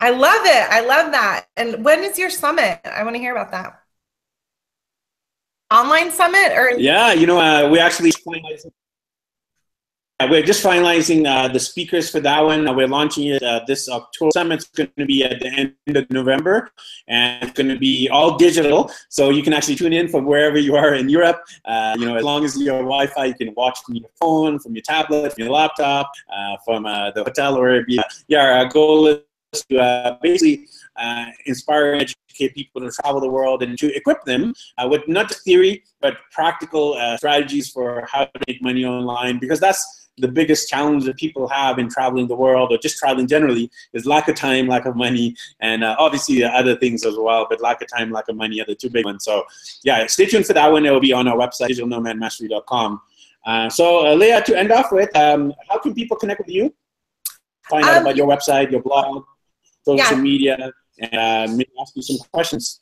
I 0.00 0.10
love 0.10 0.44
it. 0.44 0.70
I 0.70 0.80
love 0.80 1.10
that. 1.12 1.46
And 1.56 1.84
when 1.84 2.04
is 2.04 2.18
your 2.18 2.30
summit? 2.30 2.80
I 2.84 3.02
want 3.02 3.16
to 3.16 3.20
hear 3.20 3.32
about 3.32 3.50
that. 3.50 3.80
Online 5.72 6.10
summit 6.10 6.52
or? 6.56 6.70
Yeah, 6.78 7.12
you 7.12 7.26
know, 7.26 7.40
uh, 7.40 7.68
we 7.68 7.78
actually 7.78 8.12
we're 10.26 10.42
just 10.42 10.64
finalizing 10.64 11.26
uh, 11.26 11.46
the 11.46 11.60
speakers 11.60 12.10
for 12.10 12.18
that 12.18 12.44
one. 12.44 12.66
Uh, 12.66 12.72
we're 12.72 12.88
launching 12.88 13.28
it 13.28 13.42
uh, 13.42 13.60
this 13.68 13.88
October. 13.88 14.30
Summit's 14.32 14.64
going 14.64 14.90
to 14.98 15.06
be 15.06 15.22
at 15.22 15.38
the 15.38 15.46
end 15.46 15.96
of 15.96 16.10
November, 16.10 16.72
and 17.06 17.44
it's 17.44 17.52
going 17.52 17.68
to 17.68 17.78
be 17.78 18.08
all 18.08 18.36
digital. 18.36 18.90
So 19.10 19.30
you 19.30 19.44
can 19.44 19.52
actually 19.52 19.76
tune 19.76 19.92
in 19.92 20.08
from 20.08 20.24
wherever 20.24 20.58
you 20.58 20.74
are 20.74 20.94
in 20.94 21.08
Europe. 21.08 21.40
Uh, 21.64 21.94
you 21.96 22.06
know, 22.06 22.16
as 22.16 22.24
long 22.24 22.44
as 22.44 22.56
you 22.56 22.66
have 22.72 22.80
Wi-Fi, 22.80 23.26
you 23.26 23.34
can 23.34 23.54
watch 23.54 23.78
from 23.86 23.94
your 23.94 24.10
phone, 24.20 24.58
from 24.58 24.74
your 24.74 24.82
tablet, 24.82 25.34
from 25.34 25.44
your 25.44 25.52
laptop, 25.52 26.10
uh, 26.36 26.56
from 26.64 26.82
the 26.82 27.22
hotel, 27.24 27.56
or 27.56 27.62
wherever. 27.62 27.86
Yeah, 28.26 28.58
our 28.58 28.66
goal 28.66 29.06
is 29.06 29.22
to 29.70 30.18
basically 30.20 30.66
inspire 31.46 31.92
and 31.92 32.02
educate 32.02 32.56
people 32.56 32.80
to 32.80 32.90
travel 32.90 33.20
the 33.20 33.28
world 33.28 33.62
and 33.62 33.78
to 33.78 33.94
equip 33.94 34.24
them 34.24 34.52
with 34.86 35.06
not 35.06 35.28
just 35.28 35.44
theory 35.44 35.84
but 36.00 36.16
practical 36.32 36.96
strategies 37.16 37.70
for 37.70 38.06
how 38.10 38.24
to 38.24 38.40
make 38.46 38.60
money 38.60 38.84
online 38.84 39.38
because 39.38 39.58
that's 39.58 40.07
the 40.20 40.28
biggest 40.28 40.68
challenge 40.68 41.04
that 41.04 41.16
people 41.16 41.48
have 41.48 41.78
in 41.78 41.88
traveling 41.88 42.28
the 42.28 42.36
world 42.36 42.72
or 42.72 42.78
just 42.78 42.98
traveling 42.98 43.26
generally 43.26 43.70
is 43.92 44.06
lack 44.06 44.28
of 44.28 44.36
time, 44.36 44.66
lack 44.66 44.86
of 44.86 44.96
money, 44.96 45.34
and 45.60 45.84
uh, 45.84 45.96
obviously 45.98 46.44
other 46.44 46.76
things 46.76 47.04
as 47.04 47.16
well. 47.16 47.46
But 47.48 47.60
lack 47.60 47.82
of 47.82 47.88
time, 47.88 48.10
lack 48.10 48.28
of 48.28 48.36
money 48.36 48.60
are 48.60 48.66
the 48.66 48.74
two 48.74 48.90
big 48.90 49.04
ones. 49.04 49.24
So 49.24 49.44
yeah, 49.84 50.06
stay 50.06 50.26
tuned 50.26 50.46
for 50.46 50.52
that 50.54 50.70
one. 50.70 50.84
It 50.86 50.90
will 50.90 51.00
be 51.00 51.12
on 51.12 51.28
our 51.28 51.36
website, 51.36 51.70
digitalnomadmastery.com. 51.70 53.00
Uh, 53.46 53.70
so 53.70 54.06
uh, 54.06 54.14
Leah, 54.14 54.42
to 54.42 54.58
end 54.58 54.72
off 54.72 54.92
with, 54.92 55.14
um, 55.16 55.52
how 55.68 55.78
can 55.78 55.94
people 55.94 56.16
connect 56.16 56.40
with 56.40 56.50
you? 56.50 56.74
Find 57.68 57.84
out 57.84 57.98
um, 57.98 58.02
about 58.02 58.16
your 58.16 58.26
website, 58.26 58.70
your 58.70 58.82
blog, 58.82 59.24
social 59.84 60.16
yeah. 60.16 60.22
media, 60.22 60.72
and 60.98 61.14
uh, 61.14 61.52
maybe 61.56 61.70
ask 61.80 61.94
you 61.94 62.02
some 62.02 62.18
questions 62.32 62.80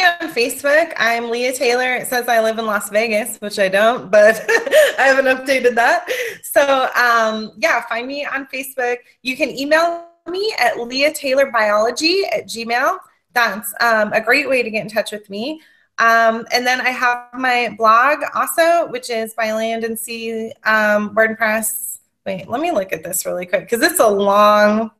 on 0.00 0.32
Facebook. 0.34 0.92
I'm 0.96 1.30
Leah 1.30 1.52
Taylor. 1.52 1.94
It 1.94 2.08
says 2.08 2.28
I 2.28 2.40
live 2.40 2.58
in 2.58 2.66
Las 2.66 2.90
Vegas, 2.90 3.38
which 3.38 3.58
I 3.58 3.68
don't, 3.68 4.10
but 4.10 4.44
I 4.98 5.02
haven't 5.02 5.26
updated 5.26 5.74
that. 5.76 6.08
So 6.42 6.88
um, 6.94 7.52
yeah, 7.58 7.80
find 7.86 8.06
me 8.06 8.26
on 8.26 8.46
Facebook. 8.46 8.96
You 9.22 9.36
can 9.36 9.50
email 9.50 10.08
me 10.28 10.54
at 10.58 10.80
Leah 10.80 11.12
Taylor 11.12 11.50
Biology 11.50 12.24
at 12.32 12.46
Gmail. 12.46 12.98
That's 13.34 13.72
um, 13.80 14.12
a 14.12 14.20
great 14.20 14.48
way 14.48 14.62
to 14.62 14.70
get 14.70 14.82
in 14.82 14.90
touch 14.90 15.12
with 15.12 15.30
me. 15.30 15.60
Um, 15.98 16.44
and 16.52 16.66
then 16.66 16.80
I 16.80 16.90
have 16.90 17.28
my 17.34 17.74
blog 17.78 18.18
also, 18.34 18.90
which 18.90 19.10
is 19.10 19.34
by 19.34 19.52
Land 19.52 19.84
and 19.84 19.98
Sea 19.98 20.52
um, 20.64 21.14
WordPress. 21.14 21.98
Wait, 22.26 22.48
let 22.48 22.60
me 22.60 22.72
look 22.72 22.92
at 22.92 23.04
this 23.04 23.24
really 23.26 23.46
quick 23.46 23.62
because 23.62 23.82
it's 23.82 24.00
a 24.00 24.08
long 24.08 24.90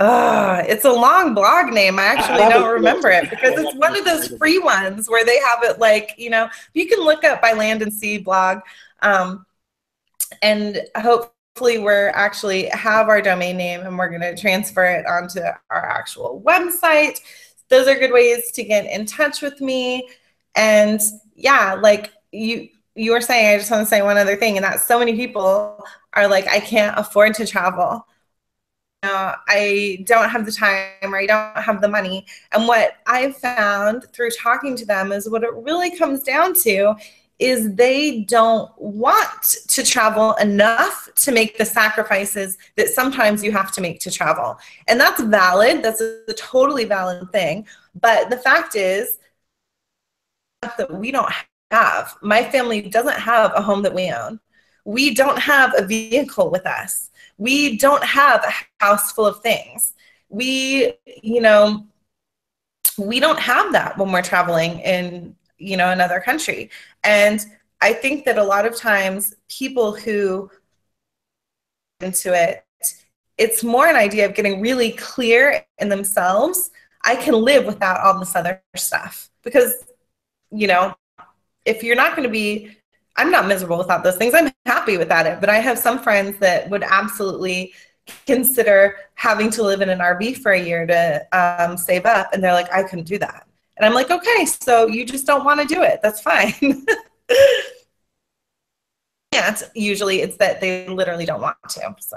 uh, 0.00 0.64
it's 0.66 0.86
a 0.86 0.92
long 0.92 1.34
blog 1.34 1.74
name. 1.74 1.98
I 1.98 2.04
actually 2.04 2.42
I 2.42 2.48
don't 2.48 2.72
remember 2.72 3.10
it 3.10 3.28
because 3.28 3.58
it's 3.58 3.76
one 3.76 3.94
of 3.94 4.06
those 4.06 4.28
free 4.38 4.58
ones 4.58 5.10
where 5.10 5.26
they 5.26 5.38
have 5.40 5.62
it 5.62 5.78
like, 5.78 6.14
you 6.16 6.30
know, 6.30 6.48
you 6.72 6.88
can 6.88 7.00
look 7.00 7.22
up 7.22 7.42
by 7.42 7.52
land 7.52 7.82
and 7.82 7.92
sea 7.92 8.16
blog. 8.16 8.60
Um, 9.02 9.44
and 10.40 10.80
hopefully 10.96 11.80
we're 11.80 12.08
actually 12.14 12.68
have 12.68 13.08
our 13.08 13.20
domain 13.20 13.58
name 13.58 13.82
and 13.82 13.98
we're 13.98 14.08
going 14.08 14.22
to 14.22 14.34
transfer 14.34 14.86
it 14.86 15.06
onto 15.06 15.40
our 15.68 15.86
actual 15.86 16.42
website. 16.46 17.20
Those 17.68 17.86
are 17.86 17.94
good 17.94 18.12
ways 18.12 18.52
to 18.52 18.64
get 18.64 18.90
in 18.90 19.04
touch 19.04 19.42
with 19.42 19.60
me. 19.60 20.08
And 20.56 21.00
yeah, 21.34 21.74
like 21.74 22.10
you, 22.32 22.70
you 22.94 23.12
were 23.12 23.20
saying, 23.20 23.54
I 23.54 23.58
just 23.58 23.70
want 23.70 23.82
to 23.82 23.86
say 23.86 24.00
one 24.00 24.16
other 24.16 24.36
thing, 24.36 24.56
and 24.56 24.64
that 24.64 24.80
so 24.80 24.98
many 24.98 25.14
people 25.14 25.84
are 26.14 26.26
like, 26.26 26.48
I 26.48 26.58
can't 26.58 26.98
afford 26.98 27.34
to 27.34 27.46
travel 27.46 28.06
know, 29.02 29.34
I 29.48 30.04
don't 30.04 30.28
have 30.28 30.44
the 30.44 30.52
time 30.52 30.90
or 31.02 31.18
I 31.18 31.26
don't 31.26 31.56
have 31.56 31.80
the 31.80 31.88
money. 31.88 32.26
And 32.52 32.66
what 32.66 32.98
I've 33.06 33.36
found 33.36 34.04
through 34.12 34.30
talking 34.30 34.76
to 34.76 34.86
them 34.86 35.12
is 35.12 35.28
what 35.28 35.42
it 35.42 35.54
really 35.54 35.96
comes 35.96 36.22
down 36.22 36.54
to 36.62 36.94
is 37.38 37.74
they 37.74 38.20
don't 38.20 38.70
want 38.78 39.42
to 39.68 39.82
travel 39.82 40.34
enough 40.34 41.08
to 41.14 41.32
make 41.32 41.56
the 41.56 41.64
sacrifices 41.64 42.58
that 42.76 42.88
sometimes 42.88 43.42
you 43.42 43.50
have 43.50 43.72
to 43.72 43.80
make 43.80 43.98
to 44.00 44.10
travel. 44.10 44.58
And 44.88 45.00
that's 45.00 45.22
valid. 45.22 45.82
That's 45.82 46.02
a, 46.02 46.20
a 46.28 46.34
totally 46.34 46.84
valid 46.84 47.32
thing. 47.32 47.66
But 47.98 48.28
the 48.28 48.36
fact 48.36 48.76
is 48.76 49.18
that 50.60 50.92
we 50.92 51.10
don't 51.10 51.32
have, 51.70 52.14
my 52.20 52.44
family 52.44 52.82
doesn't 52.82 53.18
have 53.18 53.52
a 53.54 53.62
home 53.62 53.82
that 53.84 53.94
we 53.94 54.12
own. 54.12 54.38
We 54.84 55.14
don't 55.14 55.38
have 55.38 55.72
a 55.78 55.86
vehicle 55.86 56.50
with 56.50 56.66
us 56.66 57.09
we 57.40 57.78
don't 57.78 58.04
have 58.04 58.44
a 58.44 58.84
house 58.84 59.12
full 59.12 59.24
of 59.24 59.40
things. 59.40 59.94
We, 60.28 60.92
you 61.22 61.40
know, 61.40 61.86
we 62.98 63.18
don't 63.18 63.40
have 63.40 63.72
that 63.72 63.96
when 63.96 64.12
we're 64.12 64.20
traveling 64.20 64.78
in, 64.80 65.34
you 65.56 65.78
know, 65.78 65.90
another 65.90 66.20
country. 66.20 66.68
And 67.02 67.44
I 67.80 67.94
think 67.94 68.26
that 68.26 68.36
a 68.36 68.44
lot 68.44 68.66
of 68.66 68.76
times 68.76 69.34
people 69.48 69.96
who 69.96 70.50
into 72.00 72.34
it, 72.34 72.62
it's 73.38 73.64
more 73.64 73.86
an 73.86 73.96
idea 73.96 74.26
of 74.26 74.34
getting 74.34 74.60
really 74.60 74.92
clear 74.92 75.64
in 75.78 75.88
themselves. 75.88 76.70
I 77.06 77.16
can 77.16 77.32
live 77.32 77.64
without 77.64 78.00
all 78.00 78.20
this 78.20 78.36
other 78.36 78.62
stuff 78.76 79.30
because, 79.42 79.72
you 80.50 80.66
know, 80.66 80.94
if 81.64 81.82
you're 81.82 81.96
not 81.96 82.16
going 82.16 82.28
to 82.28 82.32
be 82.32 82.76
I'm 83.20 83.30
not 83.30 83.46
miserable 83.46 83.76
without 83.76 84.02
those 84.02 84.16
things. 84.16 84.32
I'm 84.32 84.50
happy 84.64 84.96
without 84.96 85.26
it. 85.26 85.40
But 85.40 85.50
I 85.50 85.58
have 85.58 85.78
some 85.78 85.98
friends 85.98 86.38
that 86.38 86.70
would 86.70 86.82
absolutely 86.82 87.74
consider 88.26 88.96
having 89.14 89.50
to 89.50 89.62
live 89.62 89.82
in 89.82 89.90
an 89.90 89.98
RV 89.98 90.38
for 90.38 90.52
a 90.52 90.60
year 90.60 90.86
to 90.86 91.26
um, 91.38 91.76
save 91.76 92.06
up. 92.06 92.32
And 92.32 92.42
they're 92.42 92.54
like, 92.54 92.72
I 92.72 92.82
couldn't 92.82 93.04
do 93.04 93.18
that. 93.18 93.46
And 93.76 93.84
I'm 93.84 93.92
like, 93.92 94.10
okay, 94.10 94.46
so 94.46 94.86
you 94.86 95.04
just 95.04 95.26
don't 95.26 95.44
want 95.44 95.60
to 95.60 95.66
do 95.66 95.82
it. 95.82 96.00
That's 96.02 96.22
fine. 96.22 96.54
yeah, 99.34 99.50
it's, 99.50 99.64
usually 99.74 100.22
it's 100.22 100.38
that 100.38 100.62
they 100.62 100.88
literally 100.88 101.26
don't 101.26 101.42
want 101.42 101.56
to. 101.68 101.94
So. 102.00 102.16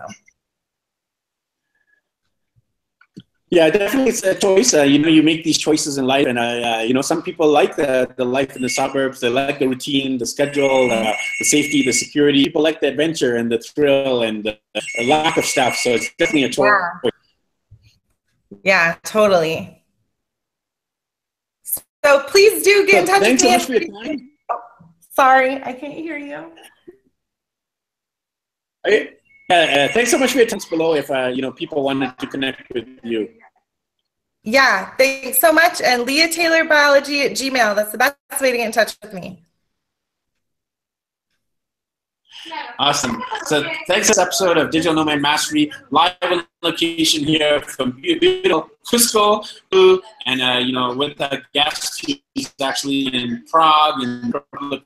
Yeah, 3.54 3.70
definitely, 3.70 4.10
it's 4.10 4.24
a 4.24 4.34
choice. 4.34 4.74
Uh, 4.74 4.82
you 4.82 4.98
know, 4.98 5.10
you 5.10 5.22
make 5.22 5.44
these 5.44 5.60
choices 5.60 6.00
in 6.00 6.08
life, 6.08 6.26
and 6.26 6.40
uh, 6.40 6.42
uh, 6.42 6.82
you 6.82 6.92
know, 6.96 7.04
some 7.04 7.22
people 7.22 7.48
like 7.48 7.76
the 7.76 8.12
the 8.18 8.26
life 8.26 8.56
in 8.56 8.64
the 8.64 8.70
suburbs. 8.70 9.20
They 9.20 9.30
like 9.30 9.60
the 9.60 9.68
routine, 9.68 10.18
the 10.18 10.26
schedule, 10.26 10.90
uh, 10.90 11.14
the 11.38 11.46
safety, 11.46 11.84
the 11.84 11.92
security. 11.92 12.46
People 12.46 12.64
like 12.64 12.82
the 12.82 12.88
adventure 12.88 13.36
and 13.36 13.52
the 13.52 13.60
thrill 13.60 14.24
and 14.24 14.44
the, 14.44 14.58
the 14.74 15.08
lack 15.08 15.38
of 15.38 15.46
stuff. 15.46 15.76
So 15.76 15.92
it's 15.92 16.10
definitely 16.18 16.46
a 16.46 16.50
choice. 16.50 16.82
Yeah, 17.04 17.12
yeah 18.64 18.96
totally. 19.04 19.84
So 21.62 22.24
please 22.24 22.64
do 22.64 22.88
get 22.88 23.02
in 23.02 23.06
touch 23.06 23.22
thanks 23.22 23.44
with 23.44 23.84
me. 23.84 23.86
So 23.86 23.92
much 23.92 24.00
for 24.00 24.04
your 24.04 24.18
time. 24.18 24.32
Sorry, 25.12 25.64
I 25.64 25.74
can't 25.74 25.94
hear 25.94 26.18
you. 26.18 26.54
Hey, 28.84 29.14
uh, 29.52 29.90
thanks 29.94 30.10
so 30.10 30.18
much 30.18 30.32
for 30.32 30.40
your 30.40 30.48
time 30.48 30.60
below. 30.72 30.96
If 30.96 31.12
uh, 31.12 31.28
you 31.28 31.44
know 31.44 31.52
people 31.52 31.84
wanted 31.84 32.18
to 32.18 32.26
connect 32.26 32.74
with 32.74 32.88
you. 33.04 33.30
Yeah, 34.44 34.92
thanks 34.98 35.40
so 35.40 35.54
much. 35.54 35.82
And 35.82 36.04
Leah 36.04 36.30
Taylor 36.30 36.66
Biology 36.66 37.22
at 37.22 37.32
Gmail. 37.32 37.76
That's 37.76 37.92
the 37.92 37.98
best 37.98 38.18
way 38.42 38.52
to 38.52 38.58
get 38.58 38.66
in 38.66 38.72
touch 38.74 38.98
with 39.02 39.14
me. 39.14 39.42
Awesome. 42.78 43.24
So 43.46 43.64
thanks 43.88 44.08
for 44.08 44.16
this 44.16 44.18
episode 44.18 44.58
of 44.58 44.70
Digital 44.70 44.96
Nomad 44.96 45.22
Mastery, 45.22 45.72
live 45.92 46.16
on 46.24 46.46
location 46.62 47.24
here 47.24 47.62
from 47.62 47.92
beautiful 48.02 48.70
Cusco, 48.86 49.48
and 50.26 50.42
uh, 50.42 50.60
you 50.60 50.74
know 50.74 50.94
with 50.94 51.20
a 51.22 51.42
guest 51.54 52.06
is 52.36 52.54
actually 52.62 53.08
in 53.08 53.44
Prague, 53.50 54.02
in 54.02 54.34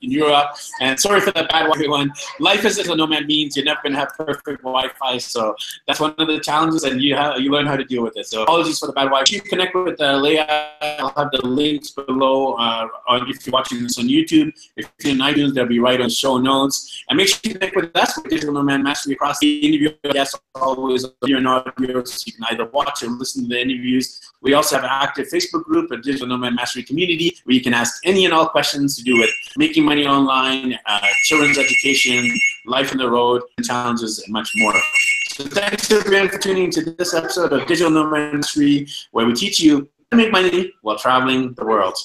in 0.02 0.10
Europe. 0.10 0.50
And 0.80 0.98
sorry 0.98 1.20
for 1.20 1.32
that 1.32 1.48
bad 1.48 1.68
one. 1.68 2.12
Life 2.40 2.64
as 2.64 2.78
a 2.78 2.94
nomad 2.94 3.26
means 3.26 3.56
you're 3.56 3.64
never 3.64 3.80
going 3.82 3.92
to 3.92 3.98
have 3.98 4.10
perfect 4.16 4.62
Wi-Fi, 4.62 5.18
so 5.18 5.54
that's 5.86 6.00
one 6.00 6.14
of 6.18 6.26
the 6.28 6.40
challenges, 6.40 6.84
and 6.84 7.00
you 7.00 7.14
have, 7.14 7.40
you 7.40 7.50
learn 7.50 7.66
how 7.66 7.76
to 7.76 7.84
deal 7.84 8.02
with 8.02 8.16
it. 8.16 8.26
So 8.26 8.42
apologies 8.42 8.78
for 8.78 8.86
the 8.86 8.92
bad 8.92 9.04
Wi-Fi. 9.04 9.34
You 9.34 9.40
connect 9.42 9.74
with 9.74 10.00
uh, 10.00 10.16
Leah. 10.16 10.72
I'll 10.98 11.12
have 11.16 11.30
the 11.32 11.46
links 11.46 11.90
below 11.90 12.54
uh, 12.54 12.88
if 13.28 13.46
you're 13.46 13.52
watching 13.52 13.82
this 13.82 13.98
on 13.98 14.06
YouTube. 14.06 14.52
If 14.76 14.90
you're 15.00 15.14
in 15.14 15.18
iTunes, 15.18 15.54
they'll 15.54 15.66
be 15.66 15.78
right 15.78 16.00
on 16.00 16.10
show 16.10 16.38
notes. 16.38 17.04
And 17.08 17.16
make 17.16 17.28
sure 17.28 17.40
you 17.44 17.54
connect 17.54 17.76
with 17.76 17.96
us 17.96 18.16
with 18.16 18.28
Digital 18.28 18.54
Nomad 18.54 18.82
Mastery 18.82 19.14
across 19.14 19.38
the 19.38 19.58
interview. 19.58 19.92
Yes, 20.12 20.34
always 20.54 21.04
and 21.22 21.46
audio, 21.46 22.04
so 22.04 22.24
you 22.26 22.32
can 22.32 22.44
either 22.50 22.66
watch 22.66 23.02
or 23.02 23.08
listen 23.08 23.44
to 23.44 23.48
the 23.48 23.60
interviews. 23.60 24.20
We 24.40 24.54
also 24.54 24.76
have 24.76 24.84
an 24.84 24.90
active 24.92 25.28
Facebook 25.28 25.64
group, 25.64 25.90
a 25.90 25.96
Digital 25.96 26.26
Nomad 26.28 26.54
Mastery 26.54 26.82
community, 26.82 27.37
where 27.44 27.54
you 27.54 27.62
can 27.62 27.74
ask 27.74 28.00
any 28.04 28.24
and 28.24 28.34
all 28.34 28.48
questions 28.48 28.96
to 28.96 29.02
do 29.02 29.18
with 29.18 29.30
making 29.56 29.84
money 29.84 30.06
online, 30.06 30.78
uh, 30.86 31.00
children's 31.24 31.58
education, 31.58 32.38
life 32.66 32.92
on 32.92 32.98
the 32.98 33.10
road, 33.10 33.42
challenges, 33.64 34.18
and 34.20 34.32
much 34.32 34.50
more. 34.56 34.74
So 35.28 35.44
thanks 35.44 35.90
everyone 35.90 36.28
for 36.28 36.38
tuning 36.38 36.70
to 36.72 36.82
this 36.82 37.14
episode 37.14 37.52
of 37.52 37.66
Digital 37.66 37.90
Nomad 37.90 38.34
Mastery, 38.34 38.88
where 39.12 39.26
we 39.26 39.34
teach 39.34 39.60
you 39.60 39.88
to 40.10 40.16
make 40.16 40.32
money 40.32 40.72
while 40.82 40.98
traveling 40.98 41.54
the 41.54 41.64
world. 41.64 41.96